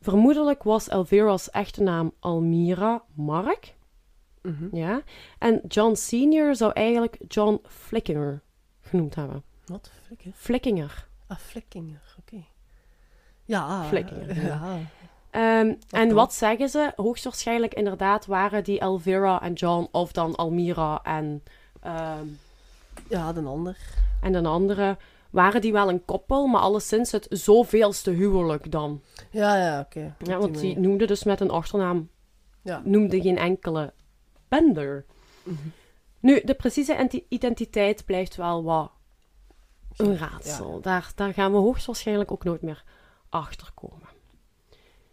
Vermoedelijk 0.00 0.62
was 0.62 0.88
Elvira's 0.88 1.50
echte 1.50 1.82
naam 1.82 2.12
Almira 2.20 3.02
Mark. 3.14 3.74
Mhm. 4.42 4.76
Ja? 4.76 5.02
En 5.38 5.60
John 5.68 5.94
Senior 5.94 6.56
zou 6.56 6.72
eigenlijk 6.72 7.18
John 7.28 7.60
Flickinger 7.66 8.42
genoemd 8.80 9.14
hebben. 9.14 9.42
Wat? 9.66 9.90
Flikker? 10.06 10.30
Flickinger. 10.34 11.06
Ah, 11.26 11.38
Flickinger, 11.38 12.14
oké. 12.18 12.44
Ja. 13.44 13.84
Flickinger, 13.84 14.34
ja. 14.36 14.42
Ja. 14.44 14.78
Ehm, 15.30 15.74
en 15.90 16.12
wat 16.14 16.34
zeggen 16.34 16.68
ze? 16.68 16.92
Hoogstwaarschijnlijk 16.96 17.74
inderdaad 17.74 18.26
waren 18.26 18.64
die 18.64 18.78
Elvira 18.80 19.42
en 19.42 19.52
John, 19.52 19.88
of 19.92 20.12
dan 20.12 20.34
Almira 20.34 21.00
en, 21.02 21.42
ehm, 21.80 22.26
Ja, 23.08 23.32
de 23.32 23.40
ander. 23.42 23.76
en 24.20 24.34
een 24.34 24.46
andere, 24.46 24.96
waren 25.30 25.60
die 25.60 25.72
wel 25.72 25.88
een 25.88 26.04
koppel, 26.04 26.46
maar 26.46 26.60
alleszins 26.60 27.12
het 27.12 27.26
zoveelste 27.30 28.10
huwelijk 28.10 28.70
dan. 28.70 29.00
Ja, 29.30 29.56
ja, 29.56 29.80
oké. 29.80 30.14
Ja, 30.18 30.38
want 30.38 30.52
die 30.52 30.62
die 30.62 30.72
manier. 30.74 30.88
noemde 30.88 31.06
dus 31.06 31.24
met 31.24 31.40
een 31.40 31.50
achternaam, 31.50 32.08
Ja. 32.62 32.82
noemde 32.84 33.20
geen 33.20 33.38
enkele 33.38 33.92
Bender. 34.48 35.04
Mhm. 35.42 35.56
Nu, 36.20 36.40
de 36.44 36.54
precieze 36.54 36.94
enti- 36.94 37.24
identiteit 37.28 38.04
blijft 38.04 38.36
wel 38.36 38.62
wat 38.64 38.90
een 39.96 40.18
raadsel. 40.18 40.74
Ja. 40.74 40.80
Daar, 40.80 41.12
daar 41.14 41.32
gaan 41.32 41.52
we 41.52 41.58
hoogstwaarschijnlijk 41.58 42.32
ook 42.32 42.44
nooit 42.44 42.62
meer 42.62 42.84
achter 43.28 43.70
komen. 43.74 44.08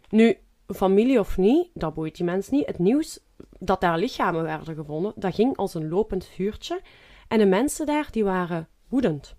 Nu, 0.08 0.38
familie 0.66 1.18
of 1.18 1.36
niet, 1.36 1.68
dat 1.74 1.94
boeit 1.94 2.16
die 2.16 2.24
mensen 2.24 2.54
niet. 2.54 2.66
Het 2.66 2.78
nieuws 2.78 3.18
dat 3.58 3.80
daar 3.80 3.98
lichamen 3.98 4.42
werden 4.42 4.74
gevonden, 4.74 5.12
dat 5.16 5.34
ging 5.34 5.56
als 5.56 5.74
een 5.74 5.88
lopend 5.88 6.26
vuurtje. 6.26 6.80
En 7.28 7.38
de 7.38 7.46
mensen 7.46 7.86
daar, 7.86 8.08
die 8.10 8.24
waren 8.24 8.68
woedend. 8.88 9.34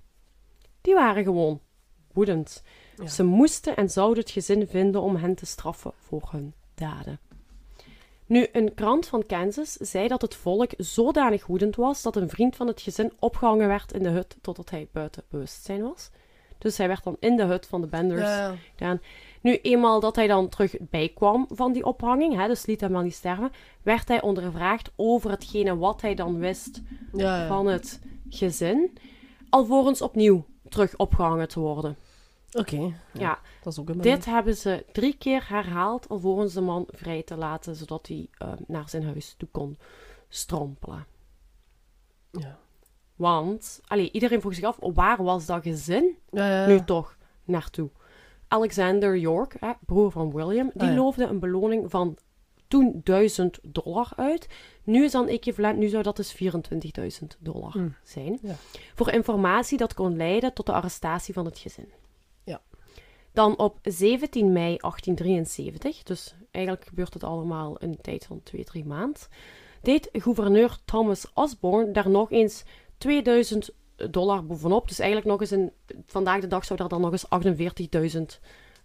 Die 0.81 0.93
waren 0.93 1.23
gewoon 1.23 1.61
woedend. 2.13 2.63
Ja. 2.97 3.07
Ze 3.07 3.23
moesten 3.23 3.75
en 3.75 3.89
zouden 3.89 4.23
het 4.23 4.31
gezin 4.31 4.67
vinden 4.67 5.01
om 5.01 5.15
hen 5.15 5.35
te 5.35 5.45
straffen 5.45 5.91
voor 5.97 6.29
hun 6.31 6.53
daden. 6.75 7.19
Nu, 8.25 8.47
een 8.51 8.73
krant 8.73 9.07
van 9.07 9.25
Kansas 9.25 9.71
zei 9.73 10.07
dat 10.07 10.21
het 10.21 10.35
volk 10.35 10.71
zodanig 10.77 11.45
woedend 11.45 11.75
was 11.75 12.01
dat 12.01 12.15
een 12.15 12.29
vriend 12.29 12.55
van 12.55 12.67
het 12.67 12.81
gezin 12.81 13.13
opgehangen 13.19 13.67
werd 13.67 13.93
in 13.93 14.03
de 14.03 14.09
hut 14.09 14.37
totdat 14.41 14.69
hij 14.69 14.87
buiten 14.91 15.23
bewustzijn 15.29 15.81
was. 15.81 16.09
Dus 16.57 16.77
hij 16.77 16.87
werd 16.87 17.03
dan 17.03 17.17
in 17.19 17.35
de 17.35 17.43
hut 17.43 17.67
van 17.67 17.81
de 17.81 17.87
Benders 17.87 18.21
Ja, 18.21 18.55
gedaan. 18.75 19.01
Nu, 19.41 19.57
eenmaal 19.61 19.99
dat 19.99 20.15
hij 20.15 20.27
dan 20.27 20.49
terug 20.49 20.75
bijkwam 20.79 21.47
van 21.49 21.71
die 21.71 21.85
ophanging, 21.85 22.35
hè, 22.35 22.47
dus 22.47 22.65
liet 22.65 22.81
hem 22.81 22.91
wel 22.91 23.01
niet 23.01 23.13
sterven, 23.13 23.51
werd 23.81 24.07
hij 24.07 24.21
ondervraagd 24.21 24.91
over 24.95 25.29
hetgene 25.29 25.77
wat 25.77 26.01
hij 26.01 26.15
dan 26.15 26.39
wist 26.39 26.81
Ja, 27.13 27.41
ja. 27.41 27.47
van 27.47 27.67
het 27.67 28.01
gezin, 28.29 28.97
alvorens 29.49 30.01
opnieuw 30.01 30.45
terug 30.69 30.97
opgehangen 30.97 31.47
te 31.47 31.59
worden. 31.59 31.97
Oké. 32.53 32.93
Ja, 33.13 33.39
Dat 33.63 33.73
is 33.73 33.79
ook 33.79 33.89
een 33.89 33.97
manier. 33.97 34.15
dit 34.15 34.25
hebben 34.25 34.55
ze 34.55 34.85
drie 34.91 35.17
keer 35.17 35.45
herhaald 35.49 36.09
alvorens 36.09 36.53
de 36.53 36.61
man 36.61 36.87
vrij 36.89 37.23
te 37.23 37.35
laten, 37.37 37.75
zodat 37.75 38.07
hij 38.07 38.27
eh, 38.37 38.51
naar 38.67 38.89
zijn 38.89 39.03
huis 39.03 39.35
toe 39.37 39.47
kon 39.51 39.77
strompelen. 40.29 41.05
Ja. 42.31 42.57
Want, 43.15 43.81
allee, 43.87 44.11
iedereen 44.11 44.41
vroeg 44.41 44.53
zich 44.53 44.63
af, 44.63 44.77
waar 44.79 45.23
was 45.23 45.45
dat 45.45 45.63
gezin 45.63 46.17
Ja, 46.31 46.65
nu 46.65 46.83
toch 46.83 47.17
naartoe? 47.43 47.89
Alexander 48.47 49.17
York, 49.17 49.55
hè, 49.59 49.71
broer 49.85 50.11
van 50.11 50.31
William, 50.33 50.71
die 50.73 50.89
Ah, 50.89 50.95
loofde 50.95 51.25
een 51.25 51.39
beloning 51.39 51.91
van 51.91 52.17
toen 52.67 53.01
1000 53.03 53.59
dollar 53.63 54.11
uit. 54.15 54.47
Nu 54.83 55.03
is 55.03 55.11
dan 55.11 55.27
equivalent, 55.27 55.77
nu 55.77 55.87
zou 55.87 56.03
dat 56.03 56.15
dus 56.15 56.31
24.000 56.33 57.37
dollar 57.39 57.71
Hmm. 57.71 57.95
zijn. 58.03 58.39
Ja. 58.41 58.55
Voor 58.95 59.11
informatie 59.11 59.77
dat 59.77 59.93
kon 59.93 60.15
leiden 60.17 60.53
tot 60.53 60.65
de 60.65 60.71
arrestatie 60.71 61.33
van 61.33 61.45
het 61.45 61.57
gezin. 61.57 61.87
Dan 63.33 63.57
op 63.57 63.79
17 63.81 64.51
mei 64.51 64.77
1873, 64.77 66.03
dus 66.03 66.35
eigenlijk 66.51 66.87
gebeurt 66.87 67.13
het 67.13 67.23
allemaal 67.23 67.77
in 67.77 67.89
een 67.89 68.01
tijd 68.01 68.25
van 68.25 68.43
twee, 68.43 68.63
drie 68.63 68.85
maanden, 68.85 69.21
deed 69.81 70.09
gouverneur 70.11 70.77
Thomas 70.85 71.31
Osborne 71.33 71.91
daar 71.91 72.09
nog 72.09 72.31
eens 72.31 72.63
2000 72.97 73.69
dollar 74.09 74.45
bovenop. 74.45 74.87
Dus 74.87 74.99
eigenlijk 74.99 75.29
nog 75.29 75.41
eens 75.41 75.51
een... 75.51 75.71
Vandaag 76.05 76.41
de 76.41 76.47
dag 76.47 76.65
zou 76.65 76.79
daar 76.79 76.87
dan 76.87 77.01
nog 77.01 77.11
eens 77.11 77.25
48.000 78.15 78.21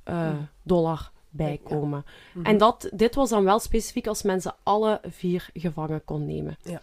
eh, 0.05 0.37
dollar 0.63 1.11
bij 1.31 1.61
Ja. 1.63 1.69
komen. 1.69 2.05
Mhm. 2.35 2.47
En 2.47 2.59
dat, 2.59 2.89
dit 2.95 3.15
was 3.15 3.31
dan 3.31 3.45
wel 3.45 3.59
specifiek 3.59 4.07
als 4.07 4.23
men 4.23 4.41
ze 4.41 4.53
alle 4.63 5.01
vier 5.03 5.51
gevangen 5.55 6.05
kon 6.05 6.27
nemen. 6.27 6.57
Ja. 6.63 6.81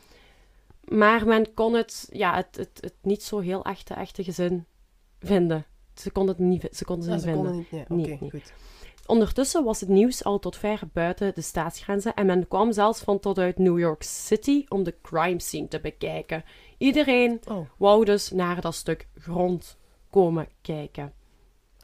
Maar 0.83 1.27
men 1.27 1.53
kon 1.53 1.73
het, 1.73 2.09
ja, 2.11 2.35
het, 2.35 2.55
het, 2.55 2.77
het 2.81 2.95
niet 3.01 3.23
zo 3.23 3.39
heel 3.39 3.63
echte, 3.63 3.93
echte 3.93 4.23
gezin 4.23 4.65
vinden. 5.19 5.65
Ze 5.95 6.11
konden 6.11 6.35
het 6.35 6.43
niet, 6.45 6.67
ze 6.71 6.85
konden 6.85 7.03
ze 7.05 7.09
Ja, 7.09 7.15
niet 7.15 7.25
ze 7.25 7.31
vinden. 7.31 7.87
konden 7.87 8.07
niet... 8.09 8.19
Nee, 8.19 8.29
goed. 8.29 8.53
Ondertussen 9.07 9.63
was 9.63 9.79
het 9.79 9.89
nieuws 9.89 10.23
al 10.23 10.39
tot 10.39 10.57
ver 10.57 10.81
buiten 10.93 11.33
de 11.35 11.41
staatsgrenzen 11.41 12.13
en 12.13 12.25
men 12.25 12.47
kwam 12.47 12.71
zelfs 12.71 12.99
van 13.01 13.19
tot 13.19 13.37
uit 13.37 13.57
New 13.57 13.79
York 13.79 14.03
City 14.03 14.65
om 14.69 14.83
de 14.83 14.95
crime 15.01 15.39
scene 15.41 15.67
te 15.67 15.79
bekijken. 15.79 16.43
Iedereen 16.77 17.41
Oh, 17.47 17.67
wou 17.77 18.05
dus 18.05 18.31
naar 18.31 18.61
dat 18.61 18.75
stuk 18.75 19.07
grond 19.19 19.77
komen 20.09 20.47
kijken. 20.61 21.13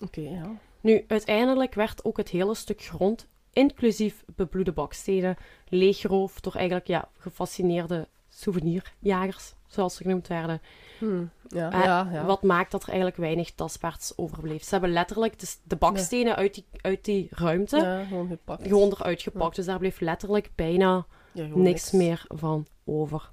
oké, 0.04 0.22
ja. 0.22 0.60
Nu, 0.82 1.04
uiteindelijk 1.08 1.74
werd 1.74 2.06
ook 2.06 2.18
het 2.18 2.30
hele 2.30 2.56
stuk 2.56 2.82
grond, 2.82 3.28
inclusief 3.54 4.24
bebloede 4.36 4.72
bakstenen, 4.72 5.38
leeggeroofd 5.70 6.44
door 6.44 6.56
eigenlijk 6.56 6.88
ja, 6.88 7.10
gefascineerde 7.18 8.08
souvenirjagers, 8.30 9.54
zoals 9.72 9.96
ze 9.96 10.04
genoemd 10.04 10.28
werden. 10.28 10.62
Hm, 11.00 11.24
Ja, 11.48 11.72
Eh, 11.72 11.84
ja, 11.84 12.10
ja. 12.14 12.26
Wat 12.26 12.44
maakt 12.44 12.72
dat 12.72 12.82
er 12.82 12.88
eigenlijk 12.88 13.18
weinig 13.18 13.52
tastbaars 13.52 14.14
overbleef. 14.18 14.64
Ze 14.64 14.70
hebben 14.70 14.92
letterlijk 14.92 15.40
de, 15.40 15.56
de 15.64 15.76
bakstenen 15.76 16.36
uit, 16.36 16.54
die, 16.54 16.66
uit 16.82 17.06
die 17.06 17.28
ruimte 17.32 17.78
Ja, 17.78 18.04
gewoon 18.04 18.28
gepakt. 18.28 18.68
gewoon 18.68 18.90
eruit 18.90 19.22
gepakt. 19.22 19.56
Dus 19.56 19.66
daar 19.66 19.80
bleef 19.80 20.00
letterlijk 20.00 20.52
bijna 20.56 21.06
gewoon 21.34 21.62
niks 21.62 21.92
meer 21.92 22.26
van 22.28 22.66
over. 22.86 23.32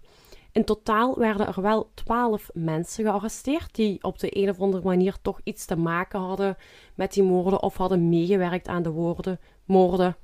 In 0.52 0.64
totaal 0.64 1.18
werden 1.18 1.46
er 1.46 1.62
wel 1.62 1.90
twaalf 1.94 2.50
mensen 2.54 3.04
gearresteerd 3.04 3.74
die 3.74 4.02
op 4.02 4.18
de 4.18 4.36
een 4.42 4.48
of 4.48 4.60
andere 4.60 4.82
manier 4.82 5.16
toch 5.22 5.40
iets 5.44 5.64
te 5.64 5.76
maken 5.76 6.20
hadden 6.20 6.56
met 6.94 7.12
die 7.12 7.22
moorden 7.22 7.62
of 7.62 7.76
hadden 7.76 8.08
meegewerkt 8.08 8.68
aan 8.68 8.82
de 8.82 8.90
woorden, 8.90 9.40
moorden. 9.64 10.16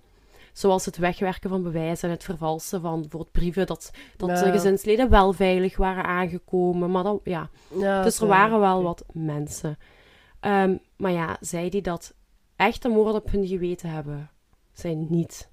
Zoals 0.55 0.85
het 0.85 0.97
wegwerken 0.97 1.51
van 1.51 1.63
bewijzen 1.63 2.09
en 2.09 2.15
het 2.15 2.25
vervalsen 2.25 2.81
van 2.81 3.01
bijvoorbeeld 3.01 3.33
brieven 3.33 3.67
dat, 3.67 3.91
dat 4.17 4.29
Ja. 4.29 4.51
gezinsleden 4.51 5.11
wel 5.11 5.33
veilig 5.33 5.77
waren 5.77 6.05
aangekomen. 6.05 6.91
Maar 6.91 7.03
dat, 7.03 7.21
ja. 7.25 7.51
Ja, 7.79 8.03
Dus 8.03 8.21
er 8.21 8.27
waren 8.27 8.61
wel 8.61 8.83
wat 8.83 9.05
mensen. 9.13 9.79
Ehm, 10.41 10.77
maar 10.97 11.11
ja, 11.13 11.37
zij 11.41 11.69
die 11.69 11.83
dat 11.83 12.15
echte 12.57 12.89
moorden 12.89 13.15
op 13.23 13.31
hun 13.31 13.47
geweten 13.47 13.91
hebben, 13.91 14.31
zijn 14.73 15.07
niet 15.11 15.51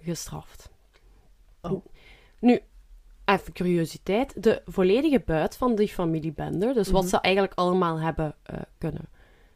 gestraft. 0.00 0.70
Oh. 1.62 1.84
Nu, 2.40 2.60
even 3.24 3.52
curiositeit. 3.52 4.42
De 4.42 4.62
volledige 4.64 5.22
buit 5.26 5.56
van 5.56 5.74
die 5.74 5.88
familie 5.88 6.32
Bender, 6.32 6.74
dus 6.74 6.90
wat 6.90 7.02
Mhm. 7.02 7.10
ze 7.10 7.20
eigenlijk 7.20 7.54
allemaal 7.54 8.00
hebben 8.00 8.34
eh, 8.42 8.60
kunnen 8.78 9.08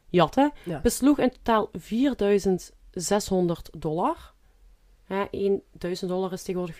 jatten, 0.09 0.51
Ja. 0.65 0.79
besloeg 0.81 1.19
in 1.19 1.29
totaal 1.31 1.69
4600 1.73 3.69
dollar. 3.77 4.32
Hè, 5.03 5.25
1000 5.71 6.09
dollar 6.11 6.31
is 6.33 6.43
tegenwoordig 6.43 6.75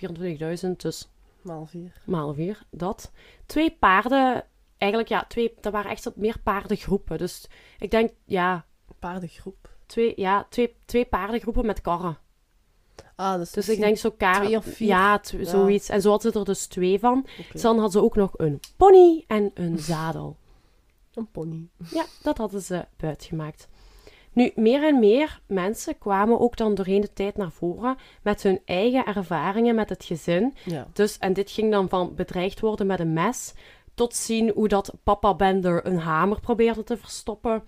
24.000, 0.66 0.70
dus 0.78 1.10
Maal 1.42 1.66
vier. 1.66 2.02
maal 2.06 2.34
vier, 2.34 2.64
dat. 2.70 3.12
Twee 3.46 3.72
paarden, 3.80 4.46
eigenlijk 4.78 5.10
ja, 5.12 5.26
twee, 5.28 5.54
dat 5.62 5.72
waren 5.74 5.92
echt 5.92 6.16
meer 6.16 6.40
paardengroepen. 6.44 7.18
Dus 7.18 7.46
ik 7.80 7.92
denk, 7.92 8.12
ja, 8.26 8.66
Paardengroep. 9.00 9.70
twee, 9.86 10.14
ja, 10.16 10.46
twee, 10.50 10.76
twee 10.86 11.06
paardengroepen 11.06 11.66
met 11.66 11.82
karren. 11.82 12.18
Ah, 13.16 13.36
dus, 13.36 13.52
Dus 13.52 13.70
ik 13.70 13.80
denk 13.80 13.98
zo 13.98 14.12
kaar... 14.12 14.42
twee 14.44 14.58
of 14.58 14.66
vier? 14.66 14.88
Ja, 14.88 15.22
Ja. 15.32 15.44
zoiets. 15.46 15.90
En 15.90 16.02
zo 16.02 16.10
hadden 16.10 16.32
ze 16.32 16.40
er 16.40 16.46
dus 16.46 16.66
twee 16.68 17.00
van. 17.00 17.26
Dus 17.52 17.62
dan 17.62 17.74
hadden 17.74 17.92
ze 17.92 18.02
ook 18.02 18.16
nog 18.16 18.32
een 18.38 18.60
pony 18.78 19.24
en 19.28 19.52
een 19.54 19.80
zadel. 19.92 20.38
Een 21.14 21.28
pony. 21.32 21.68
Ja, 21.92 22.06
dat 22.22 22.38
hadden 22.38 22.62
ze 22.62 22.86
buitgemaakt. 22.98 23.68
Nu, 24.34 24.52
meer 24.56 24.84
en 24.84 25.00
meer 25.00 25.42
mensen 25.46 25.98
kwamen 25.98 26.40
ook 26.40 26.58
dan 26.58 26.76
doorheen 26.76 27.02
de 27.02 27.14
tijd 27.14 27.38
naar 27.38 27.52
voren 27.52 27.98
met 28.22 28.44
hun 28.44 28.62
eigen 28.66 29.06
ervaringen 29.06 29.76
met 29.76 29.90
het 29.90 30.04
gezin. 30.06 30.54
Ja. 30.66 30.88
Dus, 30.94 31.18
en 31.18 31.34
dit 31.34 31.52
ging 31.52 31.72
dan 31.72 31.90
van 31.90 32.16
bedreigd 32.16 32.60
worden 32.60 32.88
met 32.88 33.00
een 33.00 33.14
mes, 33.14 33.54
tot 33.94 34.16
zien 34.16 34.52
hoe 34.56 34.68
dat 34.68 34.94
papa 35.04 35.36
Bender 35.36 35.86
een 35.86 36.00
hamer 36.00 36.40
probeerde 36.40 36.84
te 36.84 36.98
verstoppen. 36.98 37.64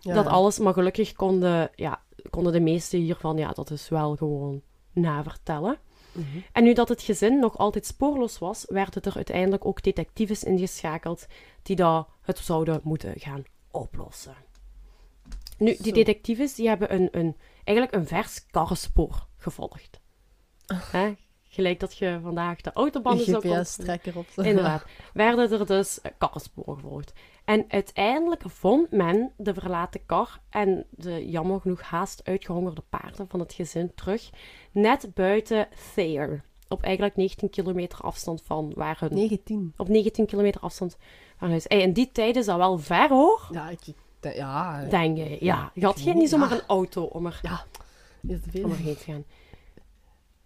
ja. 0.00 0.14
Dat 0.14 0.26
alles, 0.26 0.58
maar 0.58 0.72
gelukkig 0.72 1.12
konden, 1.12 1.70
ja, 1.74 2.02
konden 2.30 2.52
de 2.52 2.60
meesten 2.60 2.98
hiervan, 2.98 3.36
ja, 3.36 3.52
dat 3.52 3.70
is 3.70 3.88
wel 3.88 4.16
gewoon 4.16 4.62
navertellen. 4.92 5.78
Mhm. 6.12 6.38
En 6.52 6.64
nu 6.64 6.72
dat 6.72 6.88
het 6.88 7.02
gezin 7.02 7.38
nog 7.38 7.58
altijd 7.58 7.86
spoorloos 7.86 8.38
was, 8.38 8.64
werden 8.68 9.02
er 9.02 9.14
uiteindelijk 9.14 9.64
ook 9.64 9.82
detectives 9.82 10.44
ingeschakeld 10.44 11.26
die 11.62 11.76
dat 11.76 12.08
het 12.22 12.38
zouden 12.38 12.80
moeten 12.82 13.12
gaan 13.16 13.42
oplossen. 13.70 14.45
Nu, 15.58 15.76
die 15.78 15.92
detectives 15.92 16.54
die 16.54 16.68
hebben 16.68 16.94
een, 16.94 17.08
een, 17.10 17.36
eigenlijk 17.64 17.96
een 17.96 18.06
vers 18.06 18.46
karrenspoor 18.46 19.26
gevolgd. 19.36 20.00
Hè? 20.66 21.14
Gelijk 21.56 21.80
dat 21.80 21.98
je 21.98 22.18
vandaag 22.22 22.60
de 22.60 22.72
autobanden 22.72 23.24
zou 23.24 23.42
komen. 23.42 23.58
GPS-trekker 23.58 24.16
op. 24.18 24.26
Inderdaad. 24.36 24.84
Werden 25.12 25.52
er 25.60 25.66
dus 25.66 25.98
karrensporen 26.18 26.74
gevolgd. 26.74 27.12
En 27.44 27.64
uiteindelijk 27.68 28.42
vond 28.46 28.90
men 28.90 29.32
de 29.36 29.54
verlaten 29.54 30.06
kar 30.06 30.40
en 30.50 30.86
de 30.90 31.28
jammer 31.28 31.60
genoeg 31.60 31.80
haast 31.80 32.24
uitgehongerde 32.24 32.82
paarden 32.88 33.28
van 33.28 33.40
het 33.40 33.52
gezin 33.52 33.94
terug, 33.94 34.30
net 34.72 35.10
buiten 35.14 35.68
Thayer. 35.94 36.44
Op 36.68 36.82
eigenlijk 36.82 37.16
19 37.16 37.50
kilometer 37.50 38.00
afstand 38.00 38.42
van 38.42 38.72
waar 38.74 38.96
hun... 39.00 39.14
19. 39.14 39.72
Op 39.76 39.88
19 39.88 40.26
kilometer 40.26 40.60
afstand 40.60 40.96
van 41.36 41.48
huis. 41.48 41.64
Hey, 41.68 41.80
in 41.80 41.92
die 41.92 42.12
tijd 42.12 42.36
is 42.36 42.46
dat 42.46 42.56
wel 42.56 42.78
ver 42.78 43.08
hoor, 43.08 43.48
Ja, 43.50 43.68
ik... 43.68 43.80
Ja, 44.34 44.84
denk 44.84 45.16
je. 45.16 45.36
Ja, 45.40 45.70
je 45.74 45.84
had 45.84 46.00
geen, 46.00 46.16
niet 46.16 46.28
zomaar 46.28 46.52
een 46.52 46.66
auto 46.66 47.04
om 47.04 47.26
er 47.26 47.40
Ja. 47.42 47.64
Om 48.64 48.70
erheen 48.70 48.96
te 48.96 49.04
gaan. 49.04 49.24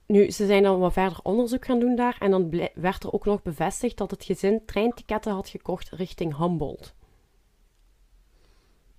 Nu, 0.06 0.30
ze 0.30 0.46
zijn 0.46 0.62
dan 0.62 0.78
wat 0.78 0.92
verder 0.92 1.18
onderzoek 1.22 1.64
gaan 1.64 1.80
doen 1.80 1.96
daar. 1.96 2.16
En 2.18 2.30
dan 2.30 2.68
werd 2.74 3.04
er 3.04 3.12
ook 3.12 3.24
nog 3.24 3.42
bevestigd 3.42 3.96
dat 3.96 4.10
het 4.10 4.24
gezin 4.24 4.62
treinticketten 4.66 5.32
had 5.32 5.48
gekocht 5.48 5.90
richting 5.90 6.36
Humboldt. 6.36 6.94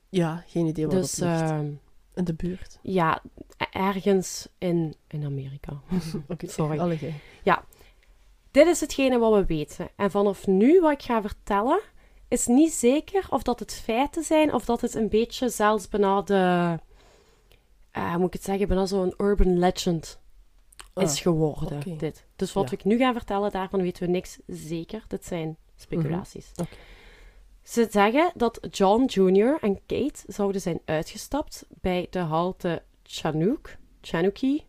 Ja, 0.10 0.44
geen 0.48 0.66
idee 0.66 0.88
waar 0.88 0.96
Dus 0.96 1.12
dat 1.12 1.30
ehm, 1.30 1.72
In 2.14 2.24
de 2.24 2.34
buurt. 2.34 2.80
ja, 2.82 3.22
e- 3.58 3.66
ergens 3.72 4.48
in, 4.58 4.96
in 5.08 5.26
Amerika. 5.26 5.82
Sorry. 6.40 6.98
Gij. 6.98 7.14
Dit 8.52 8.68
is 8.68 8.80
hetgene 8.80 9.18
wat 9.18 9.34
we 9.34 9.46
weten. 9.46 9.90
En 9.96 10.12
vanaf 10.12 10.48
nu, 10.48 10.82
wat 10.82 10.92
ik 10.92 11.02
ga 11.02 11.22
vertellen, 11.22 11.82
is 12.32 12.48
niet 12.48 12.72
zeker 12.74 13.26
of 13.30 13.44
dat 13.44 13.60
het 13.60 13.74
feiten 13.74 14.24
zijn 14.24 14.54
of 14.54 14.66
dat 14.66 14.82
het 14.82 14.96
een 14.96 15.10
beetje 15.10 15.50
zelfs 15.50 15.88
bijna 15.88 16.22
de... 16.22 16.78
eh, 17.92 18.16
moet 18.16 18.28
ik 18.28 18.34
het 18.34 18.44
zeggen? 18.44 18.68
Bijna 18.68 18.86
zo'n 18.86 19.14
urban 19.18 19.60
legend 19.60 20.20
is 20.96 21.16
Ah, 21.16 21.22
geworden, 21.22 21.78
oké. 21.78 21.96
dit. 21.96 22.26
Dus 22.36 22.54
wat 22.54 22.70
Ja. 22.70 22.78
ik 22.78 22.84
nu 22.84 22.98
ga 22.98 23.14
vertellen, 23.14 23.52
daarvan 23.52 23.82
weten 23.82 24.04
we 24.06 24.10
niks 24.10 24.38
zeker. 24.48 25.04
Dit 25.08 25.26
zijn 25.26 25.58
speculaties. 25.76 26.52
Mhm. 26.56 26.68
Ze 27.64 27.88
zeggen 27.92 28.32
dat 28.36 28.60
John 28.72 29.04
Jr. 29.06 29.58
en 29.62 29.80
Kate 29.86 30.20
zouden 30.28 30.62
zijn 30.62 30.80
uitgestapt 30.86 31.66
bij 31.82 32.08
de 32.10 32.20
halte 32.20 32.84
Chanook. 33.04 33.76
Chanuki? 34.02 34.66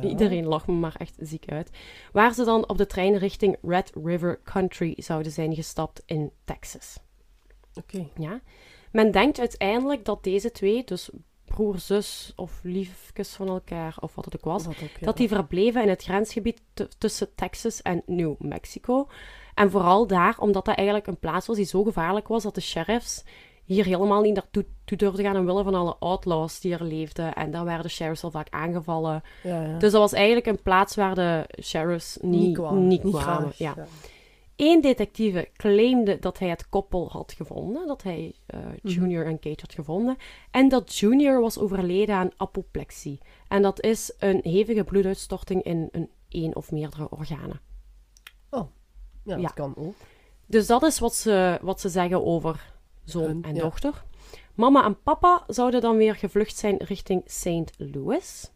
Ja. 0.00 0.08
Iedereen 0.08 0.46
lacht 0.46 0.66
me 0.66 0.72
maar 0.72 0.94
echt 0.98 1.16
ziek 1.18 1.44
uit. 1.48 1.70
Waar 2.12 2.34
ze 2.34 2.44
dan 2.44 2.68
op 2.68 2.78
de 2.78 2.86
trein 2.86 3.16
richting 3.16 3.56
Red 3.62 3.92
River 4.04 4.40
Country 4.44 4.94
zouden 4.96 5.32
zijn 5.32 5.54
gestapt 5.54 6.02
in 6.06 6.32
Texas. 6.44 6.98
Oké. 7.74 8.06
Ja? 8.18 8.40
Men 8.92 9.10
denkt 9.10 9.38
uiteindelijk 9.38 10.04
dat 10.04 10.24
deze 10.24 10.50
twee, 10.50 10.84
dus 10.84 11.10
broer, 11.44 11.78
zus 11.78 12.32
of 12.36 12.60
liefjes 12.62 13.28
van 13.28 13.48
elkaar, 13.48 13.96
of 14.00 14.14
wat 14.14 14.24
het 14.24 14.36
ook 14.36 14.44
was, 14.44 14.64
Dat 14.64 14.72
ook, 14.72 14.98
ja. 14.98 15.06
dat 15.06 15.16
die 15.16 15.28
verbleven 15.28 15.82
in 15.82 15.88
het 15.88 16.02
grensgebied 16.02 16.62
tussen 16.98 17.34
Texas 17.34 17.82
en 17.82 18.02
New 18.06 18.34
Mexico. 18.38 19.08
En 19.54 19.70
vooral 19.70 20.06
daar, 20.06 20.38
omdat 20.38 20.64
dat 20.64 20.76
eigenlijk 20.76 21.06
een 21.06 21.18
plaats 21.18 21.46
was 21.46 21.56
die 21.56 21.64
zo 21.64 21.82
gevaarlijk 21.82 22.28
was 22.28 22.42
dat 22.42 22.54
de 22.54 22.60
sheriffs 22.60 23.24
hier 23.74 23.84
helemaal 23.84 24.20
niet 24.20 24.34
naartoe 24.34 24.66
toe 24.84 24.98
durfden 24.98 25.24
gaan 25.24 25.36
omwille 25.36 25.62
van 25.62 25.74
alle 25.74 25.96
outlaws 25.98 26.60
die 26.60 26.72
er 26.72 26.84
leefden. 26.84 27.34
En 27.34 27.50
daar 27.50 27.64
werden 27.64 27.82
de 27.82 27.88
sheriffs 27.88 28.24
al 28.24 28.30
vaak 28.30 28.46
aangevallen. 28.50 29.22
Ja, 29.42 29.62
ja. 29.62 29.78
Dus 29.78 29.92
dat 29.92 30.00
was 30.00 30.12
eigenlijk 30.12 30.46
een 30.46 30.62
plaats 30.62 30.96
waar 30.96 31.14
de 31.14 31.44
sheriffs 31.62 32.18
niet, 32.20 32.58
niet 32.72 33.00
kwamen. 33.00 33.52
ja. 33.56 33.74
Eén 34.56 34.80
detectieve 34.80 35.48
claimde 35.56 36.18
dat 36.18 36.38
hij 36.38 36.48
het 36.48 36.68
koppel 36.68 37.08
had 37.10 37.32
gevonden, 37.32 37.86
dat 37.86 38.02
hij 38.02 38.34
eh, 38.46 38.58
Junior 38.82 39.26
en 39.26 39.38
Kate 39.38 39.60
had 39.60 39.74
gevonden, 39.74 40.16
en 40.50 40.68
dat 40.68 40.94
Junior 40.96 41.40
was 41.40 41.58
overleden 41.58 42.14
aan 42.14 42.30
apoplexie. 42.36 43.18
En 43.48 43.62
dat 43.62 43.82
is 43.82 44.14
een 44.18 44.40
hevige 44.42 44.84
bloeduitstorting 44.84 45.62
in 45.62 45.88
een 45.92 46.08
één 46.28 46.56
of 46.56 46.70
meerdere 46.70 47.10
organen. 47.10 47.60
Ja, 49.24 49.36
dat 49.36 49.54
kan 49.54 49.74
ook. 49.76 49.94
Dus 50.46 50.66
dat 50.66 50.82
is 50.82 50.98
wat 50.98 51.14
ze, 51.14 51.58
wat 51.62 51.80
ze 51.80 51.88
zeggen 51.88 52.24
over 52.24 52.69
zoon 53.10 53.42
en 53.44 53.54
ja. 53.54 53.60
dochter. 53.62 54.04
Mama 54.54 54.84
en 54.84 55.02
papa 55.02 55.44
zouden 55.46 55.80
dan 55.80 55.96
weer 55.96 56.14
gevlucht 56.16 56.56
zijn 56.56 56.76
richting 56.76 57.22
St. 57.26 57.72
Louis. 57.76 58.50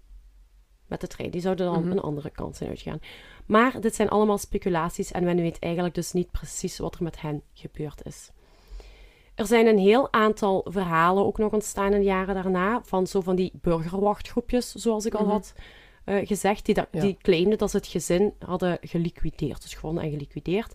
met 0.86 1.00
de 1.00 1.06
trein. 1.06 1.30
Die 1.30 1.40
zouden 1.40 1.66
dan 1.66 1.80
Mhm. 1.82 1.90
een 1.90 2.00
andere 2.00 2.30
kant 2.30 2.56
zijn 2.56 2.70
uitgegaan. 2.70 2.98
Maar 3.46 3.80
dit 3.80 3.94
zijn 3.94 4.08
allemaal 4.08 4.38
speculaties 4.38 5.12
en 5.12 5.24
men 5.24 5.36
weet 5.36 5.58
eigenlijk 5.58 5.94
dus 5.94 6.12
niet 6.12 6.30
precies 6.30 6.78
wat 6.78 6.94
er 6.94 7.02
met 7.02 7.20
hen 7.20 7.42
gebeurd 7.52 8.06
is. 8.06 8.30
Er 9.34 9.46
zijn 9.46 9.66
een 9.66 9.78
heel 9.78 10.12
aantal 10.12 10.66
verhalen 10.68 11.24
ook 11.24 11.38
nog 11.38 11.52
ontstaan 11.52 11.92
in 11.92 11.98
de 11.98 12.04
jaren 12.04 12.34
daarna, 12.34 12.80
van 12.84 13.06
zo 13.06 13.20
van 13.20 13.36
die 13.36 13.50
burgerwachtgroepjes, 13.54 14.72
zoals 14.72 15.06
ik 15.06 15.14
al 15.14 15.24
Mhm. 15.24 15.30
had 15.32 15.54
eh, 16.04 16.26
gezegd, 16.26 16.64
die, 16.66 16.74
dat, 16.74 16.88
Ja. 16.90 17.00
die 17.00 17.16
claimden 17.22 17.58
dat 17.58 17.70
ze 17.70 17.76
het 17.76 17.86
gezin 17.86 18.34
hadden 18.38 18.78
geliquideerd, 18.80 19.62
dus 19.62 19.74
gewonnen 19.74 20.02
en 20.04 20.10
geliquideerd. 20.10 20.74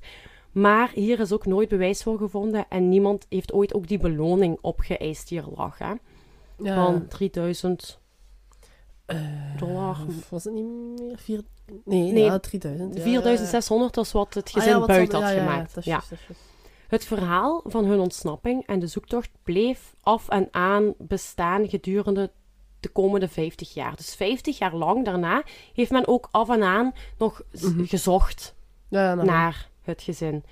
Maar 0.62 0.92
hier 0.94 1.20
is 1.20 1.32
ook 1.32 1.46
nooit 1.46 1.70
bewijs 1.70 2.04
voor 2.04 2.18
gevonden 2.18 2.66
en 2.70 2.90
niemand 2.90 3.26
heeft 3.30 3.54
ooit 3.54 3.74
ook 3.74 3.88
die 3.88 3.98
beloning 4.00 4.58
opgeëist 4.62 5.28
die 5.28 5.40
er 5.40 5.48
lag, 5.56 5.78
hè, 5.78 5.94
Ja. 6.58 6.76
van 6.86 7.08
3000 7.08 8.00
Eh, 9.06 9.18
dollar. 9.58 9.98
Was 10.30 10.44
het 10.44 10.54
niet 10.54 10.66
meer? 11.00 11.18
Vier... 11.18 11.42
Nee, 11.86 12.12
Nee, 12.12 12.24
ja, 12.24 12.40
3000. 12.40 12.96
ja, 12.96 13.02
4600 13.02 13.96
was 13.96 14.12
wat 14.12 14.34
het 14.34 14.50
gezin. 14.50 14.74
Ah, 14.74 14.78
wat 14.80 14.88
buiten 14.88 15.22
had 15.22 15.32
gemaakt. 15.34 15.68
dat 15.76 15.78
is 15.78 15.86
Ja. 15.86 16.02
dat 16.10 16.20
is. 16.30 16.38
Het 16.88 17.06
verhaal 17.06 17.64
van 17.66 17.86
hun 17.86 18.00
ontsnapping 18.00 18.66
en 18.68 18.80
de 18.80 18.88
zoektocht 18.88 19.30
bleef 19.44 19.96
af 20.02 20.28
en 20.30 20.48
aan 20.52 20.94
bestaan 20.98 21.70
gedurende 21.70 22.32
de 22.80 22.90
komende 22.90 23.28
50 23.28 23.74
jaar. 23.74 23.96
Dus 23.96 24.16
50 24.16 24.58
jaar 24.58 24.76
lang 24.76 25.06
daarna 25.06 25.44
heeft 25.74 25.92
men 25.92 26.08
ook 26.08 26.28
af 26.32 26.50
en 26.50 26.64
aan 26.64 26.94
nog 27.18 27.42
Mhm. 27.52 27.84
gezocht 27.86 28.56
ja, 28.88 29.14
nou, 29.16 29.28
naar 29.28 29.70
het 29.90 30.02
gezin. 30.02 30.44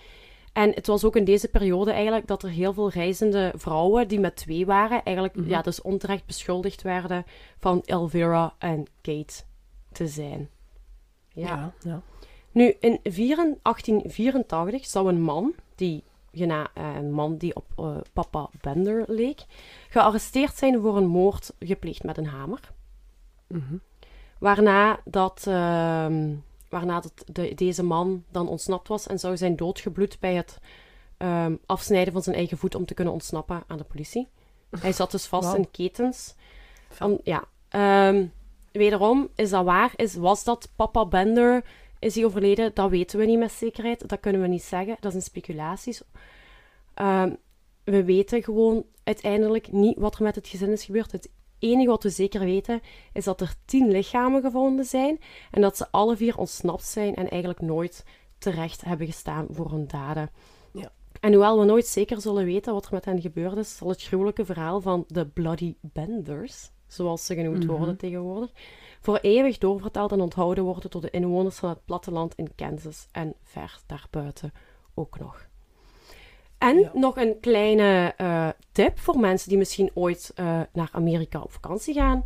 En 0.54 0.72
het 0.74 0.88
was 0.88 1.04
ook 1.04 1.16
in 1.16 1.24
deze 1.24 1.48
periode 1.48 1.92
eigenlijk 1.92 2.28
dat 2.28 2.44
er 2.44 2.50
heel 2.50 2.74
veel 2.74 2.90
reizende 2.90 3.54
vrouwen 3.56 4.08
die 4.08 4.20
met 4.20 4.36
twee 4.36 4.66
waren, 4.66 5.04
eigenlijk 5.04 5.36
Mhm. 5.36 5.50
ja, 5.50 5.62
dus 5.62 5.82
onterecht 5.82 6.26
beschuldigd 6.26 6.82
werden 6.82 7.26
van 7.60 7.82
Elvira 7.86 8.54
en 8.58 8.86
Kate 9.02 9.44
te 9.92 10.08
zijn. 10.08 10.50
Ja. 11.28 11.48
Ja, 11.48 11.74
ja. 11.80 12.02
Nu, 12.52 12.76
in 12.80 13.00
4 13.04 13.56
1884 13.62 14.86
zou 14.86 15.08
een 15.10 15.22
man, 15.22 15.54
die, 15.76 16.04
gena, 16.32 16.68
eh, 16.74 16.96
een 16.96 17.12
man 17.12 17.38
die 17.38 17.56
op 17.56 17.66
eh, 17.76 17.98
papa 18.14 18.50
Bender 18.62 19.04
leek, 19.08 19.46
gearresteerd 19.90 20.56
zijn 20.58 20.82
voor 20.82 20.98
een 20.98 21.08
moord 21.08 21.54
gepleegd 21.60 22.04
met 22.04 22.18
een 22.18 22.28
hamer. 22.28 22.60
Mhm. 23.48 23.76
Waarna 24.40 25.00
dat, 25.06 25.44
ehm, 25.48 26.34
waarna 26.70 27.00
dat 27.00 27.14
de, 27.26 27.54
deze 27.54 27.84
man 27.84 28.24
dan 28.32 28.48
ontsnapt 28.48 28.88
was 28.88 29.08
en 29.08 29.20
zou 29.20 29.38
zijn 29.38 29.56
doodgebloed 29.56 30.20
bij 30.20 30.36
het 30.36 30.60
ehm, 31.18 31.56
afsnijden 31.66 32.14
van 32.14 32.24
zijn 32.24 32.36
eigen 32.36 32.58
voet 32.58 32.76
om 32.76 32.86
te 32.86 32.94
kunnen 32.94 33.14
ontsnappen 33.14 33.64
aan 33.68 33.78
de 33.78 33.84
politie. 33.84 34.28
Hij 34.80 34.94
zat 34.94 35.12
dus 35.12 35.26
vast 35.26 35.54
in 35.54 35.72
ketens. 35.72 36.36
Van, 36.90 37.20
ja, 37.24 37.44
ehm, 37.70 38.26
wederom, 38.72 39.30
is 39.36 39.50
dat 39.50 39.66
waar? 39.66 39.94
Is, 39.96 40.16
was 40.16 40.44
dat 40.44 40.70
papa 40.76 41.06
Bender? 41.06 41.64
Is 42.00 42.16
hij 42.16 42.26
overleden? 42.26 42.72
Dat 42.74 42.90
weten 42.90 43.20
we 43.20 43.26
niet 43.26 43.40
met 43.40 43.52
zekerheid. 43.52 44.10
Dat 44.10 44.20
kunnen 44.20 44.42
we 44.42 44.48
niet 44.48 44.64
zeggen. 44.64 44.98
Dat 45.00 45.12
zijn 45.12 45.24
speculaties. 45.24 46.02
Ehm, 46.94 47.34
we 47.84 48.04
weten 48.04 48.44
gewoon 48.44 48.86
uiteindelijk 49.04 49.72
niet 49.72 49.98
wat 49.98 50.16
er 50.16 50.24
met 50.24 50.36
het 50.36 50.48
gezin 50.48 50.72
is 50.72 50.86
gebeurd. 50.86 51.12
Het 51.12 51.30
enige 51.60 51.90
wat 51.90 52.04
we 52.04 52.10
zeker 52.10 52.40
weten 52.40 52.82
is 53.14 53.24
dat 53.24 53.42
er 53.42 53.54
tien 53.66 53.92
lichamen 53.92 54.42
gevonden 54.42 54.86
zijn 54.86 55.20
en 55.52 55.62
dat 55.62 55.78
ze 55.78 55.88
alle 55.92 56.16
vier 56.18 56.38
ontsnapt 56.38 56.84
zijn 56.86 57.16
en 57.16 57.30
eigenlijk 57.30 57.62
nooit 57.62 58.04
terecht 58.38 58.84
hebben 58.84 59.08
gestaan 59.08 59.48
voor 59.50 59.72
hun 59.72 59.88
daden. 59.88 60.30
Ja. 60.74 60.92
En 61.20 61.32
hoewel 61.32 61.60
we 61.60 61.66
nooit 61.66 61.86
zeker 61.88 62.22
zullen 62.22 62.46
weten 62.46 62.74
wat 62.74 62.86
er 62.86 62.94
met 62.94 63.06
hen 63.06 63.22
gebeurd 63.22 63.58
is, 63.58 63.78
zal 63.78 63.90
het 63.90 64.04
gruwelijke 64.04 64.46
verhaal 64.46 64.82
van 64.82 65.04
de 65.08 65.28
Bloody 65.28 65.76
Benders, 65.82 66.72
zoals 66.88 67.26
ze 67.26 67.36
genoemd 67.36 67.64
Mhm. 67.66 67.76
worden 67.78 67.98
tegenwoordig, 67.98 68.52
voor 69.02 69.18
eeuwig 69.18 69.58
doorverteld 69.58 70.12
en 70.12 70.22
onthouden 70.22 70.64
worden 70.64 70.92
door 70.92 71.02
de 71.02 71.10
inwoners 71.10 71.56
van 71.58 71.70
het 71.70 71.86
platteland 71.86 72.36
in 72.36 72.56
Kansas 72.56 73.08
en 73.12 73.34
ver 73.44 73.80
daarbuiten 73.86 74.54
ook 74.94 75.20
nog. 75.20 75.47
En 76.58 76.80
Ja. 76.80 76.92
nog 76.94 77.18
een 77.18 77.40
kleine 77.40 78.14
eh, 78.18 78.50
tip 78.72 79.00
voor 79.00 79.20
mensen 79.20 79.50
die 79.50 79.58
misschien 79.58 79.92
ooit 79.94 80.32
eh, 80.36 80.62
naar 80.74 80.90
Amerika 80.92 81.40
op 81.42 81.52
vakantie 81.52 81.94
gaan. 81.94 82.26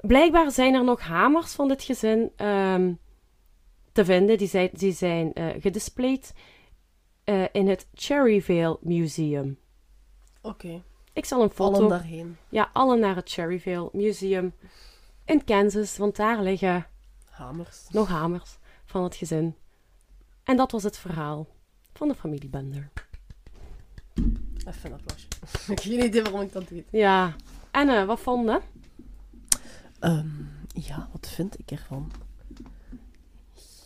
Blijkbaar 0.00 0.50
zijn 0.50 0.74
er 0.74 0.84
nog 0.84 1.00
hamers 1.00 1.52
van 1.52 1.68
dit 1.68 1.82
gezin 1.82 2.32
ehm, 2.36 2.92
te 3.92 4.04
vinden. 4.04 4.38
Die 4.38 4.48
zijn, 4.48 4.68
die 4.72 4.92
zijn 4.92 5.32
eh, 5.32 5.46
gedisplayed 5.60 6.32
in 7.52 7.68
het 7.68 7.88
Cherryvale 7.94 8.78
Museum. 8.80 9.58
Oké, 10.42 10.82
Ik 11.12 11.24
zal 11.24 11.42
een 11.42 11.50
foto... 11.50 11.76
allen 11.76 11.88
daarheen. 11.88 12.36
Ja, 12.48 12.70
alle 12.72 12.96
naar 12.98 13.16
het 13.16 13.30
Cherryvale 13.30 13.88
Museum 13.92 14.52
in 15.24 15.44
Kansas, 15.44 15.96
want 15.96 16.16
daar 16.16 16.42
liggen 16.42 16.86
Hamers. 17.30 17.86
nog 17.90 18.08
hamers 18.08 18.58
van 18.84 19.02
het 19.02 19.14
gezin. 19.16 19.56
En 20.44 20.56
dat 20.56 20.70
was 20.72 20.82
het 20.82 20.96
verhaal 20.98 21.46
van 21.92 22.08
de 22.08 22.14
familie 22.14 22.48
Bender. 22.48 22.90
Even 24.68 24.90
een 24.90 24.96
applausje. 24.98 25.26
ik 25.52 25.66
heb 25.66 25.78
geen 25.78 26.04
idee 26.04 26.22
waarom 26.22 26.40
ik 26.40 26.52
dat 26.52 26.68
deed. 26.68 26.86
Ja, 26.90 27.36
en 27.70 27.88
eh, 27.88 28.04
wat 28.04 28.20
vonden? 28.20 28.60
Ehm, 29.98 30.28
ja, 30.68 31.08
wat 31.12 31.28
vind 31.28 31.58
ik 31.58 31.70
ervan? 31.70 32.12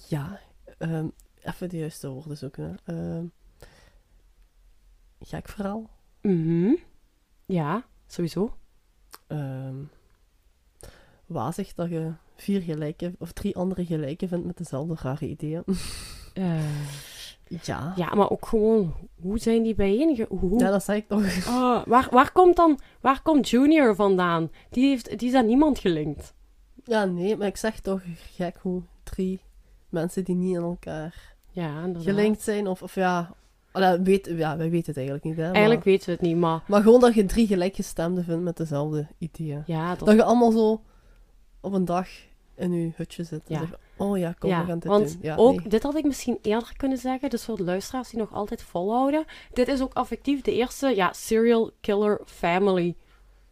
Ja, 0.08 0.40
ehm, 0.78 1.08
even 1.40 1.68
de 1.68 1.78
juiste 1.78 2.08
woorden 2.08 2.36
zoeken. 2.36 2.78
Hè. 2.84 2.94
Ehm, 2.94 3.26
gek 5.20 5.48
verhaal. 5.48 5.90
Mhm. 6.20 6.74
Ja, 7.46 7.84
sowieso. 8.06 8.56
Ehm 9.26 9.84
wazig 11.32 11.74
dat 11.74 11.88
je 11.88 12.12
vier 12.36 12.60
gelijke, 12.60 13.14
of 13.18 13.32
drie 13.32 13.56
andere 13.56 13.84
gelijke 13.84 14.28
vindt 14.28 14.46
met 14.46 14.56
dezelfde 14.56 14.94
rare 15.02 15.28
ideeën. 15.28 15.64
Eh, 16.32 16.86
ja. 17.46 17.92
ja, 17.96 18.14
maar 18.14 18.30
ook 18.30 18.46
gewoon, 18.46 18.94
hoe 19.20 19.38
zijn 19.38 19.62
die 19.62 19.74
bijeen? 19.74 20.26
Hoe? 20.28 20.58
Ja, 20.58 20.70
dat 20.70 20.84
zei 20.84 20.98
ik 20.98 21.08
toch. 21.08 21.46
Ah, 21.46 21.82
waar, 21.86 22.08
waar 22.10 22.32
komt 22.32 22.56
dan, 22.56 22.78
waar 23.00 23.22
komt 23.22 23.48
Junior 23.48 23.94
vandaan? 23.94 24.50
Die, 24.70 24.88
heeft, 24.88 25.18
die 25.18 25.28
is 25.28 25.34
aan 25.34 25.46
niemand 25.46 25.78
gelinkt. 25.78 26.34
Ja, 26.84 27.04
nee, 27.04 27.36
maar 27.36 27.46
ik 27.46 27.56
zeg 27.56 27.80
toch 27.80 28.00
gek 28.34 28.56
hoe 28.62 28.82
drie 29.02 29.40
mensen 29.88 30.24
die 30.24 30.34
niet 30.34 30.56
aan 30.56 30.62
elkaar 30.62 31.34
Ja, 31.50 31.88
gelinkt 31.98 32.42
zijn, 32.42 32.66
of, 32.66 32.82
of 32.82 32.94
ja... 32.94 33.34
Weet, 34.02 34.26
ja, 34.36 34.56
wij 34.56 34.70
weten 34.70 34.86
het 34.86 34.96
eigenlijk 34.96 35.24
niet, 35.24 35.36
hè. 35.36 35.42
maar- 35.42 35.52
Eigenlijk 35.52 35.84
weten 35.84 36.06
we 36.06 36.12
het 36.12 36.20
niet, 36.20 36.36
maar 36.36 36.62
Maar 36.66 36.82
gewoon 36.82 37.00
dat 37.00 37.14
je 37.14 37.24
drie 37.26 37.46
gelijkgestemden 37.46 38.24
vindt 38.24 38.42
met 38.42 38.56
dezelfde 38.56 39.06
ideeën. 39.18 39.62
ja, 39.66 39.94
dat 39.94 40.06
Dat 40.06 40.14
je 40.16 40.22
allemaal 40.24 40.50
zo 40.50 40.82
op 41.60 41.72
een 41.72 41.84
dag 41.84 42.08
in 42.54 42.72
je 42.72 42.90
hutje 42.96 43.24
zit. 43.24 43.40
En 43.48 43.54
Ja. 43.54 43.58
zegt, 43.58 43.74
oh 43.96 44.18
ja, 44.18 44.32
kom, 44.38 44.50
ja, 44.50 44.60
we 44.60 44.66
gaan 44.66 44.78
dit 44.78 44.88
want 44.88 45.08
doen. 45.12 45.18
Ja, 45.22 45.36
ook, 45.36 45.56
nee. 45.60 45.68
dit 45.68 45.82
had 45.82 45.94
ik 45.96 46.04
misschien 46.04 46.38
eerder 46.42 46.76
kunnen 46.76 46.98
zeggen, 46.98 47.30
dus 47.30 47.44
voor 47.44 47.56
de 47.56 47.64
luisteraars 47.64 48.08
die 48.10 48.18
nog 48.18 48.32
altijd 48.32 48.62
volhouden. 48.62 49.24
Dit 49.52 49.68
is 49.68 49.80
ook 49.82 49.94
effectief 49.94 50.40
de 50.40 50.52
eerste 50.52 50.88
ja, 50.88 51.12
serial 51.12 51.70
killer 51.80 52.20
family 52.24 52.94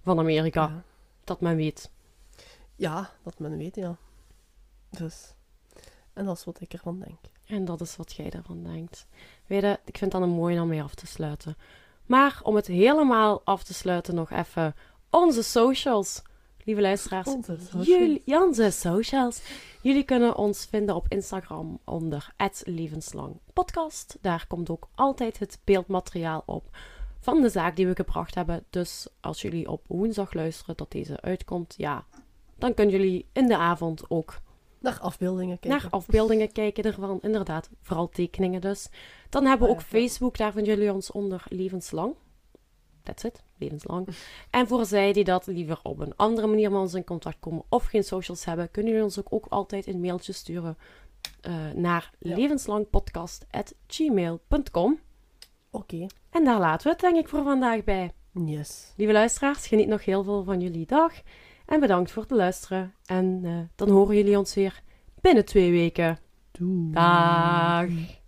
van 0.03 0.18
Amerika, 0.18 0.61
Ja. 0.62 0.82
dat 1.24 1.40
men 1.40 1.57
weet. 1.57 1.90
Ja, 2.76 3.11
dat 3.22 3.38
men 3.38 3.57
weet, 3.57 3.74
ja. 3.74 3.96
Dus... 4.90 5.34
En 6.12 6.24
dat 6.24 6.36
is 6.36 6.44
wat 6.44 6.61
ik 6.61 6.72
ervan 6.72 6.98
denk. 6.98 7.18
En 7.46 7.64
dat 7.64 7.80
is 7.80 7.96
wat 7.96 8.12
jij 8.12 8.30
daarvan 8.30 8.62
denkt. 8.64 9.07
Weet 9.46 9.62
je, 9.62 9.78
ik 9.84 9.98
vind 9.98 10.12
dat 10.12 10.22
een 10.22 10.28
mooi 10.28 10.61
om 10.61 10.68
mee 10.68 10.82
af 10.82 10.94
te 10.94 11.07
sluiten. 11.07 11.57
Maar 12.07 12.40
om 12.42 12.55
het 12.57 12.66
helemaal 12.66 13.40
af 13.44 13.62
te 13.64 13.74
sluiten, 13.74 14.14
nog 14.14 14.30
even 14.30 14.74
onze 15.11 15.42
socials. 15.42 16.22
Lieve 16.70 16.84
luisteraars, 16.84 17.36
jullie, 17.80 18.22
ja, 18.24 18.42
onze 18.44 18.70
socials. 18.70 19.42
Jullie 19.82 20.02
kunnen 20.02 20.36
ons 20.36 20.64
vinden 20.64 20.94
op 20.94 21.06
Instagram 21.08 21.78
onder 21.84 22.32
@levenslang_podcast. 22.64 24.18
Daar 24.20 24.44
komt 24.48 24.70
ook 24.70 24.88
altijd 24.94 25.38
het 25.38 25.58
beeldmateriaal 25.64 26.42
op 26.46 26.76
van 27.20 27.40
de 27.40 27.48
zaak 27.48 27.76
die 27.76 27.86
we 27.86 27.94
gebracht 27.94 28.34
hebben. 28.34 28.64
Dus 28.70 29.08
als 29.20 29.42
jullie 29.42 29.70
op 29.70 29.82
woensdag 29.86 30.32
luisteren 30.32 30.76
dat 30.76 30.90
deze 30.90 31.20
uitkomt, 31.20 31.74
ja, 31.76 32.04
dan 32.58 32.74
kunnen 32.74 32.94
jullie 32.94 33.26
in 33.32 33.46
de 33.46 33.56
avond 33.56 34.10
ook 34.10 34.40
Naar 34.78 34.98
afbeeldingen 35.00 35.58
kijken. 35.58 35.80
naar 35.80 35.90
afbeeldingen 35.90 36.52
kijken 36.52 36.84
ervan. 36.84 37.18
Inderdaad, 37.22 37.68
vooral 37.82 38.08
tekeningen 38.08 38.60
dus. 38.60 38.88
Dan 39.28 39.46
hebben 39.46 39.68
we 39.68 39.74
ook. 39.74 39.82
Facebook, 39.82 40.36
daar 40.36 40.52
vinden 40.52 40.74
jullie 40.74 40.92
ons 40.92 41.10
onder 41.10 41.42
levenslang. 41.48 42.14
That's 43.02 43.24
it, 43.24 43.42
levenslang. 43.61 44.08
En 44.50 44.66
voor 44.66 44.84
zij 44.86 45.12
die 45.12 45.24
dat 45.24 45.46
liever 45.46 45.80
op 45.82 45.98
een 45.98 46.16
andere 46.16 46.46
manier 46.46 46.70
met 46.70 46.80
ons 46.80 46.94
in 46.94 47.04
contact 47.04 47.36
komen 47.40 47.62
of 47.68 47.84
geen 47.84 48.04
socials 48.04 48.44
hebben, 48.44 48.70
kunnen 48.70 48.90
jullie 48.90 49.06
ons 49.06 49.18
ook, 49.18 49.26
ook 49.30 49.46
altijd 49.48 49.86
een 49.86 50.00
mailtje 50.00 50.32
sturen 50.32 50.76
eh, 51.40 51.52
naar 51.74 52.11
Ja. 52.18 52.36
levenslangpodcast.gmail.com. 52.36 54.98
Oké. 55.70 56.06
En 56.30 56.44
daar 56.44 56.58
laten 56.58 56.86
we 56.86 56.92
het 56.92 57.00
denk 57.00 57.16
ik 57.16 57.28
voor 57.28 57.42
vandaag 57.42 57.84
bij. 57.84 58.12
Yes. 58.44 58.92
Lieve 58.96 59.12
luisteraars, 59.12 59.66
geniet 59.66 59.88
nog 59.88 60.04
heel 60.04 60.22
veel 60.24 60.44
van 60.44 60.61
jullie 60.61 60.86
dag. 60.86 61.12
En 61.66 61.80
bedankt 61.80 62.11
voor 62.11 62.22
het 62.22 62.30
luisteren. 62.30 62.94
En 63.06 63.40
eh, 63.44 63.58
dan 63.76 63.88
horen 63.90 64.16
jullie 64.16 64.38
ons 64.38 64.54
weer 64.54 64.82
binnen 65.20 65.44
twee 65.44 65.70
weken. 65.70 66.18
Doei. 66.52 66.90
Dag. 66.90 68.18